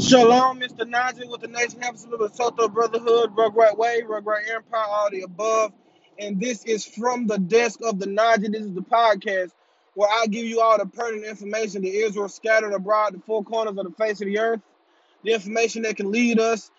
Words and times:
Shalom, 0.00 0.58
Mr. 0.58 0.80
Najee 0.80 1.30
with 1.30 1.40
the 1.40 1.46
Nation 1.46 1.80
Absolute 1.84 2.34
Soto 2.34 2.66
Brotherhood, 2.68 3.36
Rugrat 3.36 3.78
Way, 3.78 4.02
Rugrat 4.02 4.50
Empire, 4.52 4.84
all 4.88 5.08
the 5.08 5.22
above. 5.22 5.72
And 6.18 6.40
this 6.40 6.64
is 6.64 6.84
from 6.84 7.28
the 7.28 7.38
desk 7.38 7.78
of 7.80 8.00
the 8.00 8.06
Najee. 8.06 8.50
This 8.50 8.62
is 8.62 8.72
the 8.72 8.82
podcast 8.82 9.52
where 9.94 10.08
I 10.10 10.26
give 10.26 10.46
you 10.46 10.60
all 10.60 10.78
the 10.78 10.86
pertinent 10.86 11.26
information 11.26 11.82
that 11.82 11.94
Israel 11.94 12.28
scattered 12.28 12.72
abroad 12.72 13.14
the 13.14 13.20
four 13.20 13.44
corners 13.44 13.78
of 13.78 13.84
the 13.84 13.92
face 13.92 14.20
of 14.20 14.26
the 14.26 14.40
earth, 14.40 14.60
the 15.22 15.32
information 15.32 15.82
that 15.82 15.96
can 15.96 16.10
lead 16.10 16.40
us 16.40 16.72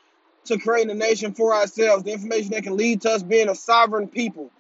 to 0.45 0.59
creating 0.59 0.91
a 0.91 0.95
nation 0.95 1.33
for 1.33 1.55
ourselves, 1.55 2.03
the 2.03 2.11
information 2.11 2.51
that 2.51 2.63
can 2.63 2.75
lead 2.75 3.01
to 3.01 3.11
us 3.11 3.23
being 3.23 3.47
a 3.47 3.55
sovereign 3.55 4.09
people, 4.09 4.51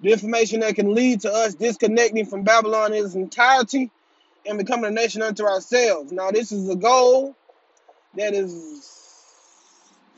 the 0.00 0.12
information 0.12 0.60
that 0.60 0.76
can 0.76 0.94
lead 0.94 1.22
to 1.22 1.32
us 1.32 1.56
disconnecting 1.56 2.26
from 2.26 2.44
Babylon 2.44 2.94
in 2.94 3.04
its 3.04 3.16
entirety 3.16 3.90
and 4.46 4.56
becoming 4.56 4.84
a 4.84 4.90
nation 4.92 5.20
unto 5.20 5.44
ourselves. 5.44 6.12
Now, 6.12 6.30
this 6.30 6.52
is 6.52 6.68
a 6.68 6.76
goal 6.76 7.34
that 8.16 8.34
is 8.34 9.12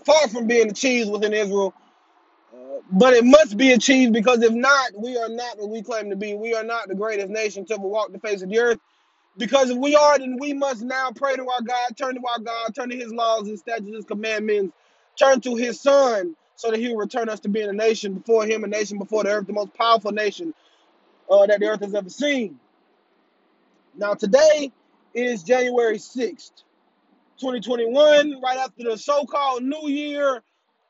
far 0.05 0.29
from 0.29 0.47
being 0.47 0.71
achieved 0.71 1.11
within 1.11 1.35
Israel, 1.35 1.75
uh, 2.55 2.81
but 2.93 3.15
it 3.15 3.25
must 3.25 3.57
be 3.57 3.73
achieved 3.73 4.13
because 4.13 4.43
if 4.43 4.53
not, 4.53 4.93
we 4.99 5.17
are 5.19 5.29
not 5.31 5.59
what 5.59 5.71
we 5.71 5.83
claim 5.83 6.11
to 6.11 6.17
be. 6.17 6.35
We 6.35 6.55
are 6.55 6.65
not 6.65 6.89
the 6.89 6.95
greatest 6.97 7.31
nation 7.31 7.67
to 7.67 7.75
ever 7.75 7.83
walk 7.89 8.13
the 8.13 8.21
face 8.21 8.43
of 8.43 8.51
the 8.51 8.59
earth. 8.61 8.79
Because 9.39 9.71
if 9.71 9.79
we 9.79 9.97
are, 9.97 10.19
then 10.19 10.39
we 10.41 10.55
must 10.55 10.83
now 10.83 11.11
pray 11.15 11.37
to 11.37 11.43
our 11.43 11.63
God, 11.63 11.97
turn 11.97 12.15
to 12.17 12.23
our 12.29 12.41
God, 12.41 12.75
turn 12.75 12.91
to 12.91 12.97
His 12.97 13.13
laws, 13.13 13.49
His 13.49 13.61
statutes, 13.61 13.97
His 13.97 14.05
commandments, 14.07 14.75
turn 15.19 15.41
to 15.43 15.57
His 15.57 15.81
Son, 15.81 16.37
so 16.57 16.71
that 16.71 16.81
He 16.81 16.89
will 16.89 16.99
return 16.99 17.29
us 17.29 17.41
to 17.41 17.51
being 17.51 17.69
a 17.69 17.73
nation 17.75 18.15
before 18.15 18.47
Him, 18.47 18.65
a 18.65 18.69
nation 18.69 18.99
before 18.99 19.25
the 19.25 19.31
earth, 19.31 19.49
the 19.49 19.55
most 19.55 19.75
powerful 19.75 20.13
nation 20.13 20.55
uh, 21.31 21.47
that 21.47 21.61
the 21.61 21.67
earth 21.69 21.81
has 21.81 21.95
ever 21.95 22.11
seen. 22.11 22.61
Now, 23.97 24.15
today 24.15 24.73
is 25.15 25.43
January 25.45 25.99
6th. 25.99 26.53
2021, 27.39 28.41
right 28.43 28.59
after 28.59 28.85
the 28.85 28.97
so-called 28.97 29.63
New 29.63 29.89
Year, 29.89 30.43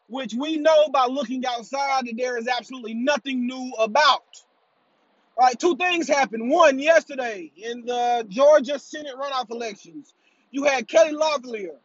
which 0.09 0.35
we 0.35 0.57
know 0.57 0.89
by 0.89 1.07
looking 1.07 1.45
outside 1.47 2.07
that 2.07 2.15
there 2.17 2.39
is 2.39 2.49
absolutely 2.49 2.95
nothing 2.95 3.47
new 3.47 3.73
about. 3.79 4.25
All 5.37 5.47
right, 5.47 5.59
two 5.59 5.77
things 5.77 6.09
happened. 6.09 6.51
One, 6.51 6.79
yesterday 6.79 7.53
in 7.57 7.85
the 7.85 8.25
Georgia 8.29 8.79
Senate 8.79 9.15
runoff 9.17 9.51
elections, 9.51 10.15
you 10.51 10.65
had 10.65 10.89
Kelly 10.89 11.13
Loeffler 11.13 11.81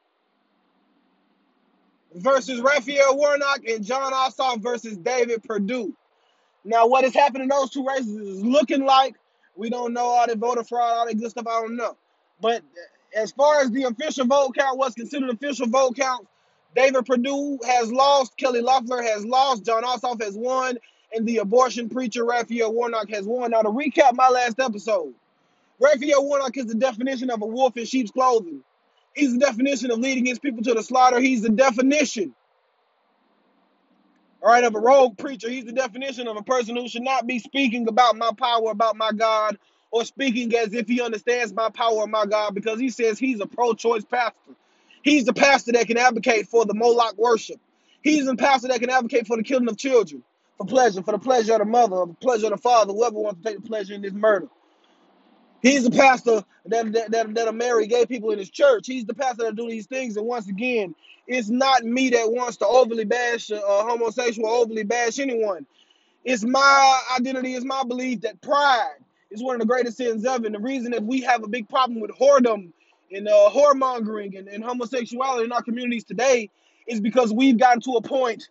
versus 2.13 2.61
Raphael 2.61 3.17
Warnock 3.17 3.61
and 3.67 3.83
Jon 3.83 4.13
Ossoff 4.13 4.61
versus 4.61 4.97
David 4.97 5.43
Perdue. 5.43 5.93
Now, 6.63 6.87
what 6.87 7.03
has 7.03 7.13
happened 7.13 7.43
in 7.43 7.49
those 7.49 7.71
two 7.71 7.85
races 7.85 8.15
is 8.15 8.43
looking 8.43 8.85
like 8.85 9.15
we 9.55 9.69
don't 9.69 9.93
know 9.93 10.05
all 10.05 10.27
the 10.27 10.35
voter 10.35 10.63
fraud, 10.63 10.93
all 10.97 11.07
that 11.07 11.19
good 11.19 11.31
stuff. 11.31 11.47
I 11.47 11.61
don't 11.61 11.75
know. 11.75 11.97
But 12.39 12.61
as 13.15 13.31
far 13.31 13.61
as 13.61 13.71
the 13.71 13.83
official 13.83 14.25
vote 14.25 14.55
count, 14.57 14.77
what's 14.77 14.95
considered 14.95 15.29
official 15.29 15.67
vote 15.67 15.95
count, 15.97 16.27
David 16.75 17.05
Perdue 17.05 17.59
has 17.65 17.91
lost, 17.91 18.37
Kelly 18.37 18.61
Loeffler 18.61 19.01
has 19.01 19.25
lost, 19.25 19.65
Jon 19.65 19.83
Ossoff 19.83 20.21
has 20.21 20.35
won, 20.35 20.77
and 21.13 21.27
the 21.27 21.37
abortion 21.37 21.89
preacher 21.89 22.23
Raphael 22.23 22.73
Warnock 22.73 23.09
has 23.09 23.25
won. 23.25 23.51
Now, 23.51 23.61
to 23.61 23.69
recap 23.69 24.13
my 24.13 24.29
last 24.29 24.59
episode, 24.59 25.13
Raphael 25.79 26.25
Warnock 26.25 26.55
is 26.57 26.67
the 26.67 26.75
definition 26.75 27.29
of 27.29 27.41
a 27.41 27.45
wolf 27.45 27.75
in 27.75 27.85
sheep's 27.85 28.11
clothing. 28.11 28.63
He's 29.13 29.33
the 29.33 29.39
definition 29.39 29.91
of 29.91 29.99
leading 29.99 30.25
his 30.25 30.39
people 30.39 30.63
to 30.63 30.73
the 30.73 30.83
slaughter. 30.83 31.19
He's 31.19 31.41
the 31.41 31.49
definition 31.49 32.33
all 34.41 34.49
right, 34.49 34.63
of 34.63 34.73
a 34.73 34.79
rogue 34.79 35.17
preacher. 35.17 35.49
He's 35.49 35.65
the 35.65 35.71
definition 35.71 36.27
of 36.27 36.35
a 36.35 36.41
person 36.41 36.75
who 36.75 36.87
should 36.87 37.03
not 37.03 37.27
be 37.27 37.37
speaking 37.37 37.87
about 37.87 38.17
my 38.17 38.31
power, 38.37 38.71
about 38.71 38.95
my 38.95 39.11
God, 39.11 39.57
or 39.91 40.05
speaking 40.05 40.55
as 40.55 40.73
if 40.73 40.87
he 40.87 41.01
understands 41.01 41.53
my 41.53 41.69
power 41.69 42.07
my 42.07 42.25
God, 42.25 42.55
because 42.55 42.79
he 42.79 42.89
says 42.89 43.19
he's 43.19 43.41
a 43.41 43.45
pro 43.45 43.73
choice 43.73 44.05
pastor. 44.05 44.53
He's 45.03 45.25
the 45.25 45.33
pastor 45.33 45.73
that 45.73 45.87
can 45.87 45.97
advocate 45.97 46.47
for 46.47 46.65
the 46.65 46.73
Moloch 46.73 47.17
worship. 47.17 47.59
He's 48.01 48.25
the 48.25 48.35
pastor 48.35 48.69
that 48.69 48.79
can 48.79 48.89
advocate 48.89 49.27
for 49.27 49.37
the 49.37 49.43
killing 49.43 49.67
of 49.67 49.77
children, 49.77 50.23
for 50.57 50.65
pleasure, 50.65 51.03
for 51.03 51.11
the 51.11 51.19
pleasure 51.19 51.53
of 51.53 51.59
the 51.59 51.65
mother, 51.65 51.95
or 51.95 52.07
the 52.07 52.13
pleasure 52.13 52.47
of 52.47 52.51
the 52.51 52.57
father, 52.57 52.93
whoever 52.93 53.19
wants 53.19 53.41
to 53.41 53.49
take 53.49 53.61
the 53.61 53.67
pleasure 53.67 53.93
in 53.93 54.01
this 54.01 54.13
murder. 54.13 54.47
He's 55.61 55.83
the 55.83 55.91
pastor 55.91 56.43
that, 56.65 56.91
that, 56.93 57.11
that, 57.11 57.33
that'll 57.35 57.53
marry 57.53 57.85
gay 57.85 58.05
people 58.05 58.31
in 58.31 58.39
his 58.39 58.49
church. 58.49 58.87
He's 58.87 59.05
the 59.05 59.13
pastor 59.13 59.43
that 59.43 59.55
do 59.55 59.69
these 59.69 59.85
things. 59.85 60.17
And 60.17 60.25
once 60.25 60.47
again, 60.47 60.95
it's 61.27 61.49
not 61.49 61.83
me 61.83 62.09
that 62.09 62.31
wants 62.31 62.57
to 62.57 62.67
overly 62.67 63.05
bash 63.05 63.51
a 63.51 63.59
homosexual, 63.59 64.49
overly 64.49 64.83
bash 64.83 65.19
anyone. 65.19 65.67
It's 66.23 66.43
my 66.43 66.99
identity, 67.15 67.53
it's 67.55 67.65
my 67.65 67.83
belief 67.83 68.21
that 68.21 68.41
pride 68.41 68.97
is 69.31 69.41
one 69.41 69.55
of 69.55 69.61
the 69.61 69.65
greatest 69.65 69.97
sins 69.97 70.25
ever. 70.25 70.45
And 70.45 70.53
the 70.53 70.59
reason 70.59 70.91
that 70.91 71.03
we 71.03 71.21
have 71.21 71.43
a 71.43 71.47
big 71.47 71.67
problem 71.69 71.99
with 71.99 72.11
whoredom 72.11 72.71
and 73.11 73.27
uh, 73.27 73.49
whoremongering 73.49 74.37
and, 74.37 74.47
and 74.47 74.63
homosexuality 74.63 75.45
in 75.45 75.51
our 75.51 75.63
communities 75.63 76.03
today 76.03 76.49
is 76.87 76.99
because 76.99 77.33
we've 77.33 77.57
gotten 77.57 77.81
to 77.81 77.91
a 77.93 78.01
point 78.01 78.49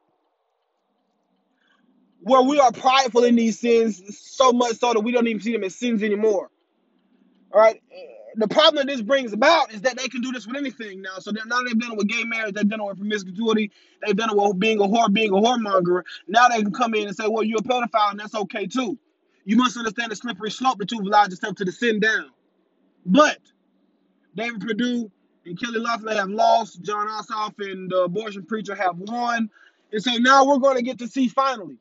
where 2.23 2.43
we 2.43 2.59
are 2.59 2.73
prideful 2.73 3.25
in 3.25 3.37
these 3.37 3.59
sins 3.59 4.03
so 4.19 4.53
much 4.53 4.79
so 4.79 4.93
that 4.93 5.01
we 5.01 5.13
don't 5.13 5.27
even 5.27 5.41
see 5.41 5.53
them 5.53 5.65
as 5.65 5.75
sins 5.75 6.03
anymore. 6.03 6.51
All 7.53 7.61
right. 7.61 7.83
The 8.37 8.47
problem 8.47 8.87
that 8.87 8.93
this 8.93 9.03
brings 9.03 9.33
about 9.33 9.73
is 9.73 9.81
that 9.83 9.99
they 9.99 10.07
can 10.07 10.21
do 10.21 10.31
this 10.31 10.47
with 10.47 10.57
anything 10.57 11.03
now. 11.03 11.19
So 11.19 11.33
now 11.33 11.62
they've 11.62 11.79
done 11.79 11.93
it 11.93 11.99
with 11.99 12.09
gay 12.09 12.23
marriage, 12.25 12.55
they've 12.55 12.69
done 12.69 12.81
it 12.81 12.87
with 12.87 12.99
promiscuity, 12.99 13.73
they've 14.05 14.17
done 14.17 14.31
it 14.31 14.37
with 14.37 14.59
being 14.59 14.79
a 14.81 14.85
whore, 14.85 15.12
being 15.12 15.31
a 15.31 15.35
whoremonger. 15.35 16.03
Now 16.29 16.49
they 16.49 16.62
can 16.62 16.73
come 16.73 16.95
in 16.95 17.09
and 17.09 17.17
say, 17.17 17.27
well, 17.27 17.43
you're 17.43 17.59
a 17.59 17.62
pedophile, 17.62 18.12
and 18.12 18.21
that's 18.21 18.35
okay 18.35 18.67
too. 18.67 18.99
You 19.45 19.56
must 19.56 19.77
understand 19.77 20.12
the 20.12 20.17
slippery 20.17 20.51
slope 20.51 20.78
that 20.78 20.91
you've 20.93 21.06
allowed 21.06 21.31
yourself 21.31 21.56
to 21.56 21.65
descend 21.65 22.03
down. 22.03 22.31
But 23.06 23.39
David 24.37 24.61
Perdue 24.61 25.11
and 25.47 25.61
Kelly 25.61 25.78
Loeffler 25.78 26.15
have 26.15 26.28
lost. 26.28 26.83
Jon 26.83 27.09
Ossoff 27.09 27.55
and 27.59 27.91
the 27.91 28.03
abortion 28.03 28.45
preacher 28.45 28.75
have 28.75 28.97
won. 28.99 29.50
And 29.93 30.03
so 30.03 30.12
now 30.17 30.45
we're 30.45 30.59
going 30.59 30.77
to 30.77 30.83
get 30.83 30.99
to 30.99 31.09
see 31.09 31.29
finally 31.29 31.79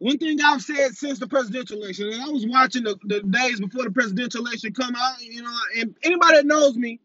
one 0.00 0.16
thing 0.16 0.38
I've 0.42 0.62
said 0.62 0.94
since 0.94 1.18
the 1.18 1.26
presidential 1.26 1.76
election, 1.76 2.08
and 2.08 2.22
I 2.22 2.28
was 2.28 2.46
watching 2.46 2.84
the, 2.84 2.98
the 3.04 3.20
days 3.20 3.60
before 3.60 3.84
the 3.84 3.90
presidential 3.90 4.40
election 4.40 4.72
come 4.72 4.94
out, 4.96 5.20
you 5.20 5.42
know, 5.42 5.54
and 5.78 5.94
anybody 6.02 6.36
that 6.36 6.46
knows 6.46 6.74
me 6.74 7.00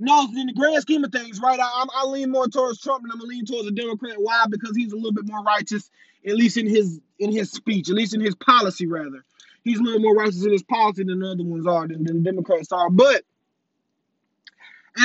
knows 0.00 0.30
in 0.36 0.48
the 0.48 0.52
grand 0.52 0.82
scheme 0.82 1.04
of 1.04 1.12
things, 1.12 1.38
right? 1.40 1.60
I, 1.60 1.86
I 1.94 2.06
lean 2.06 2.32
more 2.32 2.48
towards 2.48 2.80
Trump, 2.80 3.04
and 3.04 3.12
I'm 3.12 3.20
gonna 3.20 3.28
lean 3.28 3.46
towards 3.46 3.68
a 3.68 3.70
Democrat. 3.70 4.16
Why? 4.18 4.46
Because 4.50 4.76
he's 4.76 4.92
a 4.92 4.96
little 4.96 5.12
bit 5.12 5.28
more 5.28 5.44
righteous, 5.44 5.92
at 6.26 6.36
least 6.36 6.56
in 6.56 6.68
his 6.68 7.00
in 7.18 7.32
his 7.32 7.50
speech, 7.50 7.88
at 7.88 7.94
least 7.94 8.14
in 8.14 8.20
his 8.20 8.34
policy, 8.34 8.86
rather. 8.86 9.24
He's 9.64 9.78
a 9.78 9.82
little 9.82 10.00
more 10.00 10.14
righteous 10.14 10.44
in 10.44 10.52
his 10.52 10.64
policy 10.64 11.04
than 11.04 11.20
the 11.20 11.30
other 11.30 11.44
ones 11.44 11.66
are, 11.66 11.86
than, 11.86 12.02
than 12.02 12.22
the 12.22 12.30
Democrats 12.30 12.72
are. 12.72 12.90
But 12.90 13.22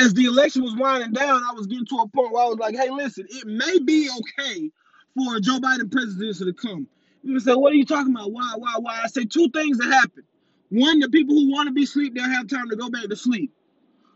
as 0.00 0.14
the 0.14 0.24
election 0.24 0.62
was 0.62 0.74
winding 0.76 1.12
down, 1.12 1.42
I 1.48 1.52
was 1.52 1.66
getting 1.66 1.86
to 1.86 1.96
a 1.96 2.08
point 2.08 2.32
where 2.32 2.44
I 2.44 2.48
was 2.48 2.58
like, 2.58 2.74
hey, 2.74 2.90
listen, 2.90 3.26
it 3.28 3.46
may 3.46 3.78
be 3.78 4.10
okay 4.10 4.70
for 5.14 5.36
a 5.36 5.40
Joe 5.40 5.60
Biden 5.60 5.90
presidency 5.90 6.44
to 6.44 6.52
come. 6.52 6.88
People 7.24 7.40
say, 7.40 7.54
what 7.54 7.72
are 7.72 7.76
you 7.76 7.84
talking 7.84 8.14
about? 8.14 8.32
Why, 8.32 8.54
why, 8.56 8.74
why? 8.78 9.00
I 9.02 9.06
say 9.08 9.24
two 9.24 9.48
things 9.50 9.78
that 9.78 9.92
happen. 9.92 10.24
One, 10.70 11.00
the 11.00 11.08
people 11.08 11.34
who 11.34 11.50
want 11.50 11.68
to 11.68 11.72
be 11.72 11.84
asleep, 11.84 12.14
they'll 12.14 12.28
have 12.28 12.48
time 12.48 12.68
to 12.68 12.76
go 12.76 12.90
back 12.90 13.08
to 13.08 13.16
sleep. 13.16 13.52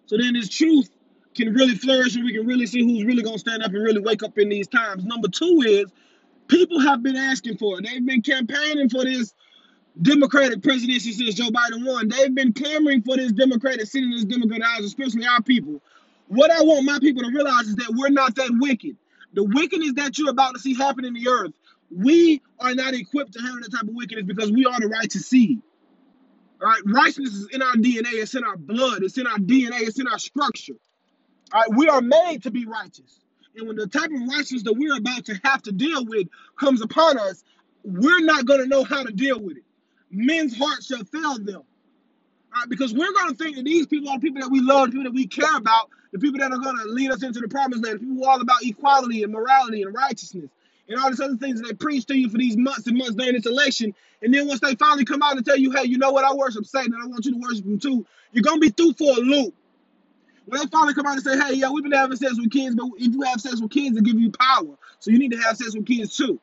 So 0.07 0.19
then 0.19 0.34
this 0.34 0.49
truth 0.49 0.91
can 1.34 1.55
really 1.55 1.75
flourish 1.75 2.15
and 2.15 2.25
we 2.25 2.34
can 2.34 2.47
really 2.47 2.67
see 2.67 2.83
who's 2.83 3.05
really 3.05 3.23
going 3.23 3.37
to 3.37 3.41
stand 3.41 3.63
up 3.63 3.73
and 3.73 3.83
really 3.83 4.01
wake 4.01 4.23
up 4.23 4.37
in 4.39 4.49
these 4.51 4.69
times. 4.69 5.05
Number 5.05 5.29
two 5.29 5.63
is 5.65 5.87
people 6.53 6.81
have 6.81 7.03
been 7.03 7.17
asking 7.17 7.57
for 7.57 7.79
it. 7.79 7.87
They've 7.87 8.05
been 8.05 8.23
campaigning 8.23 8.91
for 8.91 9.05
this 9.05 9.35
Democratic 10.01 10.63
presidency 10.63 11.13
since 11.13 11.35
Joe 11.35 11.49
Biden 11.49 11.87
won. 11.87 12.09
They've 12.09 12.35
been 12.35 12.53
clamoring 12.53 13.03
for 13.03 13.17
this 13.17 13.33
Democratic 13.33 13.95
in 13.95 14.11
this 14.11 14.25
Democratic 14.25 14.65
House, 14.65 14.85
especially 14.85 15.27
our 15.27 15.43
people. 15.43 15.81
What 16.29 16.51
I 16.51 16.63
want 16.63 16.85
my 16.85 16.99
people 17.01 17.23
to 17.23 17.31
realize 17.31 17.69
is 17.69 17.77
that 17.77 17.95
we're 17.97 18.11
not 18.11 18.35
that 18.37 18.51
wicked. 18.61 18.97
The 19.35 19.45
wickedness 19.45 19.95
that 19.97 20.19
you're 20.19 20.31
about 20.31 20.55
to 20.55 20.61
see 20.61 20.75
happen 20.75 21.05
in 21.05 21.15
the 21.15 21.29
earth, 21.29 21.53
we 21.95 22.43
are 22.59 22.75
not 22.75 22.95
equipped 22.95 23.33
to 23.34 23.41
handle 23.41 23.61
that 23.63 23.71
type 23.73 23.89
of 23.89 23.95
wickedness 23.95 24.27
because 24.27 24.53
we 24.53 24.67
are 24.67 24.79
the 24.79 24.89
righteous 24.89 25.27
seed. 25.27 25.61
All 26.61 26.69
right, 26.69 26.83
righteousness 26.87 27.34
is 27.34 27.49
in 27.53 27.63
our 27.63 27.75
DNA, 27.75 28.13
it's 28.13 28.34
in 28.34 28.45
our 28.45 28.57
blood, 28.57 29.03
it's 29.03 29.19
in 29.19 29.27
our 29.27 29.39
DNA, 29.39 29.81
it's 29.81 29.99
in 29.99 30.07
our 30.07 30.19
structure. 30.19 30.75
All 31.53 31.61
right, 31.61 31.71
we 31.77 31.89
are 31.89 32.01
made 32.01 32.45
to 32.45 32.51
be 32.51 32.66
righteous. 32.66 33.22
And 33.57 33.66
when 33.66 33.77
the 33.77 33.87
type 33.87 34.10
of 34.10 34.28
righteousness 34.28 34.63
that 34.65 34.75
we're 34.75 34.97
about 34.97 35.27
to 35.27 35.41
have 35.45 35.63
to 35.63 35.72
deal 35.72 36.04
with 36.04 36.28
comes 36.59 36.81
upon 36.81 37.19
us, 37.19 37.45
we're 37.84 38.21
not 38.21 38.47
going 38.47 38.60
to 38.60 38.66
know 38.66 38.84
how 38.84 39.03
to 39.03 39.13
deal 39.13 39.39
with 39.39 39.59
it. 39.59 39.65
Men's 40.10 40.57
hearts 40.57 40.87
shall 40.87 41.04
fail 41.04 41.39
them. 41.39 41.63
Right, 42.54 42.69
because 42.69 42.93
we're 42.93 43.13
going 43.13 43.31
to 43.31 43.34
think 43.34 43.57
that 43.57 43.65
these 43.65 43.87
people 43.87 44.10
are 44.10 44.19
the 44.19 44.22
people 44.22 44.43
that 44.43 44.51
we 44.51 44.60
love, 44.60 44.89
the 44.89 44.93
people 44.93 45.04
that 45.04 45.15
we 45.15 45.27
care 45.27 45.57
about, 45.57 45.89
the 46.13 46.19
people 46.19 46.39
that 46.41 46.53
are 46.53 46.59
going 46.59 46.77
to 46.77 46.84
lead 46.84 47.10
us 47.10 47.22
into 47.22 47.41
the 47.41 47.49
promised 47.49 47.83
land, 47.83 47.97
the 47.97 48.01
people 48.01 48.16
who 48.16 48.25
are 48.25 48.33
all 48.33 48.41
about 48.41 48.63
equality 48.63 49.22
and 49.22 49.33
morality 49.33 49.83
and 49.83 49.95
righteousness 49.95 50.51
and 50.89 51.01
all 51.01 51.09
these 51.09 51.21
other 51.21 51.37
things 51.37 51.60
that 51.60 51.69
they 51.69 51.75
preach 51.75 52.05
to 52.07 52.15
you 52.15 52.28
for 52.28 52.39
these 52.39 52.57
months 52.57 52.87
and 52.87 52.98
months 52.98 53.15
during 53.15 53.34
this 53.34 53.47
election. 53.47 53.95
And 54.21 54.33
then 54.33 54.47
once 54.47 54.60
they 54.60 54.75
finally 54.75 55.05
come 55.05 55.22
out 55.22 55.37
and 55.37 55.45
tell 55.45 55.57
you, 55.57 55.71
hey, 55.72 55.84
you 55.84 55.98
know 55.98 56.13
what, 56.13 56.25
I 56.25 56.34
worship 56.34 56.66
Satan 56.66 56.93
and 56.93 57.03
I 57.03 57.07
want 57.07 57.25
you 57.25 57.33
to 57.33 57.39
worship 57.39 57.65
him 57.65 57.78
too, 57.78 58.05
you're 58.33 58.43
going 58.43 58.60
to 58.60 58.60
be 58.60 58.71
through 58.71 58.93
for 58.95 59.13
a 59.13 59.21
loop. 59.21 59.55
When 60.47 60.60
they 60.60 60.66
finally 60.66 60.94
come 60.94 61.06
out 61.06 61.15
and 61.15 61.22
say, 61.22 61.39
hey, 61.39 61.54
yeah, 61.54 61.71
we've 61.71 61.84
been 61.84 61.92
having 61.92 62.16
sex 62.16 62.34
with 62.39 62.50
kids, 62.50 62.74
but 62.74 62.86
if 62.97 63.12
you 63.12 63.22
have 63.22 63.41
sex 63.41 63.60
with 63.60 63.71
kids, 63.71 63.97
it 63.97 64.04
give 64.04 64.18
you 64.18 64.30
power. 64.30 64.77
So 64.98 65.10
you 65.10 65.18
need 65.18 65.33
to 65.33 65.39
have 65.39 65.56
sex 65.56 65.74
with 65.74 65.86
kids 65.86 66.16
too. 66.16 66.41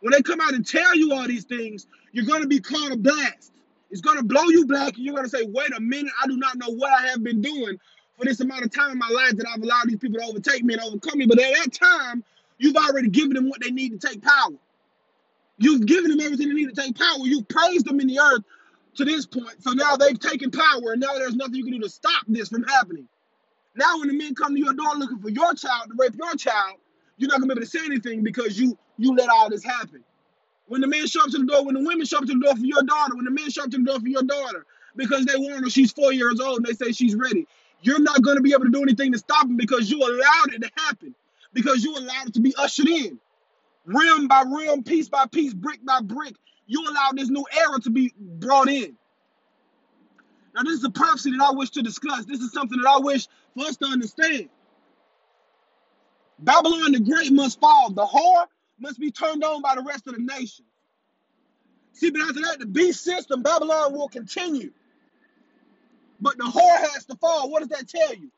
When 0.00 0.12
they 0.12 0.22
come 0.22 0.40
out 0.40 0.54
and 0.54 0.66
tell 0.66 0.96
you 0.96 1.12
all 1.12 1.26
these 1.26 1.44
things, 1.44 1.86
you're 2.12 2.26
going 2.26 2.42
to 2.42 2.48
be 2.48 2.60
caught 2.60 2.92
a 2.92 2.96
blast. 2.96 3.52
It's 3.90 4.00
going 4.00 4.18
to 4.18 4.24
blow 4.24 4.44
you 4.44 4.66
black, 4.66 4.96
and 4.96 5.04
you're 5.04 5.14
going 5.14 5.28
to 5.28 5.30
say, 5.30 5.44
wait 5.44 5.70
a 5.76 5.80
minute, 5.80 6.12
I 6.22 6.26
do 6.26 6.36
not 6.36 6.56
know 6.56 6.70
what 6.70 6.92
I 6.92 7.06
have 7.08 7.22
been 7.22 7.40
doing 7.40 7.78
for 8.18 8.24
this 8.24 8.40
amount 8.40 8.64
of 8.64 8.72
time 8.72 8.92
in 8.92 8.98
my 8.98 9.08
life 9.08 9.36
that 9.36 9.46
I've 9.52 9.62
allowed 9.62 9.88
these 9.88 9.98
people 9.98 10.18
to 10.20 10.26
overtake 10.26 10.64
me 10.64 10.74
and 10.74 10.82
overcome 10.82 11.18
me. 11.18 11.26
But 11.26 11.38
at 11.38 11.54
that 11.54 11.72
time, 11.72 12.24
you've 12.58 12.76
already 12.76 13.08
given 13.08 13.34
them 13.34 13.48
what 13.48 13.60
they 13.60 13.70
need 13.70 14.00
to 14.00 14.08
take 14.08 14.22
power. 14.22 14.56
You've 15.58 15.86
given 15.86 16.10
them 16.10 16.20
everything 16.20 16.48
they 16.48 16.54
need 16.54 16.74
to 16.74 16.82
take 16.82 16.98
power. 16.98 17.18
You've 17.20 17.48
praised 17.48 17.86
them 17.86 18.00
in 18.00 18.08
the 18.08 18.18
earth 18.18 18.42
to 18.96 19.04
this 19.04 19.24
point. 19.24 19.62
So 19.62 19.72
now 19.72 19.96
they've 19.96 20.18
taken 20.18 20.50
power, 20.50 20.92
and 20.92 21.00
now 21.00 21.14
there's 21.14 21.36
nothing 21.36 21.54
you 21.54 21.64
can 21.64 21.74
do 21.74 21.80
to 21.80 21.88
stop 21.88 22.24
this 22.26 22.48
from 22.48 22.64
happening. 22.64 23.08
Now, 23.76 23.98
when 23.98 24.08
the 24.08 24.14
men 24.14 24.34
come 24.34 24.54
to 24.54 24.60
your 24.60 24.72
door 24.74 24.94
looking 24.96 25.18
for 25.20 25.30
your 25.30 25.54
child 25.54 25.88
to 25.88 25.94
rape 25.98 26.14
your 26.16 26.34
child, 26.36 26.76
you're 27.18 27.28
not 27.28 27.40
gonna 27.40 27.54
be 27.54 27.60
able 27.60 27.66
to 27.66 27.78
say 27.78 27.84
anything 27.84 28.22
because 28.22 28.58
you 28.58 28.78
you 28.98 29.14
let 29.14 29.28
all 29.28 29.50
this 29.50 29.64
happen. 29.64 30.02
When 30.66 30.80
the 30.80 30.86
men 30.86 31.06
show 31.06 31.22
up 31.22 31.30
to 31.30 31.38
the 31.38 31.46
door, 31.46 31.64
when 31.64 31.74
the 31.74 31.80
women 31.86 32.06
show 32.06 32.18
up 32.18 32.24
to 32.24 32.32
the 32.34 32.40
door 32.40 32.56
for 32.56 32.64
your 32.64 32.82
daughter, 32.82 33.14
when 33.14 33.24
the 33.26 33.30
men 33.30 33.50
show 33.50 33.64
up 33.64 33.70
to 33.70 33.78
the 33.78 33.84
door 33.84 34.00
for 34.00 34.08
your 34.08 34.22
daughter, 34.22 34.66
because 34.96 35.26
they 35.26 35.36
want 35.36 35.62
her, 35.64 35.70
she's 35.70 35.92
four 35.92 36.12
years 36.12 36.40
old, 36.40 36.58
and 36.58 36.66
they 36.66 36.72
say 36.72 36.92
she's 36.92 37.14
ready. 37.14 37.46
You're 37.82 38.00
not 38.00 38.22
gonna 38.22 38.40
be 38.40 38.52
able 38.52 38.64
to 38.64 38.70
do 38.70 38.82
anything 38.82 39.12
to 39.12 39.18
stop 39.18 39.46
them 39.46 39.56
because 39.56 39.90
you 39.90 39.98
allowed 40.00 40.54
it 40.54 40.62
to 40.62 40.70
happen, 40.76 41.14
because 41.52 41.84
you 41.84 41.96
allowed 41.96 42.28
it 42.28 42.34
to 42.34 42.40
be 42.40 42.54
ushered 42.56 42.88
in, 42.88 43.20
rim 43.84 44.28
by 44.28 44.42
rim, 44.42 44.82
piece 44.82 45.08
by 45.08 45.26
piece, 45.26 45.54
brick 45.54 45.84
by 45.84 46.00
brick. 46.00 46.34
You 46.66 46.84
allowed 46.88 47.18
this 47.18 47.28
new 47.28 47.44
era 47.56 47.78
to 47.80 47.90
be 47.90 48.12
brought 48.18 48.68
in. 48.68 48.96
Now, 50.56 50.62
this 50.62 50.78
is 50.78 50.84
a 50.84 50.90
prophecy 50.90 51.32
that 51.32 51.42
I 51.42 51.50
wish 51.50 51.68
to 51.72 51.82
discuss. 51.82 52.24
This 52.24 52.40
is 52.40 52.50
something 52.50 52.80
that 52.80 52.88
I 52.88 52.98
wish 52.98 53.28
for 53.54 53.66
us 53.66 53.76
to 53.76 53.86
understand. 53.86 54.48
Babylon 56.38 56.92
the 56.92 57.00
Great 57.00 57.30
must 57.30 57.60
fall. 57.60 57.90
The 57.90 58.06
whore 58.06 58.46
must 58.78 58.98
be 58.98 59.10
turned 59.10 59.44
on 59.44 59.60
by 59.60 59.74
the 59.74 59.82
rest 59.82 60.06
of 60.06 60.14
the 60.14 60.22
nation. 60.22 60.64
See, 61.92 62.10
but 62.10 62.22
after 62.22 62.40
that, 62.40 62.58
the 62.58 62.66
beast 62.66 63.04
system, 63.04 63.42
Babylon 63.42 63.92
will 63.92 64.08
continue. 64.08 64.70
But 66.22 66.38
the 66.38 66.44
whore 66.44 66.78
has 66.92 67.04
to 67.06 67.16
fall. 67.16 67.50
What 67.50 67.60
does 67.60 67.68
that 67.68 67.86
tell 67.86 68.14
you? 68.14 68.30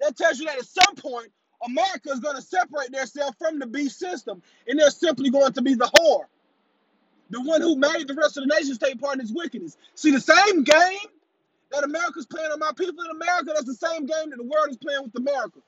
That 0.00 0.14
tells 0.14 0.38
you 0.40 0.46
that 0.46 0.58
at 0.58 0.66
some 0.66 0.94
point, 0.96 1.32
America 1.64 2.10
is 2.10 2.20
going 2.20 2.36
to 2.36 2.42
separate 2.42 2.92
themselves 2.92 3.36
from 3.38 3.58
the 3.58 3.66
beast 3.66 3.98
system, 3.98 4.42
and 4.66 4.78
they're 4.78 4.90
simply 4.90 5.30
going 5.30 5.54
to 5.54 5.62
be 5.62 5.72
the 5.74 5.90
whore, 5.96 6.24
the 7.30 7.40
one 7.40 7.62
who 7.62 7.76
made 7.76 8.08
the 8.08 8.14
rest 8.14 8.36
of 8.36 8.46
the 8.46 8.54
nation 8.54 8.76
take 8.76 9.00
part 9.00 9.14
in 9.14 9.20
its 9.22 9.32
wickedness. 9.32 9.78
See, 9.94 10.10
the 10.10 10.20
same 10.20 10.64
game 10.64 11.08
that 11.72 11.84
America's 11.84 12.26
playing 12.26 12.50
on 12.52 12.58
my 12.58 12.72
people 12.76 13.04
in 13.04 13.10
America, 13.10 13.52
that's 13.54 13.66
the 13.66 13.74
same 13.74 14.06
game 14.06 14.30
that 14.30 14.36
the 14.36 14.44
world 14.44 14.68
is 14.70 14.76
playing 14.76 15.02
with 15.02 15.16
America. 15.16 15.58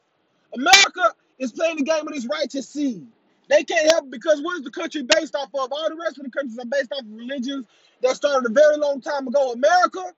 America 0.54 1.14
is 1.38 1.52
playing 1.52 1.76
the 1.76 1.82
game 1.82 2.06
of 2.06 2.14
this 2.14 2.26
righteous 2.26 2.68
seed. 2.68 3.06
They 3.48 3.64
can't 3.64 3.90
help 3.90 4.04
it 4.04 4.10
because 4.10 4.40
what 4.42 4.56
is 4.56 4.64
the 4.64 4.70
country 4.70 5.02
based 5.02 5.34
off 5.34 5.48
of? 5.54 5.72
All 5.72 5.88
the 5.88 5.96
rest 5.96 6.18
of 6.18 6.24
the 6.24 6.30
countries 6.30 6.58
are 6.58 6.66
based 6.66 6.92
off 6.92 7.00
of 7.00 7.12
religions 7.12 7.66
that 8.02 8.16
started 8.16 8.50
a 8.50 8.52
very 8.52 8.76
long 8.76 9.00
time 9.00 9.26
ago. 9.28 9.52
America 9.52 10.12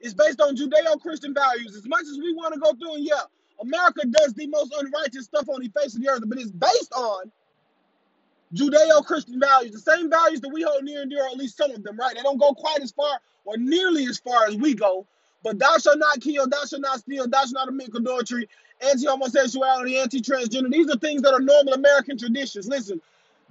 is 0.00 0.14
based 0.14 0.40
on 0.40 0.56
Judeo-Christian 0.56 1.34
values. 1.34 1.76
As 1.76 1.86
much 1.86 2.02
as 2.02 2.18
we 2.18 2.32
want 2.34 2.54
to 2.54 2.60
go 2.60 2.72
through, 2.74 2.96
and 2.96 3.04
yeah, 3.04 3.22
America 3.60 4.06
does 4.06 4.34
the 4.34 4.46
most 4.46 4.74
unrighteous 4.78 5.24
stuff 5.24 5.48
on 5.48 5.60
the 5.60 5.68
face 5.80 5.94
of 5.94 6.02
the 6.02 6.08
earth, 6.08 6.22
but 6.26 6.38
it's 6.38 6.50
based 6.50 6.92
on 6.92 7.30
Judeo-Christian 8.54 9.40
values, 9.40 9.72
the 9.72 9.78
same 9.78 10.08
values 10.08 10.40
that 10.40 10.48
we 10.48 10.62
hold 10.62 10.84
near 10.84 11.02
and 11.02 11.10
dear, 11.10 11.24
or 11.24 11.28
at 11.28 11.36
least 11.36 11.56
some 11.56 11.70
of 11.70 11.82
them, 11.82 11.96
right? 11.96 12.14
They 12.14 12.22
don't 12.22 12.38
go 12.38 12.54
quite 12.54 12.80
as 12.80 12.92
far 12.92 13.18
or 13.44 13.56
nearly 13.56 14.06
as 14.06 14.18
far 14.18 14.46
as 14.46 14.56
we 14.56 14.74
go, 14.74 15.06
but 15.42 15.58
thou 15.58 15.76
shalt 15.78 15.98
not 15.98 16.20
kill, 16.20 16.48
thou 16.48 16.64
shalt 16.64 16.82
not 16.82 17.00
steal, 17.00 17.28
thou 17.28 17.40
shalt 17.40 17.52
not 17.52 17.68
commit 17.68 17.90
adultery, 17.94 18.48
anti-homosexuality, 18.80 19.98
anti-transgender. 19.98 20.70
These 20.70 20.88
are 20.88 20.98
things 20.98 21.22
that 21.22 21.34
are 21.34 21.40
normal 21.40 21.74
American 21.74 22.16
traditions. 22.16 22.68
Listen, 22.68 23.00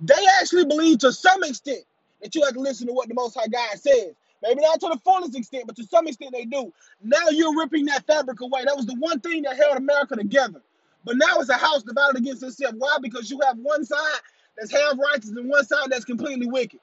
they 0.02 0.26
actually 0.40 0.66
believe 0.66 1.00
to 1.00 1.12
some 1.12 1.44
extent 1.44 1.84
that 2.22 2.34
you 2.34 2.44
have 2.44 2.54
to 2.54 2.60
listen 2.60 2.88
to 2.88 2.94
what 2.94 3.08
the 3.08 3.14
Most 3.14 3.36
High 3.36 3.48
God 3.48 3.78
says. 3.78 4.14
Maybe 4.42 4.62
not 4.62 4.80
to 4.82 4.90
the 4.90 5.00
fullest 5.06 5.38
extent, 5.38 5.68
but 5.68 5.76
to 5.78 5.86
some 5.86 6.08
extent 6.08 6.34
they 6.34 6.46
do. 6.46 6.74
Now 7.02 7.30
you're 7.30 7.58
ripping 7.58 7.86
that 7.86 8.06
fabric 8.06 8.42
away. 8.42 8.66
That 8.66 8.76
was 8.76 8.86
the 8.86 8.96
one 8.96 9.20
thing 9.22 9.44
that 9.44 9.56
held 9.56 9.78
America 9.78 10.16
together. 10.16 10.62
But 11.06 11.18
now 11.18 11.38
it's 11.38 11.50
a 11.50 11.54
house 11.54 11.84
divided 11.84 12.18
against 12.18 12.44
itself. 12.44 12.76
Why? 12.78 12.98
Because 13.02 13.30
you 13.30 13.40
have 13.46 13.58
one 13.58 13.86
side 13.86 14.20
that's 14.58 14.72
half 14.72 14.98
righteous 14.98 15.30
and 15.30 15.50
one 15.50 15.66
side 15.66 15.88
that's 15.90 16.06
completely 16.06 16.48
wicked. 16.48 16.80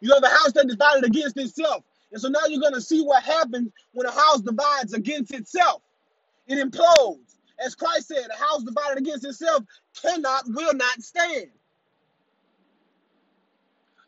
You 0.00 0.14
have 0.14 0.22
a 0.22 0.28
house 0.28 0.52
that 0.52 0.68
divided 0.68 1.04
against 1.04 1.36
itself. 1.36 1.84
And 2.12 2.20
so 2.20 2.28
now 2.28 2.40
you're 2.48 2.60
going 2.60 2.74
to 2.74 2.80
see 2.80 3.02
what 3.02 3.22
happens 3.22 3.70
when 3.92 4.06
a 4.06 4.10
house 4.10 4.40
divides 4.40 4.94
against 4.94 5.34
itself. 5.34 5.82
It 6.46 6.54
implodes. 6.56 7.36
As 7.64 7.74
Christ 7.74 8.08
said, 8.08 8.28
a 8.30 8.38
house 8.38 8.62
divided 8.62 8.98
against 8.98 9.24
itself 9.24 9.64
cannot, 10.00 10.44
will 10.46 10.74
not 10.74 11.02
stand. 11.02 11.48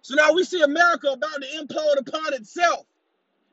So 0.03 0.15
now 0.15 0.33
we 0.33 0.45
see 0.45 0.63
America 0.63 1.09
about 1.09 1.43
to 1.43 1.49
implode 1.59 1.99
upon 1.99 2.33
itself. 2.35 2.87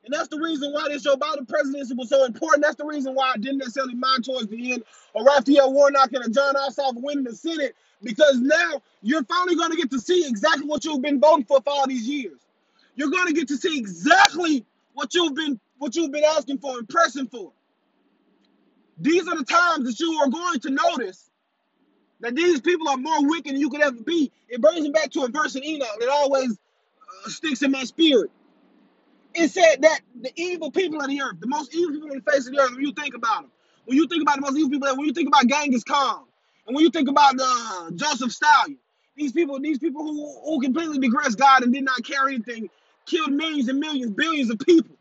And 0.04 0.14
that's 0.14 0.28
the 0.28 0.38
reason 0.38 0.72
why 0.72 0.88
this 0.88 1.06
Biden 1.06 1.46
presidency 1.46 1.94
was 1.94 2.08
so 2.08 2.24
important. 2.24 2.62
That's 2.62 2.76
the 2.76 2.86
reason 2.86 3.14
why 3.14 3.32
I 3.34 3.36
didn't 3.36 3.58
necessarily 3.58 3.94
mind 3.94 4.24
towards 4.24 4.46
the 4.48 4.72
end 4.72 4.84
or 5.12 5.24
Raphael 5.24 5.72
Warnock 5.72 6.12
and 6.12 6.24
a 6.24 6.30
Jon 6.30 6.54
Ossoff 6.54 6.94
winning 6.94 7.24
the 7.24 7.34
Senate, 7.34 7.74
because 8.02 8.38
now 8.38 8.80
you're 9.02 9.24
finally 9.24 9.56
going 9.56 9.70
to 9.70 9.76
get 9.76 9.90
to 9.90 10.00
see 10.00 10.26
exactly 10.26 10.66
what 10.66 10.84
you've 10.84 11.02
been 11.02 11.20
voting 11.20 11.44
for 11.44 11.60
for 11.60 11.70
all 11.70 11.86
these 11.86 12.08
years. 12.08 12.38
You're 12.94 13.10
going 13.10 13.26
to 13.26 13.32
get 13.32 13.48
to 13.48 13.56
see 13.56 13.78
exactly 13.78 14.64
what 14.94 15.14
you've 15.14 15.34
been 15.34 15.60
what 15.78 15.94
you've 15.94 16.10
been 16.10 16.24
asking 16.24 16.58
for 16.58 16.78
and 16.78 16.88
pressing 16.88 17.28
for. 17.28 17.52
These 18.98 19.28
are 19.28 19.36
the 19.36 19.44
times 19.44 19.84
that 19.86 20.00
you 20.00 20.12
are 20.14 20.28
going 20.28 20.58
to 20.60 20.70
notice 20.70 21.30
that 22.20 22.34
these 22.34 22.60
people 22.60 22.88
are 22.88 22.96
more 22.96 23.28
wicked 23.28 23.52
than 23.52 23.60
you 23.60 23.70
could 23.70 23.80
ever 23.80 24.02
be. 24.02 24.32
It 24.48 24.60
brings 24.60 24.80
me 24.80 24.90
back 24.90 25.10
to 25.12 25.22
a 25.22 25.28
verse 25.28 25.54
in 25.54 25.64
Enoch 25.64 25.88
that 26.00 26.08
always 26.08 26.50
uh, 26.52 27.28
sticks 27.28 27.62
in 27.62 27.70
my 27.70 27.84
spirit. 27.84 28.30
It 29.38 29.50
said 29.52 29.82
that 29.82 30.00
the 30.20 30.32
evil 30.36 30.70
people 30.72 31.00
of 31.00 31.08
the 31.08 31.22
earth, 31.22 31.40
the 31.40 31.48
most 31.48 31.74
evil 31.74 31.92
people 31.94 32.10
on 32.12 32.22
the 32.24 32.32
face 32.32 32.46
of 32.48 32.54
the 32.54 32.60
earth, 32.60 32.72
when 32.72 32.82
you 32.84 32.92
think 32.92 33.14
about 33.14 33.42
them, 33.42 33.52
when 33.86 33.96
you 33.98 34.08
think 34.08 34.22
about 34.22 34.36
the 34.36 34.42
most 34.42 34.58
evil 34.58 34.70
people, 34.70 34.96
when 34.96 35.06
you 35.06 35.14
think 35.14 35.28
about 35.28 35.46
Genghis 35.48 35.84
Khan, 35.84 36.24
and 36.66 36.76
when 36.76 36.84
you 36.84 36.90
think 36.90 37.08
about 37.10 37.36
uh, 37.40 37.90
Joseph 37.92 38.32
Stalin, 38.32 38.78
these 39.16 39.32
people, 39.32 39.60
these 39.60 39.78
people 39.78 40.02
who, 40.04 40.40
who 40.44 40.60
completely 40.62 40.98
digressed 41.00 41.38
God 41.38 41.64
and 41.64 41.72
did 41.74 41.84
not 41.84 42.04
care 42.04 42.28
anything, 42.28 42.70
killed 43.06 43.32
millions 43.32 43.68
and 43.68 43.80
millions, 43.80 44.12
billions 44.12 44.50
of 44.50 44.58
people. 44.60 44.96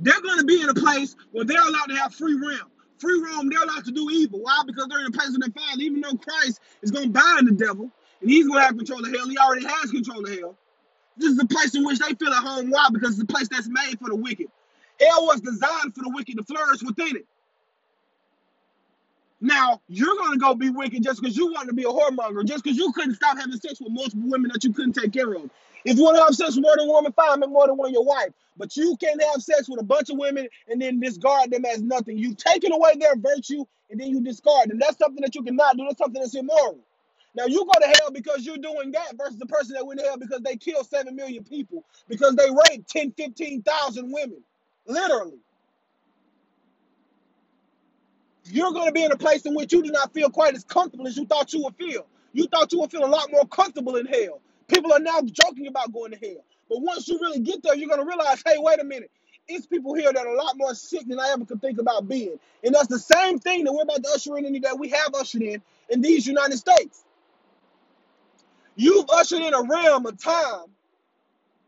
They're 0.00 0.20
going 0.22 0.38
to 0.38 0.46
be 0.46 0.62
in 0.62 0.68
a 0.70 0.74
place 0.74 1.16
where 1.32 1.44
they're 1.44 1.60
allowed 1.62 1.86
to 1.88 1.96
have 1.96 2.14
free 2.14 2.34
realm. 2.36 2.70
Free 2.98 3.22
roam, 3.22 3.48
they're 3.50 3.62
allowed 3.62 3.84
to 3.86 3.92
do 3.92 4.10
evil. 4.10 4.40
Why? 4.42 4.62
Because 4.66 4.88
they're 4.88 5.00
in 5.00 5.06
a 5.08 5.12
place 5.12 5.28
of 5.30 5.40
their 5.40 5.50
father. 5.50 5.82
Even 5.82 6.00
though 6.02 6.16
Christ 6.16 6.60
is 6.82 6.90
going 6.92 7.12
to 7.12 7.20
bind 7.20 7.48
the 7.48 7.52
devil 7.52 7.90
and 8.22 8.30
he's 8.30 8.46
going 8.48 8.60
to 8.60 8.66
have 8.66 8.76
control 8.76 9.04
of 9.04 9.12
hell, 9.14 9.28
he 9.28 9.38
already 9.38 9.66
has 9.66 9.90
control 9.92 10.24
of 10.24 10.30
hell. 10.38 10.56
This 11.20 11.32
is 11.32 11.36
the 11.36 11.46
place 11.46 11.74
in 11.74 11.84
which 11.84 11.98
they 11.98 12.14
feel 12.14 12.32
at 12.32 12.42
home. 12.42 12.70
Why? 12.70 12.88
Because 12.90 13.10
it's 13.10 13.22
a 13.22 13.26
place 13.26 13.48
that's 13.48 13.68
made 13.68 13.98
for 13.98 14.08
the 14.08 14.16
wicked. 14.16 14.48
Hell 14.98 15.26
was 15.26 15.40
designed 15.40 15.94
for 15.94 16.02
the 16.02 16.10
wicked 16.14 16.38
to 16.38 16.44
flourish 16.44 16.82
within 16.82 17.16
it. 17.16 17.26
Now, 19.42 19.80
you're 19.88 20.16
going 20.16 20.32
to 20.32 20.38
go 20.38 20.54
be 20.54 20.70
wicked 20.70 21.02
just 21.02 21.20
because 21.20 21.36
you 21.36 21.52
want 21.52 21.68
to 21.68 21.74
be 21.74 21.84
a 21.84 21.88
whoremonger, 21.88 22.44
just 22.46 22.64
because 22.64 22.78
you 22.78 22.92
couldn't 22.92 23.14
stop 23.14 23.38
having 23.38 23.56
sex 23.58 23.80
with 23.80 23.92
multiple 23.92 24.28
women 24.28 24.50
that 24.52 24.64
you 24.64 24.72
couldn't 24.72 24.94
take 24.94 25.12
care 25.12 25.32
of. 25.32 25.50
If 25.84 25.96
you 25.96 26.04
want 26.04 26.16
to 26.16 26.24
have 26.24 26.34
sex 26.34 26.56
with 26.56 26.62
more 26.62 26.76
than 26.76 26.88
one 26.88 27.04
woman, 27.04 27.12
fine, 27.12 27.40
make 27.40 27.50
more 27.50 27.66
than 27.66 27.76
one 27.76 27.92
your 27.92 28.04
wife. 28.04 28.30
But 28.56 28.76
you 28.76 28.96
can't 28.98 29.22
have 29.32 29.42
sex 29.42 29.68
with 29.68 29.80
a 29.80 29.84
bunch 29.84 30.10
of 30.10 30.18
women 30.18 30.48
and 30.68 30.80
then 30.80 31.00
discard 31.00 31.50
them 31.50 31.64
as 31.64 31.82
nothing. 31.82 32.18
You've 32.18 32.36
taken 32.36 32.72
away 32.72 32.92
their 32.98 33.16
virtue 33.16 33.64
and 33.90 34.00
then 34.00 34.08
you 34.08 34.22
discard 34.22 34.70
them. 34.70 34.78
That's 34.78 34.98
something 34.98 35.22
that 35.22 35.34
you 35.34 35.42
cannot 35.42 35.76
do. 35.76 35.84
That's 35.84 35.98
something 35.98 36.20
that's 36.20 36.34
immoral. 36.34 36.80
Now 37.34 37.46
you 37.46 37.64
go 37.64 37.78
to 37.80 37.86
hell 37.86 38.10
because 38.12 38.44
you're 38.44 38.58
doing 38.58 38.90
that 38.92 39.16
versus 39.16 39.38
the 39.38 39.46
person 39.46 39.74
that 39.74 39.86
went 39.86 40.00
to 40.00 40.06
hell 40.06 40.18
because 40.18 40.40
they 40.42 40.56
killed 40.56 40.86
7 40.86 41.14
million 41.14 41.44
people, 41.44 41.84
because 42.08 42.34
they 42.34 42.48
raped 42.50 42.88
10, 42.90 43.12
15,000 43.12 44.12
women. 44.12 44.42
Literally. 44.86 45.38
You're 48.46 48.72
going 48.72 48.86
to 48.86 48.92
be 48.92 49.04
in 49.04 49.12
a 49.12 49.16
place 49.16 49.46
in 49.46 49.54
which 49.54 49.72
you 49.72 49.82
do 49.82 49.92
not 49.92 50.12
feel 50.12 50.28
quite 50.28 50.54
as 50.54 50.64
comfortable 50.64 51.06
as 51.06 51.16
you 51.16 51.24
thought 51.24 51.52
you 51.52 51.62
would 51.62 51.76
feel. 51.76 52.06
You 52.32 52.46
thought 52.46 52.72
you 52.72 52.80
would 52.80 52.90
feel 52.90 53.04
a 53.04 53.06
lot 53.06 53.30
more 53.30 53.46
comfortable 53.46 53.96
in 53.96 54.06
hell. 54.06 54.40
People 54.66 54.92
are 54.92 55.00
now 55.00 55.20
joking 55.22 55.68
about 55.68 55.92
going 55.92 56.12
to 56.12 56.18
hell. 56.18 56.44
But 56.68 56.80
once 56.80 57.08
you 57.08 57.18
really 57.20 57.40
get 57.40 57.62
there, 57.62 57.76
you're 57.76 57.88
going 57.88 58.00
to 58.00 58.06
realize, 58.06 58.42
hey, 58.44 58.56
wait 58.58 58.80
a 58.80 58.84
minute. 58.84 59.10
It's 59.48 59.66
people 59.66 59.94
here 59.94 60.12
that 60.12 60.26
are 60.26 60.34
a 60.34 60.36
lot 60.36 60.56
more 60.56 60.74
sick 60.74 61.06
than 61.08 61.18
I 61.18 61.30
ever 61.30 61.44
could 61.44 61.60
think 61.60 61.80
about 61.80 62.08
being. 62.08 62.38
And 62.62 62.74
that's 62.74 62.86
the 62.86 62.98
same 62.98 63.38
thing 63.38 63.64
that 63.64 63.72
we're 63.72 63.82
about 63.82 64.02
to 64.02 64.10
usher 64.14 64.36
in, 64.38 64.60
that 64.62 64.78
we 64.78 64.88
have 64.90 65.14
ushered 65.14 65.42
in 65.42 65.62
in 65.88 66.00
these 66.00 66.26
United 66.26 66.56
States. 66.56 67.04
You've 68.80 69.10
ushered 69.10 69.42
in 69.42 69.52
a 69.52 69.62
realm 69.62 70.06
of 70.06 70.16
time 70.16 70.64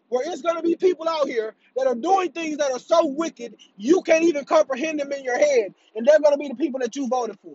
where 0.08 0.24
it's 0.32 0.40
going 0.40 0.56
to 0.56 0.62
be 0.62 0.76
people 0.76 1.06
out 1.06 1.28
here 1.28 1.54
that 1.76 1.86
are 1.86 1.94
doing 1.94 2.32
things 2.32 2.56
that 2.56 2.72
are 2.72 2.78
so 2.78 3.04
wicked 3.04 3.54
you 3.76 4.00
can't 4.00 4.24
even 4.24 4.46
comprehend 4.46 4.98
them 4.98 5.12
in 5.12 5.22
your 5.22 5.36
head. 5.36 5.74
And 5.94 6.06
they're 6.06 6.20
going 6.20 6.32
to 6.32 6.38
be 6.38 6.48
the 6.48 6.54
people 6.54 6.80
that 6.80 6.96
you 6.96 7.08
voted 7.08 7.38
for. 7.42 7.54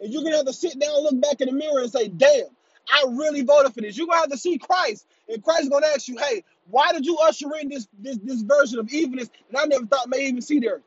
And 0.00 0.12
you're 0.12 0.22
going 0.22 0.32
to 0.34 0.36
have 0.36 0.46
to 0.46 0.52
sit 0.52 0.78
down, 0.78 1.02
look 1.02 1.20
back 1.20 1.40
in 1.40 1.48
the 1.48 1.54
mirror, 1.54 1.80
and 1.80 1.90
say, 1.90 2.06
damn, 2.06 2.46
I 2.88 3.04
really 3.08 3.42
voted 3.42 3.74
for 3.74 3.80
this. 3.80 3.98
You're 3.98 4.06
going 4.06 4.18
to 4.18 4.20
have 4.20 4.30
to 4.30 4.38
see 4.38 4.58
Christ. 4.58 5.08
And 5.28 5.42
Christ 5.42 5.64
is 5.64 5.68
going 5.70 5.82
to 5.82 5.88
ask 5.88 6.06
you, 6.06 6.16
hey, 6.16 6.44
why 6.70 6.92
did 6.92 7.04
you 7.04 7.16
usher 7.18 7.50
in 7.60 7.70
this, 7.70 7.88
this, 7.98 8.18
this 8.22 8.42
version 8.42 8.78
of 8.78 8.88
evilness 8.92 9.28
that 9.50 9.60
I 9.60 9.66
never 9.66 9.86
thought 9.86 10.08
may 10.08 10.26
even 10.28 10.40
see 10.40 10.60
there? 10.60 10.82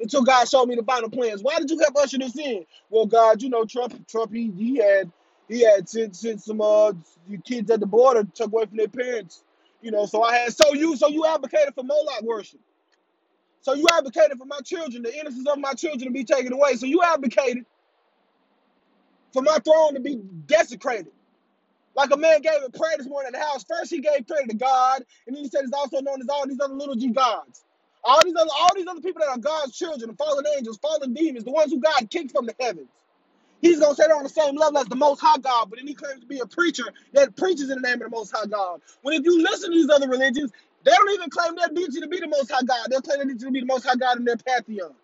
Until 0.00 0.24
God 0.24 0.48
showed 0.48 0.66
me 0.66 0.74
the 0.74 0.82
final 0.82 1.08
plans. 1.08 1.44
Why 1.44 1.58
did 1.60 1.70
you 1.70 1.78
help 1.78 1.94
usher 1.96 2.18
this 2.18 2.36
in? 2.36 2.66
Well, 2.90 3.06
God, 3.06 3.40
you 3.40 3.50
know, 3.50 3.64
Trump, 3.64 4.08
Trump, 4.08 4.32
he, 4.32 4.50
he 4.50 4.78
had 4.78 5.12
he 5.52 5.64
had 5.64 5.88
sent, 5.88 6.16
sent 6.16 6.42
some 6.42 6.60
uh 6.60 6.92
kids 7.44 7.70
at 7.70 7.80
the 7.80 7.86
border 7.86 8.24
took 8.24 8.52
away 8.52 8.66
from 8.66 8.76
their 8.76 8.88
parents. 8.88 9.42
You 9.80 9.90
know, 9.90 10.06
so 10.06 10.22
I 10.22 10.36
had 10.36 10.52
so 10.54 10.74
you 10.74 10.96
so 10.96 11.08
you 11.08 11.26
advocated 11.26 11.74
for 11.74 11.84
Moloch 11.84 12.22
worship. 12.22 12.60
So 13.60 13.74
you 13.74 13.86
advocated 13.92 14.38
for 14.38 14.46
my 14.46 14.60
children, 14.64 15.02
the 15.02 15.16
innocence 15.16 15.46
of 15.48 15.58
my 15.58 15.72
children 15.74 16.06
to 16.06 16.10
be 16.10 16.24
taken 16.24 16.52
away. 16.52 16.74
So 16.74 16.86
you 16.86 17.02
advocated 17.02 17.64
for 19.32 19.42
my 19.42 19.58
throne 19.58 19.94
to 19.94 20.00
be 20.00 20.20
desecrated. 20.46 21.12
Like 21.94 22.10
a 22.10 22.16
man 22.16 22.40
gave 22.40 22.54
a 22.64 22.70
prayer 22.70 22.96
this 22.96 23.06
morning 23.06 23.32
at 23.34 23.38
the 23.38 23.44
house. 23.44 23.64
First 23.64 23.90
he 23.90 24.00
gave 24.00 24.26
prayer 24.26 24.46
to 24.48 24.56
God, 24.56 25.04
and 25.26 25.36
then 25.36 25.44
he 25.44 25.50
said 25.50 25.64
it's 25.64 25.72
also 25.72 26.00
known 26.00 26.20
as 26.22 26.28
all 26.28 26.46
these 26.46 26.60
other 26.60 26.74
little 26.74 26.94
g 26.96 27.10
gods. 27.10 27.64
All 28.04 28.20
these 28.24 28.34
other 28.34 28.50
all 28.58 28.74
these 28.74 28.86
other 28.86 29.00
people 29.00 29.20
that 29.20 29.28
are 29.28 29.38
God's 29.38 29.76
children, 29.76 30.10
the 30.10 30.16
fallen 30.16 30.44
angels, 30.56 30.78
fallen 30.78 31.12
demons, 31.12 31.44
the 31.44 31.52
ones 31.52 31.70
who 31.72 31.80
God 31.80 32.08
kicked 32.10 32.32
from 32.32 32.46
the 32.46 32.54
heavens. 32.58 32.88
He's 33.62 33.80
gonna 33.80 33.96
say 33.96 34.04
they're 34.08 34.16
on 34.16 34.24
the 34.24 34.30
same 34.30 34.56
level 34.56 34.80
as 34.80 34.86
the 34.88 34.96
most 34.96 35.20
high 35.20 35.38
God, 35.38 35.70
but 35.70 35.78
then 35.80 35.88
he 35.88 35.94
claims 35.94 36.22
to 36.22 36.26
be 36.28 36.40
a 36.40 36.46
preacher 36.46 36.84
that 37.14 37.36
preaches 37.36 37.70
in 37.70 37.82
the 37.82 37.88
name 37.88 37.96
of 38.02 38.10
the 38.10 38.10
most 38.10 38.32
high 38.32 38.46
God. 38.46 38.82
When 39.02 39.14
if 39.14 39.24
you 39.26 39.42
listen 39.42 39.72
to 39.72 39.76
these 39.78 39.90
other 39.90 40.08
religions, 40.08 40.52
they 40.84 40.92
don't 40.92 41.12
even 41.12 41.30
claim 41.30 41.56
their 41.56 41.68
deity 41.70 42.00
to 42.00 42.08
be 42.08 42.20
the 42.20 42.28
most 42.28 42.52
high 42.52 42.64
God. 42.64 42.88
They'll 42.90 43.02
claim 43.02 43.18
their 43.18 43.26
deity 43.26 43.46
to 43.46 43.52
be 43.52 43.60
the 43.60 43.66
most 43.66 43.86
high 43.86 43.96
God 43.96 44.18
in 44.18 44.24
their 44.26 44.38
pantheon. 44.38 44.94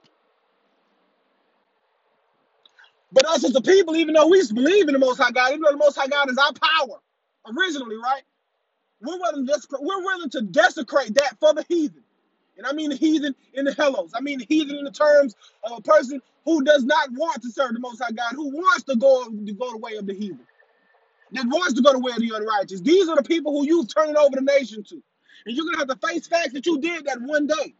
But 3.12 3.27
us 3.27 3.45
as 3.45 3.55
a 3.57 3.62
people, 3.62 3.97
even 3.97 4.15
though 4.15 4.29
we 4.29 4.47
believe 4.53 4.88
in 4.88 4.95
the 4.95 5.00
most 5.00 5.19
high 5.19 5.33
God, 5.33 5.50
even 5.50 5.62
though 5.62 5.73
the 5.73 5.79
most 5.79 5.97
high 5.97 6.09
God 6.09 6.31
is 6.31 6.38
our 6.38 6.53
power, 6.55 6.99
originally, 7.59 7.97
right? 7.97 8.23
We're 9.03 9.19
willing 9.19 9.47
to 9.47 9.53
desecrate, 9.53 9.83
we're 9.83 10.05
willing 10.05 10.31
to 10.31 10.43
desecrate 10.43 11.15
that 11.17 11.38
for 11.41 11.55
the 11.55 11.65
heathen. 11.69 12.05
And 12.59 12.67
I 12.67 12.73
mean 12.75 12.91
the 12.91 12.97
heathen 12.97 13.35
in 13.55 13.67
the 13.67 13.75
hellos. 13.75 14.12
I 14.15 14.23
mean 14.23 14.41
the 14.41 14.47
heathen 14.49 14.77
in 14.77 14.85
the 14.85 14.93
terms 14.93 15.37
of 15.65 15.79
a 15.79 15.83
person 15.83 16.23
who 16.47 16.65
does 16.65 16.85
not 16.85 17.11
want 17.12 17.43
to 17.43 17.50
serve 17.53 17.75
the 17.75 17.81
most 17.81 18.03
high 18.03 18.12
God, 18.12 18.33
who 18.35 18.50
wants 18.50 18.85
to 18.85 18.97
go 18.97 19.27
to 19.27 19.55
go 19.55 19.73
the 19.73 19.79
way 19.79 19.97
of 19.97 20.07
the 20.07 20.15
heathen. 20.15 20.41
that 21.33 21.47
wants 21.47 21.75
to 21.75 21.83
go 21.83 21.93
the 21.93 21.99
way 21.99 22.12
of 22.12 22.21
the 22.21 22.33
unrighteous. 22.35 22.81
These 22.81 23.09
are 23.09 23.17
the 23.17 23.23
people 23.23 23.53
who 23.53 23.67
you 23.67 23.87
turning 23.87 24.17
over 24.17 24.37
the 24.37 24.43
nation 24.43 24.83
to. 24.85 25.03
And 25.47 25.57
you're 25.57 25.67
gonna 25.67 25.79
have 25.79 25.88
to 26.00 26.09
face 26.09 26.27
facts 26.27 26.53
that 26.55 26.67
you 26.67 26.81
did 26.81 27.07
that 27.07 27.21
one 27.23 27.47
day. 27.47 27.75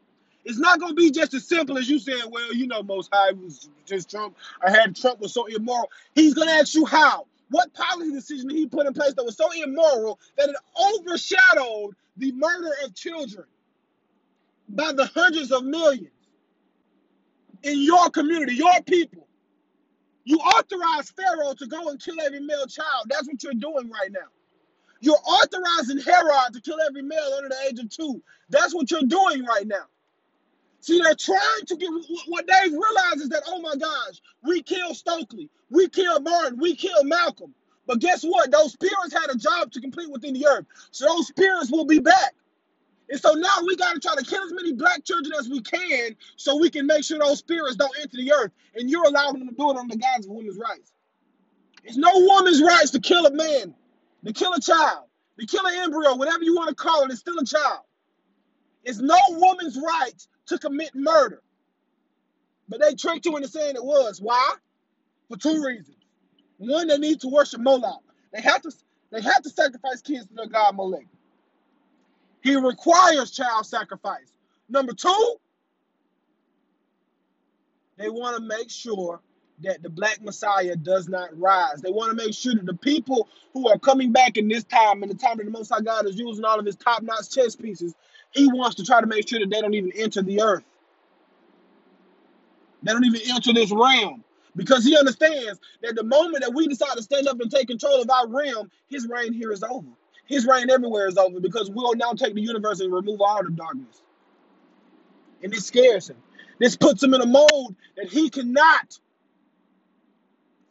It's 0.44 0.58
not 0.58 0.80
gonna 0.80 0.94
be 0.94 1.11
just 1.11 1.35
as 1.35 1.47
simple 1.47 1.78
as 1.78 1.88
you 1.88 1.99
saying, 1.99 2.30
well, 2.30 2.54
you 2.54 2.66
know, 2.66 2.82
most 2.82 3.11
high 3.12 3.32
was 3.32 3.68
just 3.87 4.11
Trump. 4.11 4.37
I 4.66 4.70
had 4.70 4.97
Trump 4.97 5.20
was 5.20 5.35
so 5.35 5.47
immoral. 5.47 5.90
He's 6.14 6.35
gonna 6.35 6.52
ask 6.52 6.75
you 6.75 6.87
how. 6.87 7.26
What 7.50 7.75
policy 7.75 8.12
decision 8.12 8.49
did 8.49 8.58
he 8.58 8.66
put 8.66 8.87
in 8.87 8.94
place 8.94 9.14
that 9.14 9.25
was 9.25 9.37
so 9.37 9.50
immoral 9.52 10.20
that 10.38 10.50
it 10.50 10.56
overshadowed 11.00 11.97
the 12.18 12.32
murder 12.32 12.70
of 12.85 12.94
children 12.94 13.47
by 14.68 14.92
the 14.92 15.06
hundreds 15.06 15.52
of 15.52 15.64
millions 15.64 16.10
in 17.62 17.80
your 17.80 18.10
community, 18.10 18.54
your 18.54 18.82
people? 18.87 19.26
You 20.25 20.37
authorized 20.38 21.14
Pharaoh 21.16 21.54
to 21.54 21.66
go 21.66 21.88
and 21.88 21.98
kill 22.02 22.20
every 22.20 22.40
male 22.40 22.66
child. 22.66 23.06
That's 23.08 23.26
what 23.26 23.42
you're 23.42 23.54
doing 23.54 23.90
right 23.90 24.12
now. 24.12 24.28
You're 25.00 25.16
authorizing 25.25 25.98
Herod 25.98 26.52
to 26.54 26.60
kill 26.60 26.78
every 26.87 27.02
male 27.02 27.34
under 27.37 27.48
the 27.48 27.56
age 27.68 27.78
of 27.78 27.88
two. 27.88 28.22
That's 28.50 28.75
what 28.75 28.90
you're 28.90 29.02
doing 29.02 29.44
right 29.44 29.66
now. 29.66 29.87
See, 30.80 31.00
they're 31.00 31.14
trying 31.14 31.66
to 31.66 31.76
get 31.76 31.88
what 32.26 32.46
they've 32.46 32.72
realized 32.72 33.20
is 33.20 33.28
that, 33.30 33.42
oh 33.46 33.60
my 33.60 33.76
gosh, 33.76 34.20
we 34.42 34.62
killed 34.62 34.96
Stokely, 34.96 35.50
we 35.70 35.88
killed 35.88 36.25
Martin, 36.25 36.58
we 36.58 36.75
killed 36.75 37.06
Malcolm. 37.06 37.54
But 37.87 38.00
guess 38.00 38.22
what? 38.22 38.50
Those 38.50 38.72
spirits 38.72 39.12
had 39.12 39.30
a 39.30 39.37
job 39.37 39.72
to 39.72 39.80
complete 39.80 40.10
within 40.10 40.34
the 40.34 40.46
earth. 40.46 40.66
So 40.90 41.06
those 41.06 41.26
spirits 41.26 41.70
will 41.72 41.87
be 41.87 42.00
back. 42.00 42.34
And 43.10 43.20
so 43.20 43.32
now 43.32 43.54
we 43.66 43.76
got 43.76 43.94
to 43.94 44.00
try 44.00 44.14
to 44.14 44.24
kill 44.24 44.42
as 44.42 44.52
many 44.52 44.72
black 44.72 45.04
children 45.04 45.32
as 45.38 45.48
we 45.48 45.60
can 45.60 46.14
so 46.36 46.56
we 46.56 46.70
can 46.70 46.86
make 46.86 47.04
sure 47.04 47.18
those 47.18 47.38
spirits 47.38 47.76
don't 47.76 47.94
enter 48.00 48.16
the 48.16 48.32
earth. 48.32 48.52
And 48.74 48.90
you're 48.90 49.04
allowing 49.04 49.38
them 49.38 49.48
to 49.48 49.54
do 49.54 49.70
it 49.70 49.76
on 49.76 49.88
the 49.88 49.96
guise 49.96 50.26
of 50.26 50.32
women's 50.32 50.58
rights. 50.58 50.92
It's 51.84 51.96
no 51.96 52.10
woman's 52.14 52.62
rights 52.62 52.90
to 52.90 53.00
kill 53.00 53.24
a 53.26 53.32
man, 53.32 53.74
to 54.26 54.32
kill 54.32 54.52
a 54.52 54.60
child, 54.60 55.04
to 55.40 55.46
kill 55.46 55.64
an 55.66 55.74
embryo, 55.76 56.16
whatever 56.16 56.42
you 56.42 56.54
want 56.54 56.68
to 56.68 56.74
call 56.74 57.04
it, 57.04 57.10
it's 57.10 57.20
still 57.20 57.38
a 57.38 57.44
child. 57.44 57.80
It's 58.84 58.98
no 58.98 59.18
woman's 59.30 59.76
right 59.76 60.26
to 60.46 60.58
commit 60.58 60.94
murder. 60.94 61.42
But 62.68 62.80
they 62.80 62.94
tricked 62.94 63.24
you 63.24 63.36
into 63.36 63.48
saying 63.48 63.76
it 63.76 63.84
was. 63.84 64.20
Why? 64.20 64.54
For 65.28 65.36
two 65.36 65.64
reasons. 65.64 65.96
One, 66.58 66.88
they 66.88 66.98
need 66.98 67.20
to 67.20 67.28
worship 67.28 67.60
Moloch. 67.60 68.02
They 68.32 68.42
have 68.42 68.62
to 68.62 68.72
they 69.10 69.22
have 69.22 69.42
to 69.42 69.48
sacrifice 69.48 70.02
kids 70.02 70.26
to 70.26 70.34
their 70.34 70.46
god 70.48 70.76
Molech. 70.76 71.06
He 72.42 72.57
requires 72.57 73.30
child 73.30 73.66
sacrifice. 73.66 74.33
Number 74.68 74.92
two, 74.92 75.37
they 77.97 78.09
want 78.09 78.37
to 78.37 78.42
make 78.42 78.71
sure 78.71 79.21
that 79.62 79.83
the 79.83 79.90
black 79.90 80.23
messiah 80.23 80.76
does 80.76 81.09
not 81.09 81.37
rise. 81.37 81.80
They 81.83 81.90
want 81.90 82.16
to 82.16 82.25
make 82.25 82.35
sure 82.35 82.54
that 82.54 82.64
the 82.64 82.75
people 82.75 83.28
who 83.52 83.68
are 83.68 83.78
coming 83.78 84.12
back 84.12 84.37
in 84.37 84.47
this 84.47 84.62
time, 84.64 85.02
in 85.02 85.09
the 85.09 85.16
time 85.16 85.38
that 85.38 85.45
the 85.45 85.50
Most 85.50 85.71
High 85.71 85.80
God 85.80 86.07
is 86.07 86.16
using 86.16 86.45
all 86.45 86.61
of 86.61 86.66
his 86.66 86.76
top-notch 86.76 87.30
chess 87.30 87.57
pieces, 87.57 87.95
he 88.30 88.47
wants 88.47 88.76
to 88.76 88.85
try 88.85 89.00
to 89.00 89.07
make 89.07 89.28
sure 89.28 89.40
that 89.40 89.50
they 89.50 89.61
don't 89.61 89.75
even 89.75 89.92
enter 89.97 90.23
the 90.23 90.40
earth. 90.40 90.64
They 92.83 92.92
don't 92.92 93.04
even 93.04 93.21
enter 93.28 93.52
this 93.52 93.73
realm. 93.73 94.23
Because 94.57 94.85
he 94.85 94.97
understands 94.97 95.61
that 95.83 95.95
the 95.95 96.04
moment 96.04 96.42
that 96.42 96.52
we 96.52 96.66
decide 96.68 96.97
to 96.97 97.02
stand 97.02 97.28
up 97.28 97.40
and 97.40 97.50
take 97.50 97.68
control 97.68 98.00
of 98.00 98.11
our 98.11 98.28
realm, 98.28 98.71
his 98.88 99.07
reign 99.09 99.33
here 99.33 99.52
is 99.52 99.62
over. 99.62 99.88
His 100.28 100.47
reign 100.47 100.70
everywhere 100.70 101.08
is 101.08 101.16
over 101.16 101.40
because 101.40 101.70
we'll 101.70 101.94
now 101.94 102.12
take 102.12 102.35
the 102.35 102.42
universe 102.42 102.80
and 102.80 102.92
remove 102.92 103.20
all 103.23 103.42
the 103.42 103.50
darkness. 103.50 104.02
And 105.42 105.52
this 105.52 105.66
scares 105.66 106.11
him. 106.11 106.18
This 106.61 106.76
puts 106.76 107.02
him 107.02 107.14
in 107.14 107.23
a 107.23 107.26
mode 107.26 107.75
that 107.97 108.08
he 108.08 108.30
cannot 108.30 108.99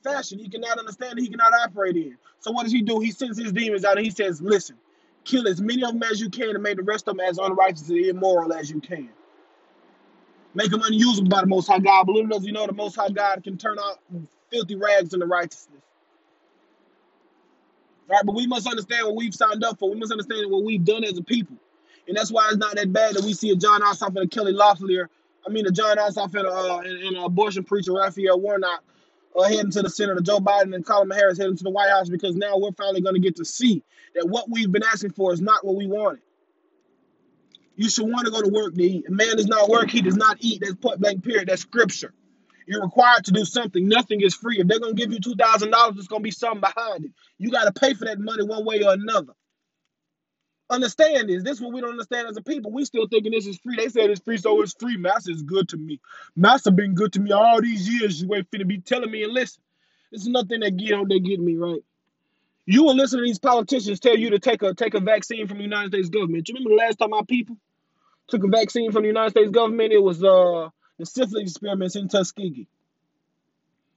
fashion, 0.03 0.39
he 0.39 0.47
cannot 0.47 0.77
understand, 0.77 1.19
he 1.19 1.27
cannot 1.27 1.53
operate 1.63 1.97
in. 1.97 2.17
So 2.39 2.51
what 2.51 2.63
does 2.63 2.71
he 2.71 2.83
do? 2.83 2.99
He 2.99 3.11
sends 3.11 3.37
his 3.37 3.51
demons 3.51 3.83
out 3.83 3.97
and 3.97 4.05
he 4.05 4.11
says, 4.11 4.41
listen, 4.41 4.77
kill 5.25 5.47
as 5.47 5.59
many 5.59 5.83
of 5.83 5.93
them 5.93 6.03
as 6.03 6.21
you 6.21 6.29
can 6.29 6.51
and 6.51 6.63
make 6.63 6.77
the 6.77 6.83
rest 6.83 7.07
of 7.07 7.17
them 7.17 7.25
as 7.27 7.39
unrighteous 7.39 7.89
and 7.89 8.05
immoral 8.05 8.53
as 8.53 8.69
you 8.69 8.79
can. 8.79 9.09
Make 10.53 10.71
them 10.71 10.81
unusable 10.83 11.29
by 11.29 11.41
the 11.41 11.47
Most 11.47 11.67
High 11.67 11.79
God. 11.79 12.05
But 12.05 12.13
little 12.13 12.29
does 12.29 12.45
you 12.45 12.51
know 12.53 12.67
the 12.67 12.73
Most 12.73 12.95
High 12.95 13.09
God 13.09 13.43
can 13.43 13.57
turn 13.57 13.77
out 13.79 13.99
filthy 14.51 14.75
rags 14.75 15.13
into 15.13 15.25
righteousness. 15.25 15.76
Right? 18.07 18.21
But 18.25 18.35
we 18.35 18.47
must 18.47 18.67
understand 18.67 19.05
what 19.05 19.15
we've 19.15 19.35
signed 19.35 19.63
up 19.63 19.79
for. 19.79 19.89
We 19.89 19.99
must 19.99 20.11
understand 20.11 20.49
what 20.49 20.63
we've 20.63 20.83
done 20.83 21.03
as 21.03 21.17
a 21.17 21.23
people. 21.23 21.57
And 22.07 22.15
that's 22.15 22.31
why 22.31 22.47
it's 22.47 22.57
not 22.57 22.75
that 22.75 22.93
bad 22.93 23.15
that 23.15 23.23
we 23.23 23.33
see 23.33 23.49
a 23.51 23.55
Jon 23.55 23.81
Ossoff 23.81 24.09
and 24.09 24.19
a 24.19 24.27
Kelly 24.27 24.53
Loeffler. 24.53 25.09
I 25.45 25.49
mean, 25.49 25.65
a 25.67 25.71
Jon 25.71 25.97
Ossoff 25.97 26.33
and, 26.35 26.47
uh, 26.47 26.79
and, 26.79 27.03
and 27.03 27.17
an 27.17 27.23
abortion 27.23 27.63
preacher, 27.63 27.93
Raphael 27.93 28.39
Warnock, 28.39 28.83
uh, 29.35 29.43
heading 29.43 29.71
to 29.71 29.81
the 29.81 29.89
Senate, 29.89 30.21
Joe 30.23 30.39
Biden 30.39 30.73
and 30.73 30.85
Kamala 30.85 31.13
Harris 31.13 31.37
heading 31.37 31.57
to 31.57 31.63
the 31.63 31.69
White 31.69 31.89
House 31.89 32.09
because 32.09 32.35
now 32.35 32.57
we're 32.57 32.71
finally 32.71 33.01
going 33.01 33.15
to 33.15 33.21
get 33.21 33.35
to 33.37 33.45
see 33.45 33.83
that 34.15 34.27
what 34.27 34.49
we've 34.49 34.71
been 34.71 34.83
asking 34.83 35.11
for 35.11 35.33
is 35.33 35.41
not 35.41 35.65
what 35.65 35.75
we 35.75 35.85
wanted. 35.85 36.21
You 37.75 37.89
should 37.89 38.09
want 38.09 38.25
to 38.25 38.31
go 38.31 38.41
to 38.41 38.49
work 38.49 38.73
to 38.73 38.83
eat. 38.83 39.05
A 39.07 39.11
man 39.11 39.35
does 39.35 39.47
not 39.47 39.69
work, 39.69 39.91
he 39.91 40.01
does 40.01 40.15
not 40.15 40.37
eat. 40.39 40.61
That's 40.61 40.75
point 40.75 40.99
blank 40.99 41.23
period. 41.23 41.49
That's 41.49 41.61
scripture. 41.61 42.13
You're 42.67 42.83
required 42.83 43.25
to 43.25 43.31
do 43.31 43.45
something. 43.45 43.87
Nothing 43.87 44.21
is 44.21 44.35
free. 44.35 44.59
If 44.59 44.67
they're 44.67 44.79
gonna 44.79 44.93
give 44.93 45.13
you 45.13 45.19
two 45.19 45.35
thousand 45.35 45.71
dollars, 45.71 45.95
there's 45.95 46.07
gonna 46.09 46.21
be 46.21 46.31
something 46.31 46.61
behind 46.61 47.05
it. 47.05 47.11
You 47.39 47.51
gotta 47.51 47.73
pay 47.73 47.95
for 47.95 48.05
that 48.05 48.19
money 48.19 48.43
one 48.43 48.65
way 48.65 48.83
or 48.83 48.93
another. 48.93 49.33
Understand 50.69 51.29
this. 51.29 51.43
This 51.43 51.57
is 51.57 51.61
what 51.61 51.73
we 51.73 51.81
don't 51.81 51.91
understand 51.91 52.27
as 52.27 52.37
a 52.37 52.41
people. 52.41 52.71
We 52.71 52.85
still 52.85 53.07
thinking 53.07 53.31
this 53.31 53.47
is 53.47 53.57
free. 53.59 53.77
They 53.77 53.87
said 53.87 54.09
it's 54.09 54.21
free, 54.21 54.37
so 54.37 54.61
it's 54.61 54.75
free. 54.77 54.97
Master 54.97 55.31
is 55.31 55.43
good 55.43 55.69
to 55.69 55.77
me. 55.77 56.01
Master 56.35 56.71
been 56.71 56.93
good 56.93 57.13
to 57.13 57.21
me 57.21 57.31
all 57.31 57.61
these 57.61 57.89
years. 57.89 58.21
You 58.21 58.35
ain't 58.35 58.51
finna 58.51 58.67
be 58.67 58.79
telling 58.79 59.11
me 59.11 59.23
and 59.23 59.33
listen. 59.33 59.63
This 60.11 60.23
is 60.23 60.27
nothing 60.27 60.61
that 60.61 60.77
get 60.77 60.95
they 61.09 61.19
get 61.19 61.39
me 61.39 61.55
right. 61.55 61.83
You 62.65 62.83
will 62.83 62.95
listen 62.95 63.19
to 63.19 63.25
these 63.25 63.39
politicians 63.39 64.01
tell 64.01 64.17
you 64.17 64.31
to 64.31 64.39
take 64.39 64.61
a 64.61 64.73
take 64.73 64.93
a 64.93 64.99
vaccine 64.99 65.47
from 65.47 65.57
the 65.57 65.63
United 65.63 65.93
States 65.93 66.09
government. 66.09 66.49
You 66.49 66.55
remember 66.55 66.71
the 66.71 66.83
last 66.85 66.97
time 66.97 67.13
our 67.13 67.25
people 67.25 67.57
took 68.27 68.43
a 68.43 68.49
vaccine 68.49 68.91
from 68.91 69.03
the 69.03 69.07
United 69.07 69.31
States 69.31 69.51
government? 69.51 69.93
It 69.93 70.03
was 70.03 70.23
uh 70.23 70.69
the 70.97 71.05
syphilis 71.05 71.51
experiments 71.51 71.95
in 71.95 72.07
Tuskegee. 72.07 72.67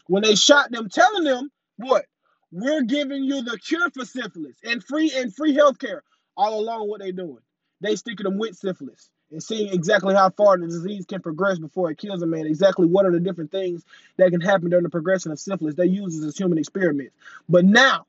When 0.07 0.23
they 0.23 0.35
shot 0.35 0.71
them, 0.71 0.89
telling 0.89 1.25
them 1.25 1.51
what? 1.77 2.05
We're 2.53 2.83
giving 2.83 3.25
you 3.25 3.43
the 3.43 3.59
cure 3.59 3.91
for 3.91 4.05
syphilis 4.05 4.57
and 4.65 4.83
free 4.83 5.13
and 5.17 5.35
free 5.35 5.55
healthcare. 5.55 6.01
All 6.37 6.61
along, 6.61 6.89
what 6.89 7.01
they 7.01 7.13
doing? 7.13 7.39
They 7.81 7.97
sticking 7.97 8.25
them 8.25 8.39
with 8.39 8.57
syphilis 8.57 9.09
and 9.31 9.43
seeing 9.43 9.73
exactly 9.73 10.15
how 10.15 10.31
far 10.31 10.59
the 10.59 10.67
disease 10.67 11.07
can 11.07 11.23
progress 11.23 11.59
before 11.59 11.91
it 11.91 11.99
kills 11.99 12.23
a 12.23 12.27
man. 12.27 12.47
Exactly 12.47 12.87
what 12.87 13.07
are 13.07 13.13
the 13.13 13.21
different 13.21 13.53
things 13.53 13.85
that 14.17 14.31
can 14.31 14.41
happen 14.41 14.71
during 14.71 14.83
the 14.83 14.91
progression 14.91 15.31
of 15.31 15.39
syphilis. 15.39 15.77
They 15.77 15.87
use 15.87 16.17
this 16.17 16.27
as 16.27 16.37
human 16.37 16.59
experiments. 16.59 17.15
But 17.49 17.65
now, 17.65 18.07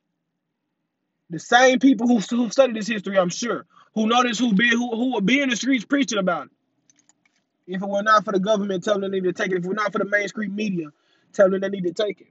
the 1.29 1.39
same 1.39 1.79
people 1.79 2.07
who 2.07 2.19
who 2.19 2.50
study 2.50 2.74
this 2.74 2.88
history, 2.88 3.17
I'm 3.17 3.29
sure, 3.29 3.65
who 3.93 4.07
know 4.07 4.24
this, 4.24 4.39
who 4.39 4.53
be 4.53 4.69
who 4.69 4.95
who 4.95 5.13
will 5.13 5.21
be 5.21 5.41
in 5.41 5.50
the 5.50 5.55
streets 5.55 5.86
preaching 5.86 6.19
about 6.19 6.48
it. 6.48 6.51
If 7.68 7.82
it 7.82 7.88
were 7.89 8.03
not 8.03 8.25
for 8.25 8.34
the 8.34 8.39
government 8.39 8.84
telling 8.84 9.01
them 9.01 9.12
they 9.12 9.20
need 9.20 9.36
to 9.36 9.44
take 9.44 9.51
it, 9.51 9.58
if 9.60 9.65
it 9.65 9.68
were 9.68 9.74
not 9.74 9.91
for 9.91 10.00
the 10.00 10.06
mainstream 10.06 10.56
media 10.56 10.88
telling 11.34 11.51
them 11.53 11.62
they 11.62 11.70
need 11.70 11.86
to 11.86 11.94
take 11.94 12.22
it, 12.22 12.27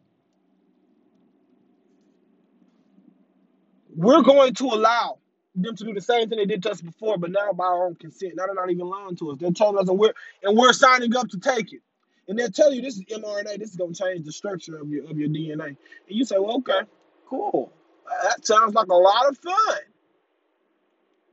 we're 3.96 4.22
going 4.22 4.54
to 4.54 4.64
allow 4.66 5.18
them 5.54 5.76
to 5.76 5.84
do 5.84 5.94
the 5.94 6.00
same 6.00 6.28
thing 6.28 6.38
they 6.38 6.46
did 6.46 6.62
to 6.62 6.70
us 6.70 6.80
before, 6.80 7.18
but 7.18 7.30
now 7.30 7.52
by 7.52 7.64
our 7.64 7.86
own 7.86 7.94
consent. 7.96 8.34
Now 8.36 8.46
they're 8.46 8.54
not 8.54 8.70
even 8.70 8.86
lying 8.88 9.16
to 9.16 9.32
us. 9.32 9.38
They're 9.40 9.50
telling 9.52 9.78
us, 9.78 9.88
and 9.88 9.98
we're 9.98 10.14
and 10.42 10.56
we're 10.56 10.72
signing 10.72 11.14
up 11.16 11.28
to 11.28 11.38
take 11.38 11.72
it. 11.72 11.80
And 12.28 12.38
they'll 12.38 12.50
tell 12.50 12.72
you 12.72 12.82
this 12.82 12.96
is 12.96 13.04
mRNA. 13.04 13.58
This 13.58 13.70
is 13.70 13.76
going 13.76 13.92
to 13.92 14.02
change 14.02 14.24
the 14.24 14.32
structure 14.32 14.76
of 14.78 14.88
your 14.88 15.10
of 15.10 15.18
your 15.18 15.28
DNA. 15.28 15.66
And 15.68 15.76
you 16.08 16.24
say, 16.24 16.36
well, 16.38 16.58
okay, 16.58 16.80
cool. 17.28 17.72
Uh, 18.06 18.28
that 18.28 18.46
sounds 18.46 18.74
like 18.74 18.88
a 18.88 18.94
lot 18.94 19.28
of 19.28 19.38
fun. 19.38 19.78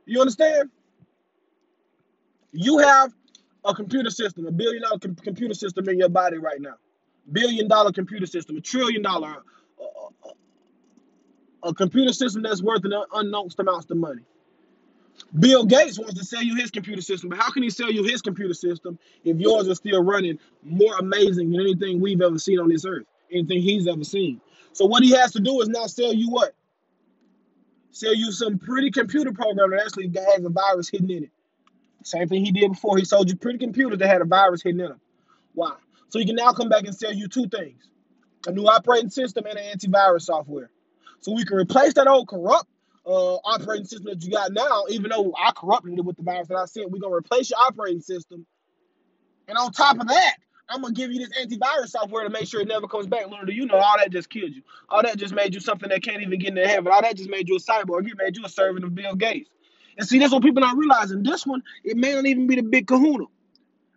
You 0.06 0.20
understand? 0.20 0.70
You 2.52 2.78
have 2.78 3.12
A 3.64 3.74
computer 3.74 4.10
system, 4.10 4.46
a 4.46 4.52
billion 4.52 4.82
dollar 4.82 4.98
com- 4.98 5.14
computer 5.16 5.54
system 5.54 5.88
in 5.88 5.98
your 5.98 6.08
body 6.08 6.38
right 6.38 6.60
now. 6.60 6.74
Billion 7.30 7.68
dollar 7.68 7.92
computer 7.92 8.26
system, 8.26 8.56
a 8.56 8.60
trillion 8.60 9.02
dollar, 9.02 9.42
a, 11.64 11.68
a 11.68 11.74
computer 11.74 12.12
system 12.12 12.42
that's 12.42 12.62
worth 12.62 12.84
an 12.84 12.92
unknown 13.14 13.48
amounts 13.58 13.90
of 13.90 13.96
money. 13.98 14.22
Bill 15.38 15.64
Gates 15.64 15.98
wants 15.98 16.14
to 16.14 16.24
sell 16.24 16.42
you 16.42 16.54
his 16.56 16.70
computer 16.70 17.02
system, 17.02 17.28
but 17.28 17.38
how 17.38 17.50
can 17.50 17.62
he 17.62 17.70
sell 17.70 17.90
you 17.90 18.04
his 18.04 18.22
computer 18.22 18.54
system 18.54 18.98
if 19.24 19.36
yours 19.38 19.68
is 19.68 19.78
still 19.78 20.02
running 20.02 20.38
more 20.62 20.96
amazing 20.98 21.50
than 21.50 21.60
anything 21.60 22.00
we've 22.00 22.22
ever 22.22 22.38
seen 22.38 22.58
on 22.60 22.68
this 22.68 22.84
earth, 22.84 23.04
anything 23.30 23.60
he's 23.60 23.86
ever 23.86 24.04
seen? 24.04 24.40
So 24.72 24.86
what 24.86 25.02
he 25.02 25.10
has 25.10 25.32
to 25.32 25.40
do 25.40 25.60
is 25.60 25.68
now 25.68 25.86
sell 25.86 26.14
you 26.14 26.30
what? 26.30 26.54
Sell 27.90 28.14
you 28.14 28.30
some 28.32 28.58
pretty 28.58 28.90
computer 28.90 29.32
program 29.32 29.70
that 29.70 29.82
actually 29.84 30.08
has 30.08 30.44
a 30.44 30.48
virus 30.50 30.88
hidden 30.88 31.10
in 31.10 31.24
it. 31.24 31.30
Same 32.04 32.28
thing 32.28 32.44
he 32.44 32.52
did 32.52 32.72
before. 32.72 32.96
He 32.96 33.04
sold 33.04 33.28
you 33.28 33.36
pretty 33.36 33.58
computers 33.58 33.98
that 33.98 34.08
had 34.08 34.22
a 34.22 34.24
virus 34.24 34.62
hidden 34.62 34.80
in 34.80 34.88
them. 34.90 35.00
Why? 35.54 35.72
So 36.08 36.18
he 36.18 36.24
can 36.24 36.36
now 36.36 36.52
come 36.52 36.68
back 36.68 36.84
and 36.84 36.94
sell 36.94 37.12
you 37.12 37.28
two 37.28 37.48
things: 37.48 37.88
a 38.46 38.52
new 38.52 38.66
operating 38.66 39.10
system 39.10 39.44
and 39.46 39.58
an 39.58 39.76
antivirus 39.76 40.22
software. 40.22 40.70
So 41.20 41.32
we 41.32 41.44
can 41.44 41.56
replace 41.56 41.94
that 41.94 42.06
old 42.06 42.28
corrupt 42.28 42.68
uh, 43.06 43.36
operating 43.36 43.86
system 43.86 44.06
that 44.06 44.24
you 44.24 44.30
got 44.30 44.52
now, 44.52 44.84
even 44.90 45.10
though 45.10 45.34
I 45.38 45.52
corrupted 45.52 45.98
it 45.98 46.04
with 46.04 46.16
the 46.16 46.22
virus 46.22 46.48
that 46.48 46.56
I 46.56 46.64
sent. 46.66 46.90
We're 46.90 47.00
gonna 47.00 47.14
replace 47.14 47.50
your 47.50 47.58
operating 47.58 48.00
system, 48.00 48.46
and 49.48 49.58
on 49.58 49.72
top 49.72 49.98
of 50.00 50.08
that, 50.08 50.36
I'm 50.68 50.82
gonna 50.82 50.94
give 50.94 51.10
you 51.10 51.18
this 51.18 51.36
antivirus 51.38 51.88
software 51.88 52.24
to 52.24 52.30
make 52.30 52.46
sure 52.46 52.60
it 52.60 52.68
never 52.68 52.86
comes 52.86 53.06
back. 53.06 53.28
Little 53.28 53.46
do 53.46 53.52
you 53.52 53.66
know, 53.66 53.76
all 53.76 53.96
that 53.98 54.10
just 54.10 54.30
killed 54.30 54.54
you. 54.54 54.62
All 54.88 55.02
that 55.02 55.16
just 55.16 55.34
made 55.34 55.54
you 55.54 55.60
something 55.60 55.88
that 55.88 56.02
can't 56.02 56.22
even 56.22 56.38
get 56.38 56.50
into 56.50 56.66
heaven. 56.68 56.92
All 56.92 57.02
that 57.02 57.16
just 57.16 57.30
made 57.30 57.48
you 57.48 57.56
a 57.56 57.60
cyborg. 57.60 58.06
It 58.06 58.16
made 58.16 58.36
you 58.36 58.44
a 58.44 58.48
servant 58.48 58.84
of 58.84 58.94
Bill 58.94 59.14
Gates. 59.14 59.50
And 59.98 60.08
see, 60.08 60.18
that's 60.20 60.32
what 60.32 60.44
people 60.44 60.62
not 60.62 60.76
realizing. 60.78 61.24
This 61.24 61.46
one, 61.46 61.62
it 61.84 61.96
may 61.96 62.14
not 62.14 62.26
even 62.26 62.48
be 62.48 62.56
the 62.56 62.62
big 62.62 62.88
kahuna. 62.88 63.26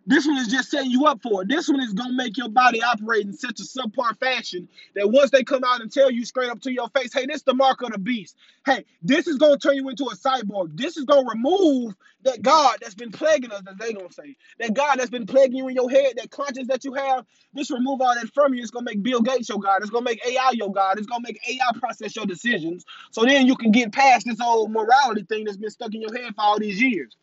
This 0.06 0.26
one 0.26 0.38
is 0.38 0.48
just 0.48 0.70
setting 0.70 0.90
you 0.90 1.06
up 1.06 1.22
for 1.22 1.42
it. 1.42 1.48
This 1.48 1.68
one 1.68 1.80
is 1.80 1.94
gonna 1.94 2.14
make 2.14 2.36
your 2.36 2.50
body 2.50 2.82
operate 2.82 3.26
in 3.26 3.32
such 3.34 3.60
a 3.60 3.64
subpar 3.64 4.18
fashion 4.18 4.68
that 4.96 5.10
once 5.10 5.30
they 5.30 5.44
come 5.44 5.64
out 5.64 5.80
and 5.80 5.92
tell 5.92 6.10
you 6.10 6.26
straight 6.26 6.50
up 6.50 6.60
to 6.62 6.72
your 6.72 6.88
face, 6.90 7.14
hey, 7.14 7.26
this 7.26 7.38
is 7.38 7.44
the 7.44 7.54
mark 7.54 7.82
of 7.82 7.92
the 7.92 7.98
beast. 7.98 8.36
Hey, 8.66 8.84
this 9.02 9.28
is 9.28 9.38
gonna 9.38 9.58
turn 9.58 9.76
you 9.76 9.88
into 9.88 10.04
a 10.06 10.16
cyborg. 10.16 10.76
This 10.76 10.98
is 10.98 11.04
gonna 11.06 11.28
remove 11.28 11.94
that 12.24 12.42
God 12.42 12.78
that's 12.82 12.96
been 12.96 13.12
plaguing 13.12 13.52
us, 13.52 13.62
as 13.70 13.76
they 13.78 13.94
gonna 13.94 14.12
say. 14.12 14.36
That 14.60 14.74
God 14.74 14.96
that's 14.98 15.10
been 15.10 15.26
plaguing 15.26 15.58
you 15.58 15.68
in 15.68 15.76
your 15.76 15.90
head, 15.90 16.14
that 16.18 16.30
conscience 16.30 16.68
that 16.68 16.84
you 16.84 16.94
have, 16.94 17.24
this 17.54 17.70
remove 17.70 18.02
all 18.02 18.14
that 18.14 18.28
from 18.34 18.54
you. 18.54 18.62
It's 18.62 18.72
gonna 18.72 18.84
make 18.84 19.02
Bill 19.02 19.22
Gates 19.22 19.48
your 19.48 19.60
God. 19.60 19.82
It's 19.82 19.90
gonna 19.90 20.04
make 20.04 20.26
AI 20.26 20.52
your 20.54 20.72
God. 20.72 20.98
It's 20.98 21.08
gonna 21.08 21.24
make 21.26 21.40
AI 21.48 21.78
process 21.78 22.16
your 22.16 22.26
decisions. 22.26 22.84
So 23.12 23.24
then 23.24 23.46
you 23.46 23.56
can 23.56 23.72
get 23.72 23.92
past 23.92 24.26
this 24.26 24.40
old 24.40 24.72
morality 24.72 25.24
thing 25.24 25.44
that's 25.44 25.56
been 25.58 25.70
stuck 25.70 25.94
in 25.94 26.02
your 26.02 26.14
head 26.14 26.34
for 26.36 26.42
all 26.42 26.58
these 26.60 26.80
years. 26.82 27.16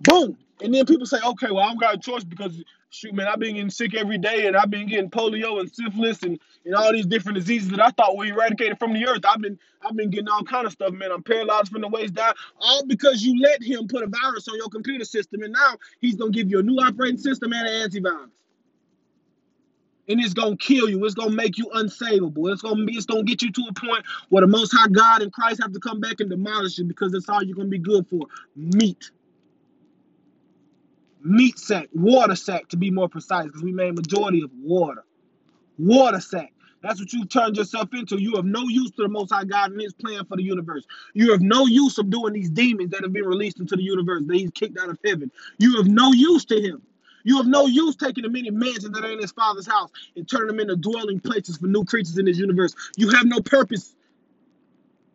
Boom. 0.00 0.36
And 0.62 0.74
then 0.74 0.86
people 0.86 1.06
say, 1.06 1.18
okay, 1.24 1.48
well, 1.50 1.60
I 1.60 1.68
don't 1.68 1.80
got 1.80 1.94
a 1.94 1.98
choice 1.98 2.24
because 2.24 2.62
shoot, 2.90 3.14
man, 3.14 3.28
I've 3.28 3.38
been 3.38 3.54
getting 3.54 3.70
sick 3.70 3.94
every 3.94 4.18
day 4.18 4.46
and 4.46 4.56
I've 4.56 4.70
been 4.70 4.88
getting 4.88 5.10
polio 5.10 5.60
and 5.60 5.72
syphilis 5.72 6.22
and, 6.22 6.38
and 6.64 6.74
all 6.74 6.92
these 6.92 7.06
different 7.06 7.38
diseases 7.38 7.68
that 7.70 7.80
I 7.80 7.90
thought 7.90 8.16
were 8.16 8.24
eradicated 8.24 8.78
from 8.78 8.92
the 8.92 9.06
earth. 9.06 9.22
I've 9.28 9.40
been 9.40 9.58
I've 9.86 9.96
been 9.96 10.10
getting 10.10 10.28
all 10.28 10.42
kind 10.42 10.66
of 10.66 10.72
stuff, 10.72 10.92
man. 10.92 11.12
I'm 11.12 11.22
paralyzed 11.22 11.70
from 11.70 11.82
the 11.82 11.88
waist 11.88 12.14
down. 12.14 12.34
All 12.60 12.84
because 12.86 13.22
you 13.22 13.40
let 13.40 13.62
him 13.62 13.86
put 13.86 14.02
a 14.02 14.08
virus 14.08 14.48
on 14.48 14.56
your 14.56 14.68
computer 14.68 15.04
system 15.04 15.42
and 15.42 15.52
now 15.52 15.76
he's 16.00 16.16
gonna 16.16 16.32
give 16.32 16.50
you 16.50 16.58
a 16.58 16.62
new 16.62 16.78
operating 16.78 17.18
system 17.18 17.52
and 17.52 17.68
an 17.68 17.90
antivirus. 17.90 18.30
And 20.08 20.20
it's 20.20 20.34
gonna 20.34 20.56
kill 20.56 20.88
you. 20.88 21.04
It's 21.04 21.14
gonna 21.14 21.30
make 21.36 21.58
you 21.58 21.66
unsavable. 21.74 22.50
It's 22.52 22.62
gonna 22.62 22.84
be. 22.84 22.94
It's 22.94 23.06
gonna 23.06 23.24
get 23.24 23.42
you 23.42 23.52
to 23.52 23.64
a 23.68 23.74
point 23.74 24.04
where 24.30 24.40
the 24.40 24.46
Most 24.46 24.72
High 24.72 24.88
God 24.88 25.22
and 25.22 25.32
Christ 25.32 25.60
have 25.62 25.72
to 25.72 25.80
come 25.80 26.00
back 26.00 26.20
and 26.20 26.30
demolish 26.30 26.78
you 26.78 26.84
because 26.84 27.12
that's 27.12 27.28
all 27.28 27.42
you're 27.42 27.56
gonna 27.56 27.68
be 27.68 27.78
good 27.78 28.08
for: 28.08 28.26
meat 28.56 29.10
meat 31.22 31.58
sack, 31.58 31.88
water 31.92 32.36
sack 32.36 32.68
to 32.68 32.76
be 32.76 32.90
more 32.90 33.08
precise, 33.08 33.46
because 33.46 33.62
we 33.62 33.72
made 33.72 33.94
majority 33.94 34.42
of 34.42 34.50
water. 34.62 35.04
Water 35.78 36.20
sack. 36.20 36.52
That's 36.82 37.00
what 37.00 37.12
you've 37.12 37.28
turned 37.28 37.56
yourself 37.56 37.88
into. 37.92 38.20
You 38.20 38.36
have 38.36 38.44
no 38.44 38.62
use 38.68 38.90
to 38.92 39.02
the 39.02 39.08
Most 39.08 39.32
High 39.32 39.44
God 39.44 39.72
and 39.72 39.80
His 39.80 39.92
plan 39.94 40.24
for 40.26 40.36
the 40.36 40.42
universe. 40.42 40.84
You 41.12 41.32
have 41.32 41.40
no 41.40 41.66
use 41.66 41.98
of 41.98 42.08
doing 42.08 42.34
these 42.34 42.50
demons 42.50 42.90
that 42.90 43.02
have 43.02 43.12
been 43.12 43.24
released 43.24 43.58
into 43.58 43.74
the 43.74 43.82
universe 43.82 44.22
that 44.26 44.36
He's 44.36 44.50
kicked 44.52 44.78
out 44.78 44.88
of 44.88 44.98
heaven. 45.04 45.30
You 45.58 45.76
have 45.76 45.88
no 45.88 46.12
use 46.12 46.44
to 46.46 46.60
Him. 46.60 46.82
You 47.24 47.36
have 47.36 47.46
no 47.46 47.66
use 47.66 47.96
taking 47.96 48.22
the 48.22 48.30
many 48.30 48.50
mansions 48.50 48.90
that 48.90 49.04
are 49.04 49.10
in 49.10 49.20
His 49.20 49.32
Father's 49.32 49.66
house 49.66 49.90
and 50.16 50.28
turning 50.28 50.48
them 50.48 50.60
into 50.60 50.76
dwelling 50.76 51.18
places 51.18 51.58
for 51.58 51.66
new 51.66 51.84
creatures 51.84 52.16
in 52.16 52.26
His 52.26 52.38
universe. 52.38 52.74
You 52.96 53.10
have 53.10 53.26
no 53.26 53.40
purpose 53.40 53.94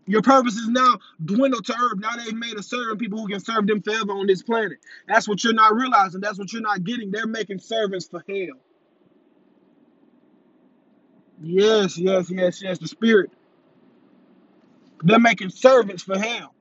your 0.05 0.21
purpose 0.21 0.55
is 0.55 0.67
now 0.69 0.99
dwindled 1.23 1.65
to 1.65 1.73
earth. 1.73 1.99
Now 1.99 2.15
they've 2.17 2.33
made 2.35 2.57
a 2.57 2.63
servant 2.63 2.99
people 2.99 3.19
who 3.19 3.27
can 3.27 3.39
serve 3.39 3.67
them 3.67 3.81
forever 3.81 4.11
on 4.13 4.27
this 4.27 4.43
planet. 4.43 4.79
That's 5.07 5.27
what 5.27 5.43
you're 5.43 5.53
not 5.53 5.75
realizing. 5.75 6.21
That's 6.21 6.39
what 6.39 6.51
you're 6.53 6.61
not 6.61 6.83
getting. 6.83 7.11
They're 7.11 7.27
making 7.27 7.59
servants 7.59 8.07
for 8.07 8.23
hell. 8.27 8.59
Yes, 11.41 11.97
yes, 11.97 12.29
yes, 12.31 12.61
yes. 12.63 12.79
The 12.79 12.87
spirit. 12.87 13.31
They're 15.03 15.19
making 15.19 15.49
servants 15.49 16.03
for 16.03 16.17
hell. 16.17 16.53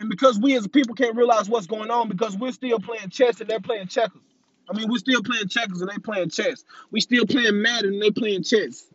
And 0.00 0.10
because 0.10 0.38
we 0.40 0.56
as 0.56 0.66
people 0.68 0.94
can't 0.94 1.16
realize 1.16 1.48
what's 1.48 1.66
going 1.66 1.90
on, 1.90 2.08
because 2.08 2.36
we're 2.36 2.52
still 2.52 2.80
playing 2.80 3.10
chess 3.10 3.40
and 3.40 3.50
they're 3.50 3.60
playing 3.60 3.88
checkers. 3.88 4.22
I 4.70 4.76
mean, 4.76 4.90
we're 4.90 4.98
still 4.98 5.22
playing 5.22 5.48
checkers 5.48 5.80
and 5.80 5.90
they 5.90 5.98
playing 5.98 6.30
chess. 6.30 6.64
We 6.90 7.00
still 7.00 7.26
playing 7.26 7.62
Madden 7.62 7.94
and 7.94 8.02
they 8.02 8.10
playing 8.10 8.44
chess. 8.44 8.86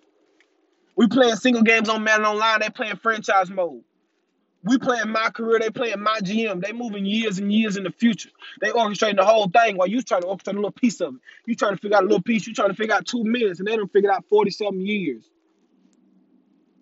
We 0.95 1.07
playing 1.07 1.35
single 1.35 1.63
games 1.63 1.89
on 1.89 2.03
Madden 2.03 2.25
Online. 2.25 2.59
They 2.61 2.69
playing 2.69 2.95
franchise 2.97 3.49
mode. 3.49 3.83
We 4.63 4.79
playing 4.79 5.09
my 5.09 5.29
career. 5.29 5.59
They 5.59 5.69
playing 5.69 6.01
my 6.01 6.19
GM. 6.21 6.63
They 6.63 6.71
moving 6.71 7.05
years 7.05 7.37
and 7.37 7.53
years 7.53 7.77
in 7.77 7.83
the 7.83 7.91
future. 7.91 8.31
They 8.61 8.71
orchestrating 8.71 9.17
the 9.17 9.25
whole 9.25 9.47
thing 9.47 9.77
while 9.77 9.87
you 9.87 10.01
trying 10.01 10.21
to 10.21 10.27
orchestrate 10.27 10.53
a 10.53 10.55
little 10.55 10.71
piece 10.71 11.01
of 11.01 11.15
it. 11.15 11.21
You 11.45 11.55
trying 11.55 11.75
to 11.75 11.77
figure 11.77 11.97
out 11.97 12.03
a 12.03 12.07
little 12.07 12.21
piece. 12.21 12.47
You 12.47 12.53
trying 12.53 12.69
to 12.69 12.75
figure 12.75 12.95
out 12.95 13.05
two 13.05 13.23
minutes, 13.23 13.59
and 13.59 13.67
they 13.67 13.75
don't 13.75 13.91
figure 13.91 14.11
out 14.11 14.25
forty 14.27 14.49
something 14.49 14.81
years. 14.81 15.29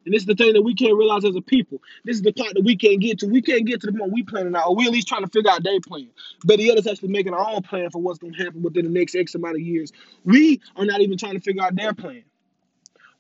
And 0.06 0.13
this 0.13 0.23
is 0.23 0.26
the 0.28 0.36
thing 0.36 0.54
that 0.54 0.62
we 0.62 0.76
can't 0.76 0.95
realize 0.97 1.23
as 1.23 1.36
a 1.36 1.41
people. 1.41 1.82
This 2.04 2.17
is 2.17 2.21
the 2.21 2.34
part 2.34 2.54
that 2.54 2.63
we 2.63 2.76
can't 2.76 2.99
get 2.99 3.19
to. 3.19 3.28
We 3.28 3.41
can't 3.41 3.65
get 3.65 3.82
to 3.82 3.88
the 3.88 3.97
point 3.97 4.12
we 4.12 4.23
planning 4.23 4.56
out, 4.56 4.67
or 4.67 4.76
we 4.76 4.86
at 4.86 4.91
least 4.91 5.08
trying 5.08 5.23
to 5.23 5.30
figure 5.30 5.52
out 5.52 5.63
their 5.63 5.80
plan. 5.80 6.10
But 6.45 6.58
the 6.58 6.71
others 6.71 6.88
actually 6.88 7.10
making 7.10 7.34
our 7.34 7.49
own 7.49 7.62
plan 7.62 7.89
for 7.89 8.02
what's 8.02 8.19
going 8.19 8.34
to 8.34 8.43
happen 8.43 8.62
within 8.62 8.86
the 8.86 8.91
next 8.91 9.15
X 9.15 9.36
amount 9.36 9.56
of 9.56 9.62
years. 9.62 9.91
We 10.26 10.62
are 10.76 10.86
not 10.86 11.02
even 11.02 11.17
trying 11.17 11.34
to 11.34 11.39
figure 11.39 11.63
out 11.63 11.76
their 11.76 11.93
plan. 11.93 12.23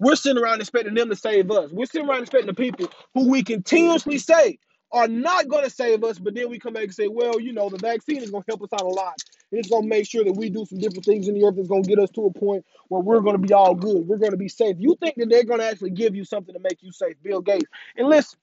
We're 0.03 0.15
sitting 0.15 0.41
around 0.41 0.59
expecting 0.59 0.93
them 0.93 1.09
to 1.09 1.15
save 1.15 1.49
us. 1.49 1.71
We're 1.71 1.85
sitting 1.85 2.07
around 2.07 2.23
expecting 2.23 2.47
the 2.47 2.53
people 2.53 2.89
who 3.13 3.29
we 3.29 3.43
continuously 3.43 4.17
say 4.17 4.59
are 4.91 5.07
not 5.07 5.47
going 5.47 5.63
to 5.63 5.69
save 5.69 6.03
us, 6.03 6.19
but 6.19 6.35
then 6.35 6.49
we 6.49 6.59
come 6.59 6.73
back 6.73 6.83
and 6.83 6.93
say, 6.93 7.07
well, 7.07 7.39
you 7.39 7.53
know, 7.53 7.69
the 7.69 7.77
vaccine 7.77 8.21
is 8.21 8.29
going 8.29 8.43
to 8.43 8.51
help 8.51 8.61
us 8.61 8.69
out 8.73 8.81
a 8.81 8.87
lot. 8.87 9.15
And 9.51 9.59
It's 9.59 9.69
going 9.69 9.83
to 9.83 9.89
make 9.89 10.07
sure 10.07 10.23
that 10.23 10.33
we 10.33 10.49
do 10.49 10.65
some 10.65 10.77
different 10.77 11.05
things 11.05 11.27
in 11.27 11.33
the 11.33 11.45
earth 11.45 11.55
that's 11.55 11.69
going 11.69 11.83
to 11.83 11.89
get 11.89 11.99
us 11.99 12.11
to 12.11 12.25
a 12.25 12.33
point 12.33 12.65
where 12.89 13.01
we're 13.01 13.21
going 13.21 13.41
to 13.41 13.47
be 13.47 13.53
all 13.53 13.73
good. 13.75 14.07
We're 14.07 14.17
going 14.17 14.31
to 14.31 14.37
be 14.37 14.49
safe. 14.49 14.75
You 14.79 14.95
think 14.99 15.15
that 15.15 15.29
they're 15.29 15.45
going 15.45 15.61
to 15.61 15.67
actually 15.67 15.91
give 15.91 16.15
you 16.15 16.25
something 16.25 16.53
to 16.53 16.59
make 16.59 16.83
you 16.83 16.91
safe, 16.91 17.15
Bill 17.23 17.41
Gates. 17.41 17.69
And 17.95 18.07
listen, 18.07 18.37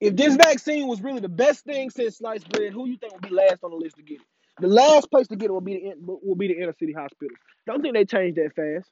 if 0.00 0.16
this 0.16 0.36
vaccine 0.36 0.86
was 0.86 1.00
really 1.00 1.20
the 1.20 1.28
best 1.28 1.64
thing 1.64 1.90
since 1.90 2.18
sliced 2.18 2.48
bread, 2.50 2.72
who 2.72 2.86
you 2.86 2.98
think 2.98 3.14
would 3.14 3.22
be 3.22 3.34
last 3.34 3.64
on 3.64 3.70
the 3.70 3.76
list 3.76 3.96
to 3.96 4.02
get 4.02 4.20
it? 4.20 4.26
The 4.60 4.68
last 4.68 5.10
place 5.10 5.28
to 5.28 5.36
get 5.36 5.46
it 5.46 5.52
will 5.52 5.60
be 5.60 5.92
the 5.94 6.18
will 6.22 6.34
be 6.34 6.48
the 6.48 6.58
inner 6.60 6.74
city 6.78 6.92
hospitals. 6.92 7.38
Don't 7.66 7.82
think 7.82 7.94
they 7.94 8.04
change 8.04 8.36
that 8.36 8.54
fast. 8.54 8.90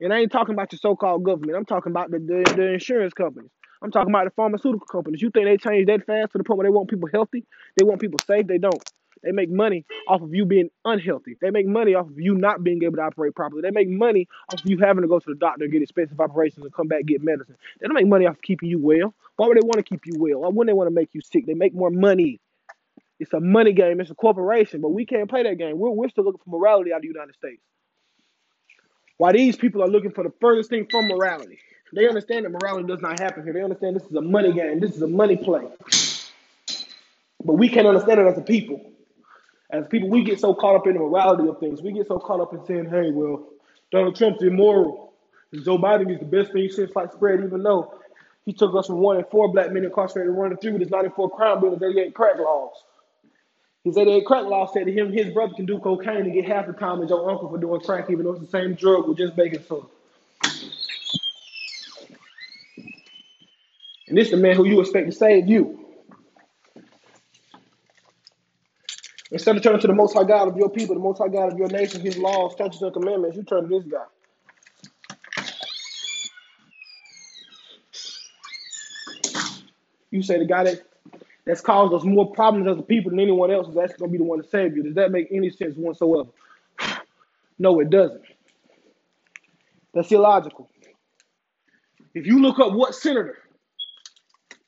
And 0.00 0.12
I 0.12 0.18
ain't 0.18 0.32
talking 0.32 0.54
about 0.54 0.72
your 0.72 0.78
so-called 0.78 1.24
government. 1.24 1.56
I'm 1.56 1.64
talking 1.64 1.92
about 1.92 2.10
the, 2.10 2.18
the, 2.18 2.54
the 2.54 2.72
insurance 2.74 3.14
companies. 3.14 3.50
I'm 3.82 3.90
talking 3.90 4.10
about 4.10 4.24
the 4.24 4.30
pharmaceutical 4.30 4.86
companies. 4.86 5.22
You 5.22 5.30
think 5.30 5.46
they 5.46 5.56
change 5.56 5.86
that 5.86 6.04
fast 6.06 6.32
to 6.32 6.38
the 6.38 6.44
point 6.44 6.58
where 6.58 6.66
they 6.66 6.70
want 6.70 6.90
people 6.90 7.08
healthy? 7.12 7.44
They 7.76 7.84
want 7.84 8.00
people 8.00 8.18
safe? 8.26 8.46
They 8.46 8.58
don't. 8.58 8.82
They 9.22 9.32
make 9.32 9.50
money 9.50 9.84
off 10.08 10.22
of 10.22 10.34
you 10.34 10.44
being 10.44 10.70
unhealthy. 10.84 11.36
They 11.40 11.50
make 11.50 11.66
money 11.66 11.94
off 11.94 12.06
of 12.06 12.18
you 12.20 12.34
not 12.34 12.62
being 12.62 12.82
able 12.82 12.96
to 12.96 13.02
operate 13.02 13.34
properly. 13.34 13.62
They 13.62 13.70
make 13.70 13.88
money 13.88 14.28
off 14.52 14.60
of 14.60 14.70
you 14.70 14.78
having 14.78 15.02
to 15.02 15.08
go 15.08 15.18
to 15.18 15.30
the 15.30 15.34
doctor 15.34 15.64
and 15.64 15.72
get 15.72 15.82
expensive 15.82 16.20
operations 16.20 16.64
and 16.64 16.72
come 16.74 16.88
back 16.88 17.00
and 17.00 17.08
get 17.08 17.22
medicine. 17.22 17.56
They 17.80 17.86
don't 17.86 17.94
make 17.94 18.06
money 18.06 18.26
off 18.26 18.36
of 18.36 18.42
keeping 18.42 18.68
you 18.68 18.78
well. 18.78 19.14
Why 19.36 19.48
would 19.48 19.56
they 19.56 19.64
want 19.64 19.76
to 19.76 19.82
keep 19.82 20.06
you 20.06 20.14
well? 20.18 20.40
Why 20.40 20.48
wouldn't 20.48 20.68
they 20.68 20.74
want 20.74 20.88
to 20.88 20.94
make 20.94 21.10
you 21.12 21.22
sick? 21.22 21.46
They 21.46 21.54
make 21.54 21.74
more 21.74 21.90
money. 21.90 22.40
It's 23.18 23.32
a 23.32 23.40
money 23.40 23.72
game. 23.72 24.00
It's 24.00 24.10
a 24.10 24.14
corporation, 24.14 24.80
but 24.80 24.90
we 24.90 25.06
can't 25.06 25.28
play 25.28 25.42
that 25.42 25.56
game. 25.56 25.78
We're, 25.78 25.90
we're 25.90 26.08
still 26.08 26.24
looking 26.24 26.40
for 26.44 26.50
morality 26.58 26.92
out 26.92 26.96
of 26.96 27.02
the 27.02 27.08
United 27.08 27.34
States. 27.34 27.62
Why 29.16 29.32
these 29.32 29.56
people 29.56 29.82
are 29.82 29.88
looking 29.88 30.10
for 30.10 30.22
the 30.22 30.32
furthest 30.40 30.68
thing 30.68 30.86
from 30.90 31.08
morality. 31.08 31.58
They 31.94 32.06
understand 32.06 32.44
that 32.44 32.50
morality 32.50 32.86
does 32.86 33.00
not 33.00 33.18
happen 33.18 33.44
here. 33.44 33.52
They 33.52 33.62
understand 33.62 33.96
this 33.96 34.04
is 34.04 34.14
a 34.14 34.20
money 34.20 34.52
game. 34.52 34.80
This 34.80 34.94
is 34.94 35.00
a 35.00 35.08
money 35.08 35.36
play. 35.36 35.62
But 37.42 37.54
we 37.54 37.68
can't 37.68 37.86
understand 37.86 38.20
it 38.20 38.26
as 38.26 38.36
a 38.36 38.42
people. 38.42 38.92
As 39.70 39.86
people, 39.86 40.10
we 40.10 40.24
get 40.24 40.40
so 40.40 40.54
caught 40.54 40.76
up 40.76 40.86
in 40.86 40.94
the 40.94 40.98
morality 41.00 41.48
of 41.48 41.58
things. 41.58 41.80
We 41.80 41.92
get 41.92 42.08
so 42.08 42.18
caught 42.18 42.40
up 42.40 42.52
in 42.52 42.64
saying, 42.66 42.90
hey, 42.90 43.10
well, 43.10 43.48
Donald 43.90 44.16
Trump's 44.16 44.42
immoral. 44.42 45.14
And 45.52 45.64
Joe 45.64 45.78
Biden 45.78 46.12
is 46.12 46.18
the 46.18 46.26
best 46.26 46.52
thing 46.52 46.68
since 46.68 46.92
sliced 46.92 47.18
bread, 47.18 47.40
even 47.42 47.62
though 47.62 47.94
he 48.44 48.52
took 48.52 48.74
us 48.76 48.86
from 48.86 48.98
one 48.98 49.16
in 49.16 49.24
four 49.30 49.52
black 49.52 49.72
men 49.72 49.84
incarcerated 49.84 50.34
one 50.34 50.52
in 50.52 50.58
three 50.58 50.72
with 50.72 50.82
his 50.82 50.90
94 50.90 51.30
crime 51.30 51.60
bill 51.60 51.72
and 51.72 51.80
38 51.80 52.14
crack 52.14 52.38
laws. 52.38 52.74
His 53.86 53.96
88 53.96 54.26
crack 54.26 54.46
law 54.46 54.66
said 54.66 54.86
to 54.86 54.92
him 54.92 55.12
his 55.12 55.32
brother 55.32 55.54
can 55.54 55.64
do 55.64 55.78
cocaine 55.78 56.16
and 56.16 56.32
get 56.32 56.44
half 56.44 56.66
the 56.66 56.72
time 56.72 57.00
as 57.04 57.08
your 57.08 57.30
uncle 57.30 57.48
for 57.48 57.56
doing 57.56 57.80
crack, 57.80 58.10
even 58.10 58.24
though 58.24 58.32
it's 58.32 58.40
the 58.40 58.48
same 58.48 58.74
drug 58.74 59.06
with 59.06 59.16
just 59.16 59.36
baking 59.36 59.62
soda. 59.62 59.86
And 64.08 64.18
this 64.18 64.24
is 64.24 64.30
the 64.32 64.38
man 64.38 64.56
who 64.56 64.66
you 64.66 64.80
expect 64.80 65.06
to 65.06 65.12
save 65.12 65.46
you. 65.46 65.86
Instead 69.30 69.56
of 69.56 69.62
turning 69.62 69.80
to 69.82 69.86
the 69.86 69.94
Most 69.94 70.14
High 70.14 70.24
God 70.24 70.48
of 70.48 70.56
your 70.56 70.68
people, 70.68 70.96
the 70.96 71.00
Most 71.00 71.18
High 71.18 71.28
God 71.28 71.52
of 71.52 71.58
your 71.58 71.68
nation, 71.68 72.00
His 72.00 72.18
laws, 72.18 72.54
statutes, 72.54 72.82
and 72.82 72.92
commandments, 72.92 73.36
you 73.36 73.44
turn 73.44 73.68
to 73.68 73.68
this 73.68 73.84
guy. 73.84 74.04
You 80.10 80.22
say 80.22 80.38
the 80.38 80.44
guy 80.44 80.64
that 80.64 80.82
that's 81.46 81.60
caused 81.60 81.94
us 81.94 82.02
more 82.04 82.32
problems 82.32 82.68
as 82.68 82.78
a 82.78 82.82
people 82.82 83.10
than 83.10 83.20
anyone 83.20 83.50
else 83.50 83.68
is 83.68 83.76
actually 83.76 83.98
going 83.98 84.10
to 84.10 84.12
be 84.12 84.18
the 84.18 84.24
one 84.24 84.42
to 84.42 84.48
save 84.48 84.76
you. 84.76 84.82
Does 84.82 84.96
that 84.96 85.12
make 85.12 85.28
any 85.30 85.50
sense 85.50 85.76
whatsoever? 85.76 86.30
No, 87.58 87.80
it 87.80 87.88
doesn't. 87.88 88.20
That's 89.94 90.12
illogical. 90.12 90.68
If 92.12 92.26
you 92.26 92.42
look 92.42 92.58
up 92.58 92.74
what 92.74 92.94
senator 92.94 93.38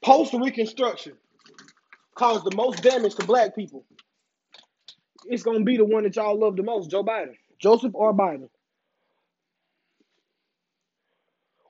post 0.03 0.33
Reconstruction 0.33 1.13
caused 2.15 2.47
the 2.47 2.57
most 2.57 2.83
damage 2.83 3.15
to 3.17 3.27
black 3.27 3.55
people, 3.55 3.85
it's 5.27 5.43
going 5.43 5.59
to 5.59 5.65
be 5.67 5.77
the 5.77 5.85
one 5.85 6.05
that 6.05 6.17
y'all 6.17 6.41
love 6.41 6.57
the 6.57 6.63
most, 6.63 6.91
Joe 6.91 7.05
Biden. 7.05 7.35
Joseph 7.59 7.95
R. 7.95 8.15
Biden 8.15 8.49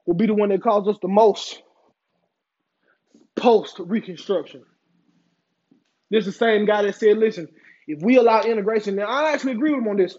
will 0.06 0.14
be 0.14 0.26
the 0.26 0.34
one 0.34 0.50
that 0.50 0.62
caused 0.62 0.88
us 0.88 0.98
the 1.02 1.08
most 1.08 1.60
post 3.34 3.80
Reconstruction. 3.80 4.62
This 6.10 6.26
is 6.26 6.34
the 6.34 6.38
same 6.38 6.64
guy 6.64 6.82
that 6.82 6.94
said, 6.94 7.18
listen, 7.18 7.48
if 7.86 8.02
we 8.02 8.16
allow 8.16 8.42
integration, 8.42 8.96
now 8.96 9.06
I 9.06 9.32
actually 9.32 9.52
agree 9.52 9.70
with 9.70 9.80
him 9.80 9.88
on 9.88 9.96
this, 9.96 10.16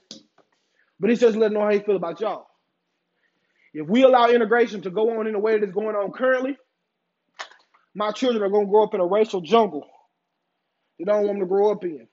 but 1.00 1.10
it's 1.10 1.22
just 1.22 1.36
letting 1.36 1.56
know 1.56 1.64
how 1.64 1.72
he 1.72 1.80
feel 1.80 1.96
about 1.96 2.20
y'all. 2.20 2.48
If 3.74 3.88
we 3.88 4.04
allow 4.04 4.30
integration 4.30 4.82
to 4.82 4.90
go 4.90 5.20
on 5.20 5.28
in 5.28 5.34
the 5.34 5.40
way 5.40 5.54
that 5.54 5.64
it's 5.64 5.74
going 5.74 5.96
on 5.96 6.12
currently, 6.12 6.58
my 7.96 8.12
children 8.12 8.44
are 8.44 8.50
going 8.50 8.66
to 8.66 8.72
grow 8.72 8.84
up 8.84 8.94
in 8.94 9.00
a 9.00 9.06
racial 9.06 9.42
jungle. 9.42 9.88
They 10.98 11.06
don't 11.06 11.26
want 11.26 11.28
them 11.28 11.40
to 11.42 11.46
grow 11.46 11.72
up 11.72 11.84
in 11.84 12.08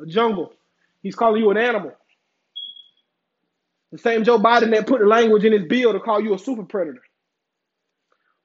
a 0.00 0.06
jungle. 0.06 0.52
He's 1.02 1.14
calling 1.14 1.42
you 1.42 1.50
an 1.50 1.56
animal. 1.56 1.92
The 3.92 3.98
same 3.98 4.24
Joe 4.24 4.38
Biden 4.38 4.70
that 4.70 4.86
put 4.86 5.00
the 5.00 5.06
language 5.06 5.44
in 5.44 5.52
his 5.52 5.66
bill 5.68 5.92
to 5.92 6.00
call 6.00 6.20
you 6.20 6.34
a 6.34 6.38
super 6.38 6.64
predator. 6.64 7.02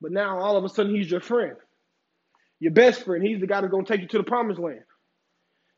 But 0.02 0.12
now 0.12 0.40
all 0.40 0.58
of 0.58 0.64
a 0.64 0.70
sudden 0.70 0.94
he's 0.94 1.10
your 1.10 1.22
friend 1.22 1.56
your 2.60 2.74
best 2.74 3.04
friend. 3.04 3.24
He's 3.24 3.40
the 3.40 3.48
guy 3.48 3.62
that's 3.62 3.72
going 3.72 3.86
to 3.86 3.92
take 3.92 4.02
you 4.02 4.08
to 4.10 4.18
the 4.18 4.24
promised 4.24 4.60
land. 4.60 4.82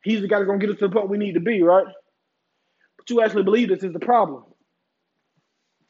He's 0.03 0.21
the 0.21 0.27
guy 0.27 0.39
that's 0.39 0.47
going 0.47 0.59
to 0.59 0.65
get 0.65 0.73
us 0.73 0.79
to 0.79 0.87
the 0.87 0.93
point 0.93 1.09
we 1.09 1.17
need 1.17 1.33
to 1.33 1.39
be, 1.39 1.61
right? 1.61 1.85
But 2.97 3.09
you 3.09 3.21
actually 3.21 3.43
believe 3.43 3.69
this 3.69 3.83
is 3.83 3.93
the 3.93 3.99
problem. 3.99 4.43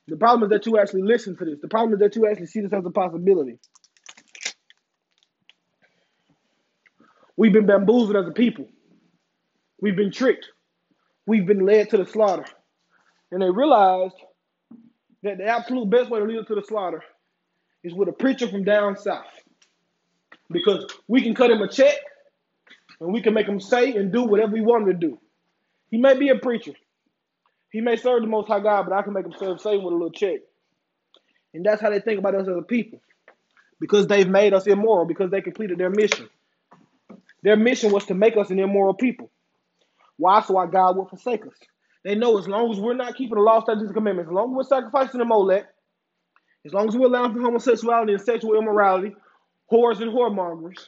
The 0.08 0.18
problem 0.18 0.52
is 0.52 0.58
that 0.58 0.66
you 0.66 0.78
actually 0.78 1.04
listen 1.04 1.38
to 1.38 1.46
this. 1.46 1.60
The 1.62 1.70
problem 1.70 1.94
is 1.94 2.00
that 2.00 2.16
you 2.16 2.28
actually 2.28 2.48
see 2.48 2.62
this 2.62 2.74
as 2.74 2.86
a 2.86 2.90
possibility. 2.90 3.60
We've 7.38 7.54
been 7.54 7.66
bamboozled 7.66 8.18
as 8.18 8.28
a 8.28 8.32
people. 8.32 8.68
We've 9.80 9.96
been 9.96 10.12
tricked. 10.12 10.48
We've 11.26 11.46
been 11.46 11.66
led 11.66 11.90
to 11.92 11.98
the 11.98 12.06
slaughter. 12.06 12.46
And 13.32 13.42
they 13.42 13.50
realized 13.50 14.16
that 15.24 15.38
the 15.38 15.46
absolute 15.46 15.90
best 15.90 16.10
way 16.10 16.20
to 16.20 16.26
lead 16.26 16.40
us 16.40 16.48
to 16.48 16.56
the 16.56 16.64
slaughter 16.64 17.02
is 17.84 17.94
with 17.94 18.10
a 18.10 18.14
preacher 18.14 18.48
from 18.48 18.66
down 18.66 18.98
south 18.98 19.41
because 20.52 20.86
we 21.08 21.22
can 21.22 21.36
cut 21.36 21.52
him 21.52 21.62
a 21.62 21.68
check 21.68 21.96
and 23.00 23.12
we 23.12 23.22
can 23.22 23.34
make 23.34 23.48
him 23.48 23.60
say 23.60 23.94
and 23.94 24.12
do 24.12 24.24
whatever 24.24 24.54
we 24.54 24.62
want 24.62 24.88
him 24.88 25.00
to 25.00 25.08
do. 25.08 25.20
He 25.90 25.98
may 25.98 26.18
be 26.18 26.30
a 26.30 26.36
preacher. 26.36 26.74
He 27.72 27.82
may 27.82 27.96
serve 27.96 28.22
the 28.22 28.28
Most 28.28 28.48
High 28.48 28.60
God, 28.60 28.86
but 28.88 28.94
I 28.94 29.02
can 29.02 29.14
make 29.14 29.26
him 29.26 29.34
serve 29.38 29.62
Satan 29.62 29.84
with 29.84 29.94
a 29.94 29.96
little 29.96 30.12
check. 30.12 30.40
And 31.54 31.66
that's 31.66 31.82
how 31.82 31.90
they 31.90 32.00
think 32.00 32.20
about 32.20 32.36
us 32.36 32.48
as 32.48 32.56
a 32.56 32.62
people. 32.62 33.02
Because 33.80 34.08
they've 34.08 34.28
made 34.28 34.54
us 34.54 34.68
immoral, 34.68 35.06
because 35.06 35.32
they 35.32 35.42
completed 35.42 35.78
their 35.78 35.90
mission. 35.90 36.30
Their 37.44 37.58
mission 37.58 37.92
was 37.92 38.06
to 38.06 38.14
make 38.14 38.38
us 38.38 38.52
an 38.52 38.60
immoral 38.60 38.94
people. 38.94 39.32
Why? 40.18 40.42
So 40.42 40.58
our 40.58 40.68
God 40.68 40.98
will 40.98 41.08
forsake 41.08 41.46
us. 41.48 41.56
They 42.04 42.16
know 42.16 42.38
as 42.38 42.48
long 42.48 42.72
as 42.72 42.80
we're 42.80 42.94
not 42.94 43.16
keeping 43.16 43.36
the 43.36 43.42
law, 43.42 43.62
statutes, 43.62 43.86
and 43.86 43.94
commandments, 43.94 44.30
as 44.30 44.34
long 44.34 44.52
as 44.52 44.56
we're 44.56 44.64
sacrificing 44.64 45.20
the 45.20 45.26
Molech, 45.26 45.66
as 46.66 46.74
long 46.74 46.88
as 46.88 46.96
we're 46.96 47.08
allowing 47.08 47.34
for 47.34 47.42
homosexuality 47.42 48.14
and 48.14 48.22
sexual 48.22 48.58
immorality, 48.58 49.16
whores 49.72 50.02
and 50.02 50.12
whoremongers, 50.12 50.88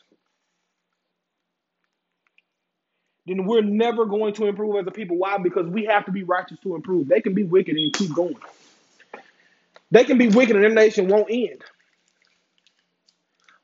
then 3.25 3.45
we're 3.45 3.61
never 3.61 4.05
going 4.05 4.33
to 4.35 4.47
improve 4.47 4.75
as 4.75 4.87
a 4.87 4.91
people. 4.91 5.17
Why? 5.17 5.37
Because 5.37 5.67
we 5.67 5.85
have 5.85 6.05
to 6.05 6.11
be 6.11 6.23
righteous 6.23 6.59
to 6.63 6.75
improve. 6.75 7.07
They 7.07 7.21
can 7.21 7.33
be 7.33 7.43
wicked 7.43 7.75
and 7.75 7.93
keep 7.93 8.13
going. 8.13 8.35
They 9.91 10.03
can 10.03 10.17
be 10.17 10.27
wicked 10.27 10.55
and 10.55 10.63
their 10.63 10.73
nation 10.73 11.07
won't 11.07 11.29
end. 11.29 11.63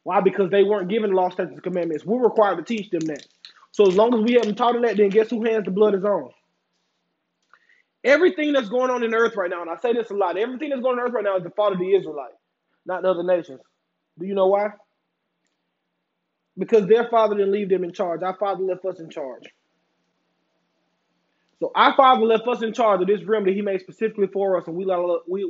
Why? 0.04 0.22
Because 0.22 0.50
they 0.50 0.64
weren't 0.64 0.90
given 0.90 1.10
the 1.10 1.16
law, 1.16 1.30
statutes, 1.30 1.56
and 1.56 1.64
commandments. 1.64 2.06
We're 2.06 2.24
required 2.24 2.58
to 2.58 2.64
teach 2.64 2.90
them 2.90 3.02
that. 3.08 3.28
So 3.72 3.88
as 3.88 3.96
long 3.96 4.14
as 4.14 4.22
we 4.22 4.34
haven't 4.34 4.56
taught 4.56 4.74
them 4.74 4.84
that, 4.84 4.98
then 4.98 5.10
guess 5.10 5.30
who 5.30 5.44
hands 5.44 5.66
the 5.66 5.72
blood 5.72 5.96
is 5.96 6.04
on? 6.04 6.30
Everything 8.04 8.54
that's 8.54 8.70
going 8.70 8.90
on 8.90 9.04
in 9.04 9.14
earth 9.14 9.36
right 9.36 9.50
now, 9.50 9.62
and 9.62 9.70
I 9.70 9.76
say 9.78 9.92
this 9.92 10.10
a 10.10 10.14
lot, 10.14 10.38
everything 10.38 10.70
that's 10.70 10.82
going 10.82 10.98
on 10.98 11.06
in 11.06 11.06
earth 11.10 11.14
right 11.14 11.24
now 11.24 11.36
is 11.36 11.44
the 11.44 11.50
fault 11.50 11.74
of 11.74 11.80
the 11.80 11.94
Israelites, 11.94 12.38
not 12.86 13.02
the 13.02 13.10
other 13.10 13.24
nations. 13.24 13.60
Do 14.18 14.26
you 14.26 14.36
know 14.36 14.48
why? 14.48 14.70
Because 16.60 16.88
their 16.88 17.08
father 17.10 17.36
didn't 17.36 17.54
leave 17.54 17.70
them 17.70 17.84
in 17.84 17.94
charge. 17.94 18.22
Our 18.22 18.36
father 18.38 18.64
left 18.64 18.86
us 18.86 19.00
in 19.00 19.10
charge. 19.10 19.44
So 21.60 21.72
our 21.76 21.96
father 21.96 22.26
left 22.26 22.48
us 22.48 22.62
in 22.62 22.74
charge 22.74 23.02
of 23.02 23.08
this 23.08 23.24
realm 23.24 23.46
that 23.46 23.54
he 23.54 23.62
made 23.62 23.82
specifically 23.82 24.28
for 24.28 24.58
us, 24.58 24.68
and 24.68 24.76
we 24.76 24.86
let 24.86 25.00
we 25.28 25.50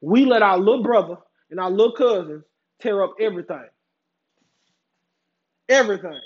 we 0.00 0.24
let 0.24 0.42
our 0.42 0.58
little 0.58 0.82
brother 0.82 1.16
and 1.50 1.60
our 1.60 1.70
little 1.70 1.94
cousins 1.94 2.44
tear 2.80 3.02
up 3.02 3.14
everything. 3.20 3.66
Everything. 5.68 6.20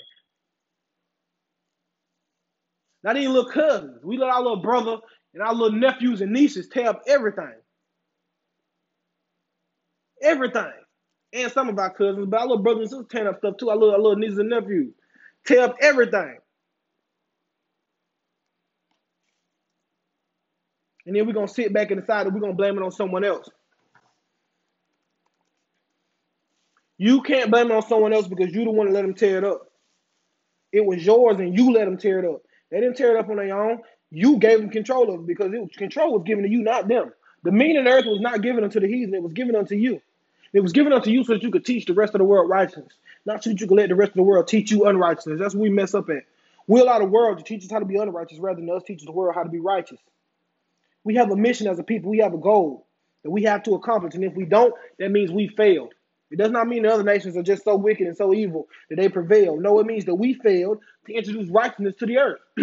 Not 3.02 3.16
even 3.16 3.32
little 3.32 3.50
cousins. 3.50 4.04
We 4.04 4.18
let 4.18 4.30
our 4.30 4.42
little 4.42 4.60
brother 4.62 4.98
and 5.32 5.42
our 5.42 5.54
little 5.54 5.78
nephews 5.78 6.20
and 6.20 6.32
nieces 6.32 6.68
tear 6.68 6.88
up 6.88 7.02
everything. 7.06 7.54
Everything 10.22 10.72
and 11.32 11.52
some 11.52 11.68
of 11.68 11.78
our 11.78 11.92
cousins, 11.92 12.26
but 12.28 12.40
our 12.40 12.46
little 12.46 12.62
brothers 12.62 12.82
and 12.82 12.90
sisters 12.90 13.06
tearing 13.10 13.28
up 13.28 13.38
stuff 13.38 13.56
too. 13.58 13.70
Our 13.70 13.76
little, 13.76 13.94
our 13.94 14.00
little 14.00 14.16
nieces 14.16 14.38
and 14.38 14.50
nephews 14.50 14.92
tear 15.46 15.62
up 15.62 15.76
everything. 15.80 16.38
And 21.06 21.16
then 21.16 21.26
we're 21.26 21.32
going 21.32 21.48
to 21.48 21.52
sit 21.52 21.72
back 21.72 21.90
and 21.90 22.00
decide 22.00 22.26
that 22.26 22.32
we're 22.32 22.40
going 22.40 22.52
to 22.52 22.56
blame 22.56 22.76
it 22.76 22.82
on 22.82 22.92
someone 22.92 23.24
else. 23.24 23.48
You 26.98 27.22
can't 27.22 27.50
blame 27.50 27.70
it 27.70 27.74
on 27.74 27.82
someone 27.82 28.12
else 28.12 28.28
because 28.28 28.52
you 28.52 28.64
the 28.64 28.70
one 28.70 28.86
to 28.86 28.92
let 28.92 29.02
them 29.02 29.14
tear 29.14 29.38
it 29.38 29.44
up. 29.44 29.70
It 30.72 30.84
was 30.84 31.04
yours 31.04 31.38
and 31.38 31.56
you 31.56 31.72
let 31.72 31.86
them 31.86 31.96
tear 31.96 32.18
it 32.18 32.24
up. 32.26 32.42
They 32.70 32.80
didn't 32.80 32.96
tear 32.96 33.16
it 33.16 33.18
up 33.18 33.28
on 33.28 33.36
their 33.36 33.58
own. 33.58 33.80
You 34.10 34.36
gave 34.36 34.60
them 34.60 34.70
control 34.70 35.12
of 35.12 35.20
it 35.20 35.26
because 35.26 35.52
it 35.52 35.60
was, 35.60 35.70
control 35.76 36.12
was 36.12 36.24
given 36.24 36.44
to 36.44 36.50
you, 36.50 36.62
not 36.62 36.88
them. 36.88 37.12
The 37.42 37.52
mean 37.52 37.78
and 37.78 37.88
earth 37.88 38.04
was 38.06 38.20
not 38.20 38.42
given 38.42 38.64
unto 38.64 38.80
the 38.80 38.86
heathen, 38.86 39.14
it 39.14 39.22
was 39.22 39.32
given 39.32 39.56
unto 39.56 39.76
you. 39.76 40.02
It 40.52 40.60
was 40.60 40.72
given 40.72 40.92
unto 40.92 41.10
you 41.10 41.24
so 41.24 41.34
that 41.34 41.42
you 41.42 41.50
could 41.50 41.64
teach 41.64 41.86
the 41.86 41.94
rest 41.94 42.14
of 42.14 42.18
the 42.18 42.24
world 42.24 42.48
righteousness, 42.48 42.92
not 43.24 43.44
so 43.44 43.50
that 43.50 43.60
you 43.60 43.68
could 43.68 43.76
let 43.76 43.88
the 43.88 43.94
rest 43.94 44.10
of 44.10 44.16
the 44.16 44.22
world 44.22 44.48
teach 44.48 44.70
you 44.70 44.86
unrighteousness. 44.86 45.38
That's 45.38 45.54
what 45.54 45.62
we 45.62 45.70
mess 45.70 45.94
up 45.94 46.10
at. 46.10 46.24
We 46.66 46.80
allow 46.80 46.98
the 46.98 47.04
world 47.04 47.38
to 47.38 47.44
teach 47.44 47.64
us 47.64 47.70
how 47.70 47.78
to 47.78 47.84
be 47.84 47.96
unrighteous 47.96 48.38
rather 48.38 48.60
than 48.60 48.70
us 48.70 48.82
teaching 48.84 49.06
the 49.06 49.12
world 49.12 49.34
how 49.34 49.42
to 49.42 49.48
be 49.48 49.60
righteous. 49.60 49.98
We 51.04 51.14
have 51.16 51.30
a 51.30 51.36
mission 51.36 51.66
as 51.66 51.78
a 51.78 51.82
people. 51.82 52.10
We 52.10 52.18
have 52.18 52.34
a 52.34 52.38
goal 52.38 52.86
that 53.22 53.30
we 53.30 53.44
have 53.44 53.62
to 53.64 53.74
accomplish. 53.74 54.14
And 54.14 54.24
if 54.24 54.34
we 54.34 54.44
don't, 54.44 54.74
that 54.98 55.10
means 55.10 55.30
we 55.30 55.48
failed. 55.48 55.94
It 56.30 56.38
does 56.38 56.50
not 56.50 56.68
mean 56.68 56.82
the 56.82 56.92
other 56.92 57.02
nations 57.02 57.36
are 57.36 57.42
just 57.42 57.64
so 57.64 57.76
wicked 57.76 58.06
and 58.06 58.16
so 58.16 58.32
evil 58.32 58.68
that 58.88 58.96
they 58.96 59.08
prevail. 59.08 59.56
No, 59.58 59.80
it 59.80 59.86
means 59.86 60.04
that 60.04 60.14
we 60.14 60.34
failed 60.34 60.78
to 61.06 61.12
introduce 61.12 61.48
righteousness 61.50 61.96
to 61.96 62.06
the 62.06 62.18
earth. 62.18 62.40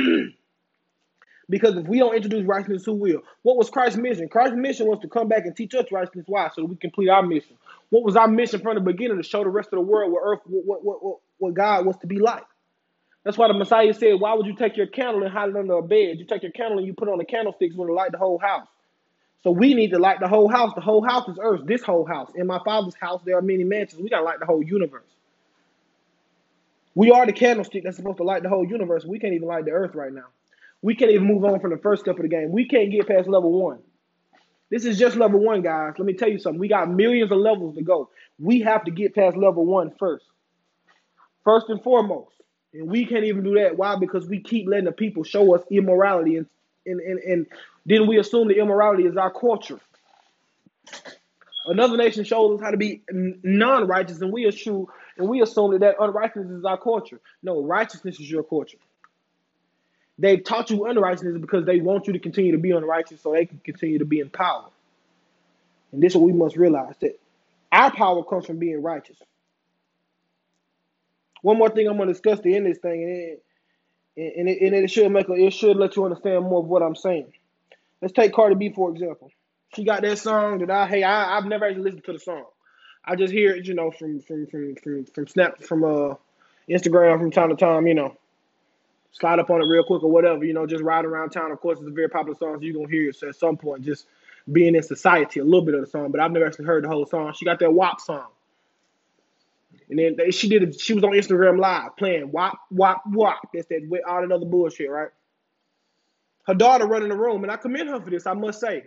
Because 1.50 1.78
if 1.78 1.88
we 1.88 2.00
don't 2.00 2.16
introduce 2.16 2.46
righteousness, 2.46 2.86
who 2.86 2.94
will? 2.94 3.22
What 3.44 3.58
was 3.58 3.70
Christ's 3.70 3.98
mission? 3.98 4.28
Christ's 4.30 4.58
mission 4.58 4.88
was 4.88 5.00
to 5.02 5.08
come 5.08 5.30
back 5.30 5.46
and 5.46 5.56
teach 5.56 5.74
us 5.76 5.86
righteousness. 5.92 6.26
Why? 6.28 6.50
So 6.54 6.66
we 6.66 6.76
complete 6.76 7.10
our 7.10 7.24
mission. 7.24 7.58
What 7.90 8.04
was 8.04 8.18
our 8.18 8.28
mission 8.28 8.62
from 8.62 8.76
the 8.76 8.82
beginning? 8.82 9.18
To 9.18 9.24
show 9.24 9.44
the 9.44 9.50
rest 9.50 9.68
of 9.72 9.78
the 9.78 9.82
world 9.82 10.12
what 10.12 10.22
earth, 10.26 10.40
what, 10.46 10.84
what, 10.84 11.04
what, 11.04 11.20
what 11.38 11.54
God 11.54 11.86
was 11.86 11.98
to 12.00 12.08
be 12.08 12.20
like. 12.20 12.44
That's 13.24 13.38
why 13.38 13.48
the 13.48 13.54
Messiah 13.54 13.94
said, 13.94 14.20
Why 14.20 14.34
would 14.34 14.46
you 14.46 14.56
take 14.56 14.78
your 14.78 14.88
candle 14.88 15.24
and 15.24 15.32
hide 15.32 15.50
it 15.50 15.56
under 15.56 15.76
a 15.76 15.82
bed? 15.84 16.20
You 16.20 16.26
take 16.26 16.44
your 16.44 16.52
candle 16.52 16.80
and 16.80 16.88
you 16.88 16.94
put 16.94 17.10
on 17.10 17.18
the 17.18 17.26
candlesticks 17.26 17.76
when 17.76 17.88
to 17.88 17.94
light 17.94 18.12
the 18.12 18.18
whole 18.18 18.40
house. 18.40 18.68
So 19.44 19.52
we 19.52 19.74
need 19.74 19.92
to 19.92 20.00
light 20.00 20.20
the 20.20 20.28
whole 20.28 20.50
house. 20.50 20.74
The 20.76 20.82
whole 20.82 21.04
house 21.04 21.28
is 21.30 21.38
earth, 21.42 21.62
this 21.66 21.84
whole 21.84 22.06
house. 22.06 22.32
In 22.36 22.48
my 22.48 22.60
father's 22.66 22.96
house, 22.96 23.22
there 23.26 23.38
are 23.38 23.42
many 23.42 23.64
mansions. 23.64 24.02
We 24.02 24.10
got 24.10 24.20
to 24.20 24.26
light 24.26 24.40
the 24.40 24.46
whole 24.46 24.64
universe. 24.64 25.08
We 26.96 27.12
are 27.12 27.26
the 27.26 27.34
candlestick 27.34 27.84
that's 27.84 27.98
supposed 27.98 28.18
to 28.18 28.24
light 28.24 28.44
the 28.44 28.50
whole 28.50 28.66
universe. 28.66 29.06
We 29.06 29.20
can't 29.20 29.34
even 29.34 29.48
light 29.48 29.66
the 29.66 29.72
earth 29.72 29.96
right 29.96 30.14
now. 30.14 30.26
We 30.82 30.96
can't 30.96 31.12
even 31.12 31.28
move 31.28 31.44
on 31.44 31.60
from 31.60 31.72
the 31.72 31.78
first 31.78 32.04
step 32.04 32.16
of 32.18 32.22
the 32.22 32.28
game. 32.28 32.52
We 32.52 32.68
can't 32.68 32.92
get 32.92 33.08
past 33.08 33.28
level 33.28 33.52
one. 33.52 33.80
This 34.70 34.86
is 34.86 35.00
just 35.00 35.16
level 35.16 35.40
one, 35.40 35.62
guys. 35.62 35.94
Let 35.98 36.06
me 36.06 36.14
tell 36.14 36.30
you 36.30 36.40
something. 36.40 36.60
We 36.60 36.68
got 36.68 36.90
millions 36.90 37.32
of 37.32 37.38
levels 37.38 37.76
to 37.76 37.82
go. 37.82 38.10
We 38.38 38.62
have 38.62 38.84
to 38.86 38.92
get 38.92 39.16
past 39.16 39.38
level 39.38 39.66
one 39.66 39.92
first. 39.98 40.26
First 41.44 41.70
and 41.70 41.82
foremost. 41.82 42.34
And 42.74 42.90
we 42.90 43.06
can't 43.06 43.24
even 43.24 43.44
do 43.44 43.56
that. 43.56 43.78
Why? 43.78 43.96
Because 43.96 44.28
we 44.28 44.42
keep 44.42 44.68
letting 44.68 44.86
the 44.86 44.92
people 44.92 45.24
show 45.24 45.56
us 45.56 45.62
immorality. 45.72 46.36
And, 46.36 46.48
and, 46.86 47.00
and, 47.00 47.20
and 47.20 47.48
then 47.86 48.08
we 48.08 48.20
assume 48.20 48.50
the 48.50 48.60
immorality 48.60 49.04
is 49.04 49.16
our 49.16 49.32
culture. 49.32 49.80
Another 51.66 51.98
nation 51.98 52.24
shows 52.24 52.58
us 52.58 52.64
how 52.64 52.72
to 52.72 52.78
be 52.78 53.02
non-righteous, 53.12 54.22
and 54.22 54.32
we 54.32 54.46
assume 54.46 54.88
and 55.18 55.28
we 55.28 55.42
assume 55.42 55.72
that, 55.72 55.80
that 55.80 55.96
unrighteousness 56.00 56.60
is 56.60 56.66
our 56.66 56.78
culture. 56.78 57.20
No, 57.44 57.62
righteousness 57.64 58.20
is 58.20 58.30
your 58.30 58.44
culture. 58.44 58.78
They've 60.20 60.44
taught 60.44 60.70
you 60.72 60.86
unrighteousness 60.86 61.40
because 61.40 61.66
they 61.66 61.80
want 61.80 62.08
you 62.08 62.14
to 62.14 62.20
continue 62.20 62.54
to 62.54 62.58
be 62.58 62.72
unrighteous 62.72 63.22
so 63.22 63.34
they 63.34 63.46
can 63.46 63.60
continue 63.60 64.00
to 64.00 64.06
be 64.06 64.20
in 64.20 64.30
power. 64.30 64.66
And 65.92 66.02
this 66.02 66.14
is 66.14 66.18
what 66.18 66.26
we 66.26 66.34
must 66.34 66.58
realize 66.58 66.96
that 67.02 67.20
our 67.72 67.92
power 67.92 68.24
comes 68.24 68.46
from 68.46 68.58
being 68.58 68.82
righteous. 68.82 69.18
One 71.44 71.58
more 71.58 71.70
thing 71.70 71.88
I'm 71.88 71.98
going 71.98 72.08
to 72.08 72.14
discuss 72.14 72.40
to 72.40 72.52
end 72.52 72.66
this 72.66 72.80
thing, 72.80 73.04
and 73.04 73.12
it, 74.26 74.38
and 74.38 74.50
it, 74.50 74.62
and 74.62 74.76
it 74.76 74.90
should 74.90 75.12
make 75.12 75.30
a, 75.30 75.34
it 75.34 75.54
should 75.54 75.78
let 75.78 75.96
you 75.96 76.04
understand 76.04 76.46
more 76.46 76.60
of 76.60 76.66
what 76.66 76.82
I'm 76.82 76.96
saying. 76.96 77.32
Let's 78.02 78.14
take 78.14 78.34
Cardi 78.34 78.56
B 78.56 78.74
for 78.74 78.90
example. 78.90 79.32
She 79.76 79.84
got 79.84 80.02
that 80.02 80.18
song 80.18 80.60
that 80.60 80.72
I 80.72 80.88
hey 80.88 81.04
I, 81.04 81.38
I've 81.38 81.46
never 81.46 81.66
actually 81.66 81.84
listened 81.84 82.06
to 82.06 82.14
the 82.14 82.20
song. 82.20 82.46
I 83.06 83.16
just 83.16 83.32
hear 83.32 83.56
it, 83.56 83.68
you 83.68 83.76
know, 83.76 83.92
from 83.92 84.20
from 84.22 84.48
from 84.48 84.76
from 84.76 85.06
from 85.06 85.28
Snap 85.28 85.62
from 85.62 85.84
uh 85.84 86.16
Instagram 86.68 87.20
from 87.20 87.32
time 87.32 87.50
to 87.50 87.56
time, 87.56 87.86
you 87.86 87.94
know 87.94 88.18
slide 89.20 89.40
up 89.40 89.50
on 89.50 89.62
it 89.62 89.66
real 89.66 89.84
quick 89.84 90.04
or 90.04 90.12
whatever, 90.12 90.44
you 90.46 90.54
know, 90.54 90.66
just 90.66 90.84
ride 90.84 91.06
around 91.06 91.32
town. 91.32 91.52
Of 91.52 91.60
course, 91.60 91.80
it's 91.80 91.88
a 91.88 91.92
very 91.92 92.10
popular 92.10 92.38
song, 92.38 92.56
so 92.58 92.62
you're 92.62 92.74
gonna 92.74 92.90
hear 92.90 93.10
it 93.10 93.16
So 93.16 93.30
at 93.30 93.36
some 93.36 93.58
point, 93.58 93.84
just 93.84 94.08
being 94.52 94.76
in 94.76 94.84
society, 94.84 95.40
a 95.40 95.44
little 95.44 95.64
bit 95.64 95.76
of 95.76 95.82
the 95.82 95.88
song, 95.88 96.12
but 96.12 96.22
I've 96.22 96.32
never 96.32 96.46
actually 96.46 96.66
heard 96.66 96.84
the 96.84 96.88
whole 96.88 97.06
song. 97.06 97.34
She 97.34 97.46
got 97.46 97.60
that 97.60 97.74
WAP 97.74 98.00
song. 98.00 98.28
And 99.90 99.98
then 99.98 100.16
they, 100.18 100.32
she 100.32 100.50
did 100.50 100.64
it, 100.64 100.80
she 100.80 100.94
was 100.94 101.04
on 101.04 101.12
Instagram 101.12 101.60
live 101.60 101.96
playing 101.98 102.32
WAP, 102.32 102.58
WAP, 102.72 103.02
WAP. 103.08 103.50
That's 103.54 103.68
that 103.68 103.88
with 103.88 104.02
all 104.08 104.22
that 104.22 104.32
other 104.32 104.46
bullshit, 104.46 104.90
right? 104.90 105.10
Her 106.46 106.54
daughter 106.54 106.86
running 106.86 107.10
the 107.10 107.18
room, 107.18 107.44
and 107.44 107.52
I 107.52 107.58
commend 107.58 107.90
her 107.90 108.00
for 108.00 108.10
this, 108.10 108.26
I 108.28 108.34
must 108.34 108.60
say. 108.60 108.84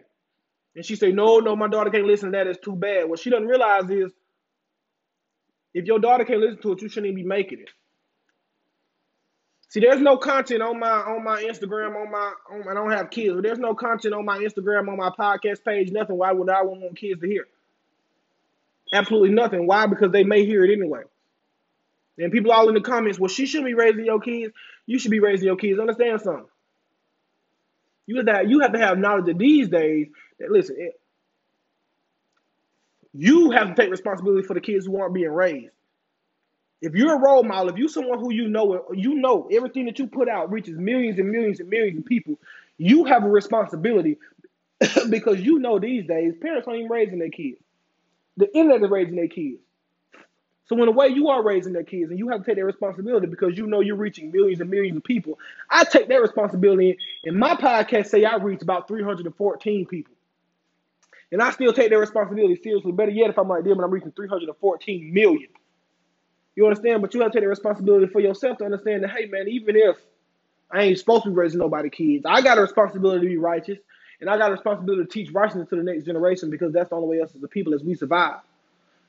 And 0.76 0.84
she 0.84 0.96
said, 0.96 1.14
No, 1.14 1.40
no, 1.40 1.56
my 1.56 1.68
daughter 1.68 1.90
can't 1.90 2.06
listen 2.06 2.32
to 2.32 2.38
that, 2.38 2.46
it's 2.46 2.64
too 2.64 2.76
bad. 2.76 3.08
What 3.08 3.18
she 3.18 3.30
doesn't 3.30 3.46
realize 3.46 3.88
is 3.90 4.12
if 5.74 5.86
your 5.86 5.98
daughter 5.98 6.24
can't 6.24 6.40
listen 6.40 6.60
to 6.62 6.72
it, 6.72 6.82
you 6.82 6.88
shouldn't 6.88 7.12
even 7.12 7.22
be 7.22 7.28
making 7.28 7.60
it. 7.60 7.70
See, 9.70 9.78
there's 9.78 10.00
no 10.00 10.16
content 10.16 10.62
on 10.62 10.80
my 10.80 10.90
on 10.90 11.22
my 11.22 11.44
Instagram 11.44 11.94
on 11.94 12.11
my 12.11 12.33
on, 12.50 12.68
I 12.68 12.74
don't 12.74 12.90
have 12.90 13.11
kids, 13.11 13.40
there's 13.40 13.61
no 13.61 13.72
content 13.72 14.14
on 14.14 14.24
my 14.24 14.38
Instagram 14.38 14.88
on 14.88 14.96
my 14.96 15.11
podcast 15.11 15.64
page. 15.64 15.92
Nothing. 15.92 16.18
Why 16.18 16.33
would 16.33 16.50
I 16.50 16.62
want 16.62 16.96
kids 16.96 17.20
to 17.20 17.26
hear? 17.28 17.46
Absolutely 18.92 19.30
nothing. 19.30 19.68
Why? 19.68 19.87
Because 19.87 20.11
they 20.11 20.24
may 20.24 20.44
hear 20.44 20.64
it 20.64 20.72
anyway. 20.72 21.02
And 22.18 22.33
people 22.33 22.50
all 22.50 22.68
in 22.68 22.74
the 22.74 22.80
comments, 22.80 23.18
well, 23.18 23.28
she 23.28 23.46
shouldn't 23.46 23.68
be 23.68 23.74
raising 23.74 24.04
your 24.04 24.20
kids. 24.20 24.52
You 24.87 24.98
should 24.98 25.12
be 25.12 25.20
raising 25.20 25.46
your 25.46 25.56
kids. 25.56 25.78
Understand 25.78 26.20
something? 26.20 26.46
You 28.06 28.16
have 28.16 28.26
to, 28.26 28.48
you 28.48 28.61
have 28.61 28.72
to 28.72 28.78
have 28.80 28.98
knowledge 28.98 29.28
of 29.28 29.38
these 29.38 29.68
days 29.68 30.09
that 30.40 30.50
listen, 30.50 30.76
it, 30.80 31.00
you 33.12 33.52
have 33.52 33.68
to 33.68 33.74
take 33.74 33.90
responsibility 33.90 34.44
for 34.44 34.54
the 34.54 34.61
kids 34.61 34.87
who 34.87 35.00
aren't 35.00 35.14
being 35.14 35.30
raised. 35.30 35.72
If 36.80 36.94
you're 36.94 37.14
a 37.14 37.20
role 37.20 37.42
model, 37.42 37.68
if 37.70 37.76
you're 37.76 37.88
someone 37.88 38.18
who 38.20 38.32
you 38.32 38.48
know, 38.48 38.86
you 38.92 39.14
know 39.14 39.48
everything 39.52 39.84
that 39.86 39.98
you 39.98 40.06
put 40.06 40.28
out 40.28 40.50
reaches 40.50 40.78
millions 40.78 41.18
and 41.18 41.30
millions 41.30 41.60
and 41.60 41.68
millions 41.68 41.98
of 41.98 42.06
people, 42.06 42.38
you 42.78 43.04
have 43.04 43.24
a 43.24 43.28
responsibility 43.28 44.18
because 45.10 45.40
you 45.40 45.58
know 45.58 45.78
these 45.78 46.06
days 46.06 46.34
parents 46.40 46.66
aren't 46.66 46.80
even 46.80 46.90
raising 46.90 47.18
their 47.18 47.30
kids. 47.30 47.58
The 48.38 48.54
internet 48.56 48.82
is 48.82 48.90
raising 48.90 49.16
their 49.16 49.28
kids. 49.28 49.60
So 50.66 50.80
in 50.80 50.88
a 50.88 50.92
way, 50.92 51.08
you 51.08 51.28
are 51.28 51.42
raising 51.42 51.72
their 51.72 51.82
kids, 51.82 52.10
and 52.10 52.18
you 52.18 52.28
have 52.28 52.40
to 52.40 52.46
take 52.46 52.56
that 52.56 52.64
responsibility 52.64 53.26
because 53.26 53.58
you 53.58 53.66
know 53.66 53.80
you're 53.80 53.96
reaching 53.96 54.30
millions 54.30 54.60
and 54.60 54.70
millions 54.70 54.96
of 54.96 55.02
people. 55.02 55.38
I 55.68 55.82
take 55.84 56.08
that 56.08 56.22
responsibility, 56.22 56.96
and 57.24 57.36
my 57.36 57.56
podcast 57.56 58.06
say 58.06 58.24
I 58.24 58.36
reach 58.36 58.62
about 58.62 58.86
314 58.86 59.86
people, 59.86 60.14
and 61.32 61.42
I 61.42 61.50
still 61.50 61.72
take 61.72 61.90
that 61.90 61.98
responsibility 61.98 62.54
seriously. 62.54 62.92
Better 62.92 63.10
yet, 63.10 63.30
if 63.30 63.38
I'm 63.38 63.48
like 63.48 63.64
them 63.64 63.72
and 63.72 63.82
I'm 63.82 63.90
reaching 63.90 64.12
314 64.12 65.12
million. 65.12 65.48
You 66.56 66.66
understand? 66.66 67.02
But 67.02 67.14
you 67.14 67.20
have 67.22 67.32
to 67.32 67.36
take 67.38 67.44
the 67.44 67.48
responsibility 67.48 68.06
for 68.06 68.20
yourself 68.20 68.58
to 68.58 68.64
understand 68.64 69.02
that, 69.02 69.10
hey, 69.10 69.26
man, 69.26 69.48
even 69.48 69.76
if 69.76 69.96
I 70.70 70.82
ain't 70.82 70.98
supposed 70.98 71.24
to 71.24 71.30
be 71.30 71.34
raising 71.34 71.58
nobody 71.60 71.90
kids, 71.90 72.24
I 72.26 72.42
got 72.42 72.58
a 72.58 72.62
responsibility 72.62 73.26
to 73.26 73.30
be 73.30 73.38
righteous. 73.38 73.78
And 74.20 74.28
I 74.28 74.36
got 74.36 74.50
a 74.50 74.52
responsibility 74.52 75.04
to 75.04 75.08
teach 75.08 75.32
righteousness 75.32 75.68
to 75.70 75.76
the 75.76 75.82
next 75.82 76.04
generation 76.04 76.50
because 76.50 76.72
that's 76.72 76.90
the 76.90 76.96
only 76.96 77.08
way 77.08 77.22
us 77.22 77.34
as 77.34 77.42
a 77.42 77.48
people 77.48 77.74
as 77.74 77.82
we 77.82 77.94
survive. 77.94 78.40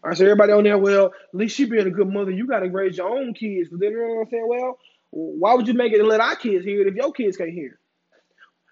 All 0.03 0.09
right, 0.09 0.17
so 0.17 0.23
everybody 0.23 0.53
on 0.53 0.63
there, 0.63 0.77
well, 0.77 1.07
at 1.07 1.35
least 1.35 1.55
she 1.55 1.65
being 1.65 1.85
a 1.85 1.91
good 1.91 2.11
mother, 2.11 2.31
you 2.31 2.47
got 2.47 2.59
to 2.59 2.69
raise 2.69 2.97
your 2.97 3.09
own 3.09 3.33
kids. 3.33 3.69
But 3.69 3.81
then 3.81 3.91
you 3.91 3.99
know 3.99 4.15
what 4.15 4.21
I'm 4.21 4.29
saying? 4.29 4.47
Well, 4.47 4.79
why 5.11 5.53
would 5.53 5.67
you 5.67 5.73
make 5.73 5.91
it 5.93 5.99
and 5.99 6.07
let 6.07 6.21
our 6.21 6.35
kids 6.35 6.63
hear 6.65 6.81
it 6.81 6.87
if 6.87 6.95
your 6.95 7.11
kids 7.11 7.37
can't 7.37 7.51
hear? 7.51 7.67
it? 7.67 7.77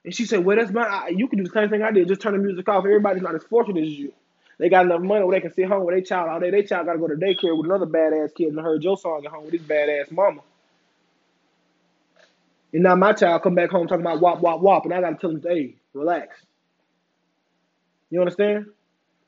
And 0.05 0.15
she 0.15 0.25
said, 0.25 0.45
well, 0.45 0.57
that's 0.57 0.71
my, 0.71 0.81
I, 0.81 1.07
you 1.09 1.27
can 1.27 1.39
do 1.39 1.43
the 1.43 1.51
same 1.51 1.69
thing 1.69 1.83
I 1.83 1.91
did. 1.91 2.07
Just 2.07 2.21
turn 2.21 2.33
the 2.33 2.39
music 2.39 2.67
off. 2.69 2.85
Everybody's 2.85 3.21
not 3.21 3.35
as 3.35 3.43
fortunate 3.43 3.83
as 3.83 3.89
you. 3.89 4.13
They 4.59 4.69
got 4.69 4.85
enough 4.85 5.01
money 5.01 5.23
where 5.23 5.37
they 5.37 5.41
can 5.41 5.53
sit 5.53 5.67
home 5.67 5.85
with 5.85 5.95
their 5.95 6.03
child 6.03 6.29
all 6.29 6.39
day. 6.39 6.51
Their 6.51 6.63
child 6.63 6.85
got 6.85 6.93
to 6.93 6.99
go 6.99 7.07
to 7.07 7.15
daycare 7.15 7.57
with 7.57 7.65
another 7.65 7.85
badass 7.85 8.35
kid 8.35 8.49
and 8.49 8.59
heard 8.59 8.83
your 8.83 8.97
song 8.97 9.23
at 9.25 9.31
home 9.31 9.45
with 9.45 9.53
his 9.53 9.61
badass 9.61 10.11
mama. 10.11 10.41
And 12.73 12.83
now 12.83 12.95
my 12.95 13.13
child 13.13 13.41
come 13.41 13.55
back 13.55 13.69
home 13.71 13.87
talking 13.87 14.05
about 14.05 14.19
wop, 14.19 14.41
wop, 14.41 14.59
wop, 14.59 14.85
and 14.85 14.93
I 14.93 15.01
got 15.01 15.11
to 15.11 15.15
tell 15.15 15.29
him, 15.31 15.41
hey, 15.41 15.75
relax. 15.93 16.37
You 18.09 18.19
understand? 18.19 18.65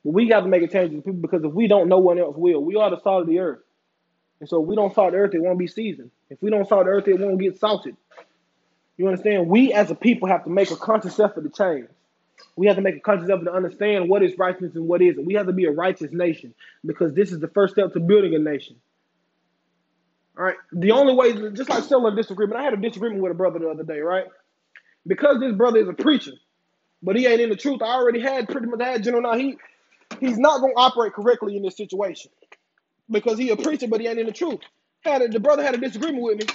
But 0.04 0.12
we 0.12 0.28
got 0.28 0.40
to 0.40 0.48
make 0.48 0.62
a 0.62 0.68
change 0.68 0.90
to 0.90 0.96
people 0.98 1.14
because 1.14 1.42
if 1.44 1.52
we 1.52 1.66
don't, 1.66 1.88
no 1.88 1.98
one 1.98 2.18
else 2.18 2.36
will. 2.36 2.62
We 2.62 2.76
are 2.76 2.90
the 2.90 3.00
salt 3.00 3.22
of 3.22 3.28
the 3.28 3.38
earth. 3.38 3.60
And 4.40 4.48
so 4.48 4.60
if 4.60 4.68
we 4.68 4.76
don't 4.76 4.94
salt 4.94 5.12
the 5.12 5.18
earth, 5.18 5.34
it 5.34 5.42
won't 5.42 5.58
be 5.58 5.66
seasoned. 5.66 6.10
If 6.28 6.42
we 6.42 6.50
don't 6.50 6.68
salt 6.68 6.84
the 6.84 6.90
earth, 6.90 7.08
it 7.08 7.18
won't 7.18 7.40
get 7.40 7.58
salted. 7.58 7.96
You 8.96 9.08
understand? 9.08 9.48
We 9.48 9.72
as 9.72 9.90
a 9.90 9.94
people 9.94 10.28
have 10.28 10.44
to 10.44 10.50
make 10.50 10.70
a 10.70 10.76
conscious 10.76 11.18
effort 11.18 11.42
to 11.42 11.48
change. 11.48 11.88
We 12.56 12.66
have 12.66 12.76
to 12.76 12.82
make 12.82 12.96
a 12.96 13.00
conscious 13.00 13.30
effort 13.30 13.44
to 13.44 13.52
understand 13.52 14.08
what 14.08 14.22
is 14.22 14.36
righteousness 14.38 14.74
and 14.74 14.88
what 14.88 15.02
isn't. 15.02 15.24
We 15.24 15.34
have 15.34 15.46
to 15.46 15.52
be 15.52 15.64
a 15.64 15.70
righteous 15.72 16.12
nation 16.12 16.54
because 16.84 17.14
this 17.14 17.32
is 17.32 17.40
the 17.40 17.48
first 17.48 17.74
step 17.74 17.92
to 17.94 18.00
building 18.00 18.34
a 18.34 18.38
nation. 18.38 18.76
All 20.36 20.44
right. 20.44 20.56
The 20.72 20.92
only 20.92 21.14
way, 21.14 21.32
just 21.52 21.70
like 21.70 21.84
settling 21.84 22.14
a 22.14 22.16
disagreement, 22.16 22.58
I 22.60 22.64
had 22.64 22.74
a 22.74 22.76
disagreement 22.76 23.22
with 23.22 23.32
a 23.32 23.34
brother 23.34 23.58
the 23.58 23.68
other 23.68 23.84
day, 23.84 24.00
right? 24.00 24.26
Because 25.06 25.40
this 25.40 25.54
brother 25.54 25.78
is 25.78 25.88
a 25.88 25.92
preacher, 25.92 26.32
but 27.02 27.16
he 27.16 27.26
ain't 27.26 27.40
in 27.40 27.50
the 27.50 27.56
truth. 27.56 27.82
I 27.82 27.94
already 27.94 28.20
had 28.20 28.48
pretty 28.48 28.66
much 28.68 28.80
had 28.80 29.02
general 29.04 29.22
now. 29.22 29.36
He 29.38 29.58
he's 30.20 30.38
not 30.38 30.60
gonna 30.60 30.74
operate 30.76 31.12
correctly 31.14 31.56
in 31.56 31.62
this 31.62 31.76
situation 31.76 32.30
because 33.10 33.38
he 33.38 33.50
a 33.50 33.56
preacher, 33.56 33.88
but 33.88 34.00
he 34.00 34.06
ain't 34.08 34.18
in 34.18 34.26
the 34.26 34.32
truth. 34.32 34.60
Had 35.04 35.22
a, 35.22 35.28
the 35.28 35.40
brother 35.40 35.62
had 35.62 35.74
a 35.74 35.78
disagreement 35.78 36.22
with 36.22 36.38
me. 36.38 36.46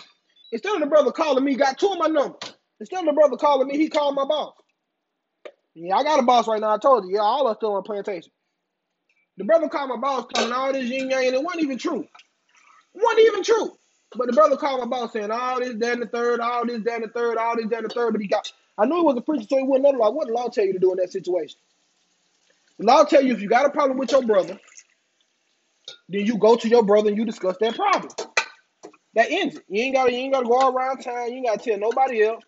Instead 0.51 0.75
of 0.75 0.81
the 0.81 0.87
brother 0.87 1.11
calling 1.11 1.43
me, 1.43 1.55
got 1.55 1.77
two 1.77 1.87
of 1.87 1.99
my 1.99 2.07
numbers. 2.07 2.53
Instead 2.79 3.01
of 3.01 3.05
the 3.05 3.13
brother 3.13 3.37
calling 3.37 3.67
me, 3.67 3.77
he 3.77 3.89
called 3.89 4.15
my 4.15 4.25
boss. 4.25 4.53
Yeah, 5.79 5.95
I 5.95 6.03
got 6.03 6.19
a 6.19 6.23
boss 6.23 6.47
right 6.47 6.59
now. 6.59 6.73
I 6.73 6.79
told 6.79 7.05
you. 7.05 7.15
Yeah, 7.15 7.21
all 7.21 7.47
us 7.47 7.57
still 7.57 7.75
on 7.75 7.83
plantation. 7.83 8.31
The 9.37 9.43
brother 9.43 9.69
called 9.69 9.89
my 9.89 9.97
boss 9.97 10.25
telling 10.33 10.51
all 10.51 10.73
this 10.73 10.89
yin 10.89 11.11
yang, 11.11 11.27
and 11.27 11.35
it 11.35 11.43
wasn't 11.43 11.63
even 11.63 11.77
true. 11.77 12.01
It 12.01 13.03
wasn't 13.03 13.27
even 13.27 13.43
true. 13.43 13.71
But 14.15 14.27
the 14.27 14.33
brother 14.33 14.57
called 14.57 14.81
my 14.81 14.87
boss 14.87 15.13
saying 15.13 15.29
all 15.31 15.59
this, 15.59 15.71
and 15.71 16.01
the 16.01 16.07
third, 16.07 16.39
all 16.39 16.65
this, 16.65 16.77
and 16.77 17.03
the 17.03 17.09
third, 17.09 17.37
all 17.37 17.55
this, 17.55 17.65
and 17.65 17.85
the 17.85 17.89
third. 17.89 18.13
But 18.13 18.21
he 18.21 18.27
got, 18.27 18.51
I 18.77 18.85
knew 18.85 18.95
he 18.97 19.01
was 19.03 19.17
a 19.17 19.21
preacher, 19.21 19.45
so 19.47 19.57
he 19.57 19.63
wouldn't 19.63 19.83
know. 19.83 20.09
What 20.09 20.27
did 20.27 20.33
law 20.33 20.47
tell 20.49 20.65
you 20.65 20.73
to 20.73 20.79
do 20.79 20.91
in 20.91 20.97
that 20.97 21.11
situation? 21.11 21.59
The 22.79 22.87
law 22.87 23.03
tell 23.03 23.23
you 23.23 23.33
if 23.33 23.41
you 23.41 23.49
got 23.49 23.67
a 23.67 23.69
problem 23.69 23.99
with 23.99 24.11
your 24.11 24.23
brother, 24.23 24.59
then 26.09 26.25
you 26.25 26.37
go 26.37 26.55
to 26.55 26.67
your 26.67 26.83
brother 26.83 27.09
and 27.09 27.17
you 27.17 27.25
discuss 27.25 27.57
that 27.59 27.75
problem. 27.75 28.09
That 29.15 29.31
ends 29.31 29.57
it. 29.57 29.65
You 29.69 29.83
ain't 29.83 29.95
gotta, 29.95 30.11
you 30.11 30.19
ain't 30.19 30.33
gotta 30.33 30.47
go 30.47 30.69
around 30.69 30.99
town. 31.03 31.29
You 31.29 31.37
ain't 31.37 31.47
gotta 31.47 31.59
tell 31.59 31.79
nobody 31.79 32.23
else. 32.23 32.43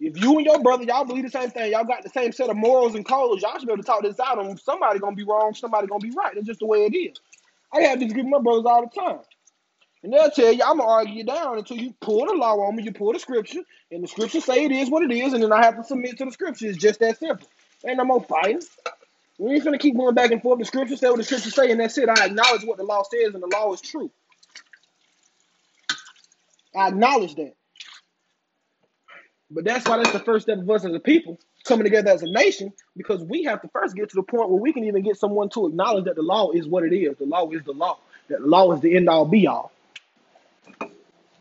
If 0.00 0.20
you 0.22 0.38
and 0.38 0.46
your 0.46 0.62
brother, 0.62 0.84
y'all 0.84 1.04
believe 1.04 1.24
the 1.24 1.30
same 1.30 1.50
thing, 1.50 1.72
y'all 1.72 1.84
got 1.84 2.02
the 2.02 2.08
same 2.08 2.32
set 2.32 2.50
of 2.50 2.56
morals 2.56 2.94
and 2.94 3.04
codes, 3.06 3.42
y'all 3.42 3.58
should 3.58 3.66
be 3.66 3.72
able 3.72 3.82
to 3.82 3.86
talk 3.86 4.02
this 4.02 4.18
out. 4.20 4.44
And 4.44 4.58
somebody 4.58 4.98
gonna 4.98 5.16
be 5.16 5.24
wrong, 5.24 5.54
somebody 5.54 5.86
gonna 5.86 6.00
be 6.00 6.10
right. 6.12 6.34
That's 6.34 6.46
just 6.46 6.60
the 6.60 6.66
way 6.66 6.86
it 6.86 6.96
is. 6.96 7.18
I 7.72 7.82
have 7.82 8.00
this 8.00 8.12
with 8.14 8.26
my 8.26 8.40
brothers 8.40 8.64
all 8.66 8.82
the 8.88 9.00
time. 9.00 9.20
And 10.02 10.12
they'll 10.12 10.30
tell 10.30 10.52
you, 10.52 10.62
I'm 10.64 10.78
gonna 10.78 10.90
argue 10.90 11.14
you 11.14 11.24
down 11.24 11.58
until 11.58 11.76
you 11.76 11.94
pull 12.00 12.26
the 12.26 12.32
law 12.32 12.56
on 12.60 12.76
me, 12.76 12.84
you 12.84 12.92
pull 12.92 13.12
the 13.12 13.18
scripture, 13.18 13.60
and 13.92 14.02
the 14.02 14.08
scripture 14.08 14.40
say 14.40 14.64
it 14.64 14.72
is 14.72 14.90
what 14.90 15.02
it 15.02 15.12
is, 15.12 15.34
and 15.34 15.42
then 15.42 15.52
I 15.52 15.64
have 15.64 15.76
to 15.76 15.84
submit 15.84 16.18
to 16.18 16.24
the 16.24 16.32
scripture. 16.32 16.68
It's 16.68 16.78
just 16.78 17.00
that 17.00 17.18
simple. 17.18 17.46
Ain't 17.86 17.98
no 17.98 18.04
more 18.04 18.22
fighting. 18.24 18.62
We 19.38 19.54
ain't 19.54 19.64
gonna 19.64 19.78
keep 19.78 19.96
going 19.96 20.14
back 20.14 20.30
and 20.30 20.40
forth. 20.42 20.58
The 20.58 20.64
scripture 20.64 20.96
say 20.96 21.08
what 21.10 21.18
the 21.18 21.24
scripture 21.24 21.50
say, 21.50 21.70
and 21.70 21.80
that's 21.80 21.98
it. 21.98 22.08
I 22.08 22.26
acknowledge 22.26 22.64
what 22.64 22.78
the 22.78 22.84
law 22.84 23.02
says, 23.02 23.34
and 23.34 23.42
the 23.42 23.48
law 23.48 23.72
is 23.74 23.82
true. 23.82 24.10
I 26.74 26.88
acknowledge 26.88 27.34
that. 27.36 27.54
But 29.50 29.64
that's 29.64 29.86
why 29.88 29.96
that's 29.96 30.12
the 30.12 30.20
first 30.20 30.46
step 30.46 30.58
of 30.58 30.70
us 30.70 30.84
as 30.84 30.94
a 30.94 31.00
people 31.00 31.38
coming 31.64 31.84
together 31.84 32.10
as 32.10 32.22
a 32.22 32.30
nation, 32.30 32.72
because 32.96 33.22
we 33.22 33.44
have 33.44 33.60
to 33.62 33.68
first 33.68 33.96
get 33.96 34.08
to 34.10 34.16
the 34.16 34.22
point 34.22 34.48
where 34.48 34.60
we 34.60 34.72
can 34.72 34.84
even 34.84 35.02
get 35.02 35.16
someone 35.16 35.48
to 35.50 35.66
acknowledge 35.66 36.04
that 36.04 36.16
the 36.16 36.22
law 36.22 36.50
is 36.52 36.66
what 36.66 36.84
it 36.84 36.94
is. 36.94 37.16
The 37.18 37.26
law 37.26 37.50
is 37.50 37.62
the 37.64 37.72
law. 37.72 37.98
That 38.28 38.40
the 38.40 38.46
law 38.46 38.72
is 38.72 38.80
the 38.80 38.96
end 38.96 39.08
all 39.08 39.24
be 39.24 39.46
all. 39.46 39.72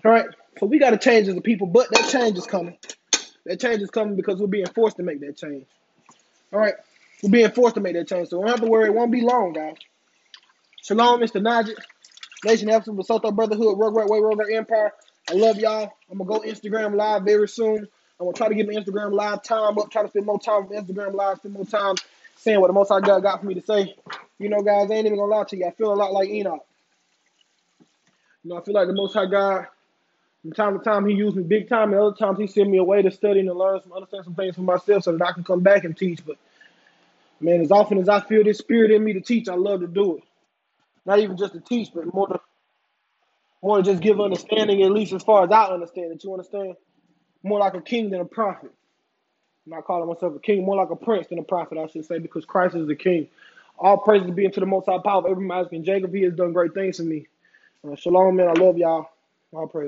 All 0.03 0.11
right. 0.11 0.25
So 0.59 0.65
we 0.65 0.79
got 0.79 0.89
to 0.89 0.97
change 0.97 1.27
as 1.27 1.35
a 1.37 1.41
people, 1.41 1.67
but 1.67 1.89
that 1.91 2.09
change 2.09 2.37
is 2.37 2.45
coming. 2.45 2.77
That 3.45 3.59
change 3.59 3.81
is 3.81 3.89
coming 3.89 4.15
because 4.15 4.39
we're 4.39 4.47
being 4.47 4.65
forced 4.67 4.97
to 4.97 5.03
make 5.03 5.21
that 5.21 5.37
change. 5.37 5.65
All 6.51 6.59
right. 6.59 6.73
We're 7.23 7.29
being 7.29 7.51
forced 7.51 7.75
to 7.75 7.81
make 7.81 7.93
that 7.93 8.07
change. 8.07 8.29
So 8.29 8.39
don't 8.39 8.49
have 8.49 8.61
to 8.61 8.67
worry. 8.67 8.87
It 8.87 8.93
won't 8.93 9.11
be 9.11 9.21
long, 9.21 9.53
guys. 9.53 9.75
Shalom, 10.81 11.21
Mr. 11.21 11.41
Najee. 11.41 11.75
Nation 12.45 12.69
of 12.69 12.75
Epsom, 12.75 12.97
Basotho 12.97 13.35
Brotherhood, 13.35 13.77
Rugrat 13.77 14.07
Way, 14.07 14.19
Rugrat 14.19 14.53
Empire. 14.53 14.93
I 15.29 15.33
love 15.33 15.57
y'all. 15.57 15.91
I'm 16.09 16.17
going 16.17 16.41
to 16.41 16.47
go 16.47 16.51
Instagram 16.53 16.95
live 16.95 17.23
very 17.23 17.47
soon. 17.47 17.87
I'm 18.19 18.25
gonna 18.25 18.33
try 18.35 18.49
to 18.49 18.55
get 18.55 18.67
my 18.67 18.73
Instagram 18.73 19.13
live 19.13 19.43
time 19.43 19.77
up, 19.77 19.89
try 19.91 20.01
to 20.01 20.09
spend 20.09 20.25
more 20.25 20.39
time 20.39 20.67
with 20.67 20.85
Instagram 20.85 21.13
live, 21.13 21.37
spend 21.37 21.53
more 21.53 21.65
time 21.65 21.95
saying 22.35 22.59
what 22.59 22.67
the 22.67 22.73
most 22.73 22.91
I 22.91 22.99
got 22.99 23.21
got 23.21 23.39
for 23.39 23.45
me 23.45 23.53
to 23.53 23.61
say. 23.61 23.95
You 24.39 24.49
know, 24.49 24.61
guys, 24.61 24.91
I 24.91 24.95
ain't 24.95 25.05
even 25.05 25.17
gonna 25.17 25.31
lie 25.31 25.45
to 25.45 25.57
you. 25.57 25.65
I 25.65 25.71
feel 25.71 25.93
a 25.93 25.95
lot 25.95 26.11
like 26.11 26.29
Enoch. 26.29 26.65
You 28.43 28.49
know, 28.49 28.57
I 28.57 28.63
feel 28.63 28.73
like 28.73 28.87
the 28.87 28.93
Most 28.93 29.13
High 29.13 29.25
God. 29.25 29.67
From 30.41 30.53
time 30.53 30.77
to 30.77 30.83
time, 30.83 31.05
He 31.05 31.15
used 31.15 31.37
me 31.37 31.43
big 31.43 31.69
time, 31.69 31.91
and 31.91 32.01
other 32.01 32.15
times 32.15 32.39
He 32.39 32.47
sent 32.47 32.69
me 32.69 32.77
away 32.77 33.01
to 33.01 33.11
study 33.11 33.39
and 33.39 33.49
to 33.49 33.53
learn 33.53 33.81
some, 33.83 33.93
understand 33.93 34.25
some 34.25 34.35
things 34.35 34.55
for 34.55 34.61
myself, 34.61 35.03
so 35.03 35.15
that 35.15 35.25
I 35.25 35.31
can 35.31 35.43
come 35.43 35.61
back 35.61 35.85
and 35.85 35.97
teach. 35.97 36.25
But 36.25 36.37
man, 37.39 37.61
as 37.61 37.71
often 37.71 37.97
as 37.99 38.09
I 38.09 38.19
feel 38.21 38.43
this 38.43 38.57
spirit 38.57 38.91
in 38.91 39.03
me 39.03 39.13
to 39.13 39.21
teach, 39.21 39.47
I 39.47 39.55
love 39.55 39.79
to 39.81 39.87
do 39.87 40.17
it. 40.17 40.23
Not 41.05 41.19
even 41.19 41.37
just 41.37 41.53
to 41.53 41.61
teach, 41.61 41.89
but 41.93 42.13
more 42.13 42.27
to 42.27 42.39
more 43.61 43.77
to 43.77 43.83
just 43.83 44.01
give 44.01 44.19
understanding, 44.21 44.83
at 44.83 44.91
least 44.91 45.13
as 45.13 45.23
far 45.23 45.43
as 45.43 45.51
I 45.51 45.65
understand 45.65 46.13
it. 46.13 46.23
You 46.23 46.33
understand? 46.33 46.75
More 47.43 47.59
like 47.59 47.75
a 47.75 47.81
king 47.81 48.09
than 48.11 48.21
a 48.21 48.25
prophet. 48.25 48.71
I'm 49.65 49.71
not 49.71 49.85
calling 49.85 50.09
myself 50.09 50.35
a 50.35 50.39
king, 50.39 50.65
more 50.65 50.77
like 50.77 50.91
a 50.91 50.97
prince 50.97 51.27
than 51.27 51.39
a 51.39 51.43
prophet, 51.43 51.77
I 51.77 51.87
should 51.87 52.05
say, 52.05 52.19
because 52.19 52.45
Christ 52.45 52.75
is 52.75 52.87
the 52.87 52.95
king. 52.95 53.29
All 53.79 53.97
praises 53.97 54.31
be 54.31 54.45
unto 54.45 54.59
the 54.61 54.67
Most 54.67 54.87
High 54.87 54.99
Power 55.03 55.19
of 55.19 55.27
Abraham, 55.31 55.51
Isaac, 55.51 55.73
and 55.73 55.85
Jacob. 55.85 56.13
He 56.13 56.23
has 56.23 56.33
done 56.35 56.53
great 56.53 56.73
things 56.73 56.97
for 56.97 57.03
me. 57.03 57.27
Uh, 57.89 57.95
shalom, 57.95 58.35
man. 58.37 58.49
I 58.49 58.53
love 58.53 58.77
y'all. 58.77 59.09
All 59.53 59.67
praise. 59.67 59.87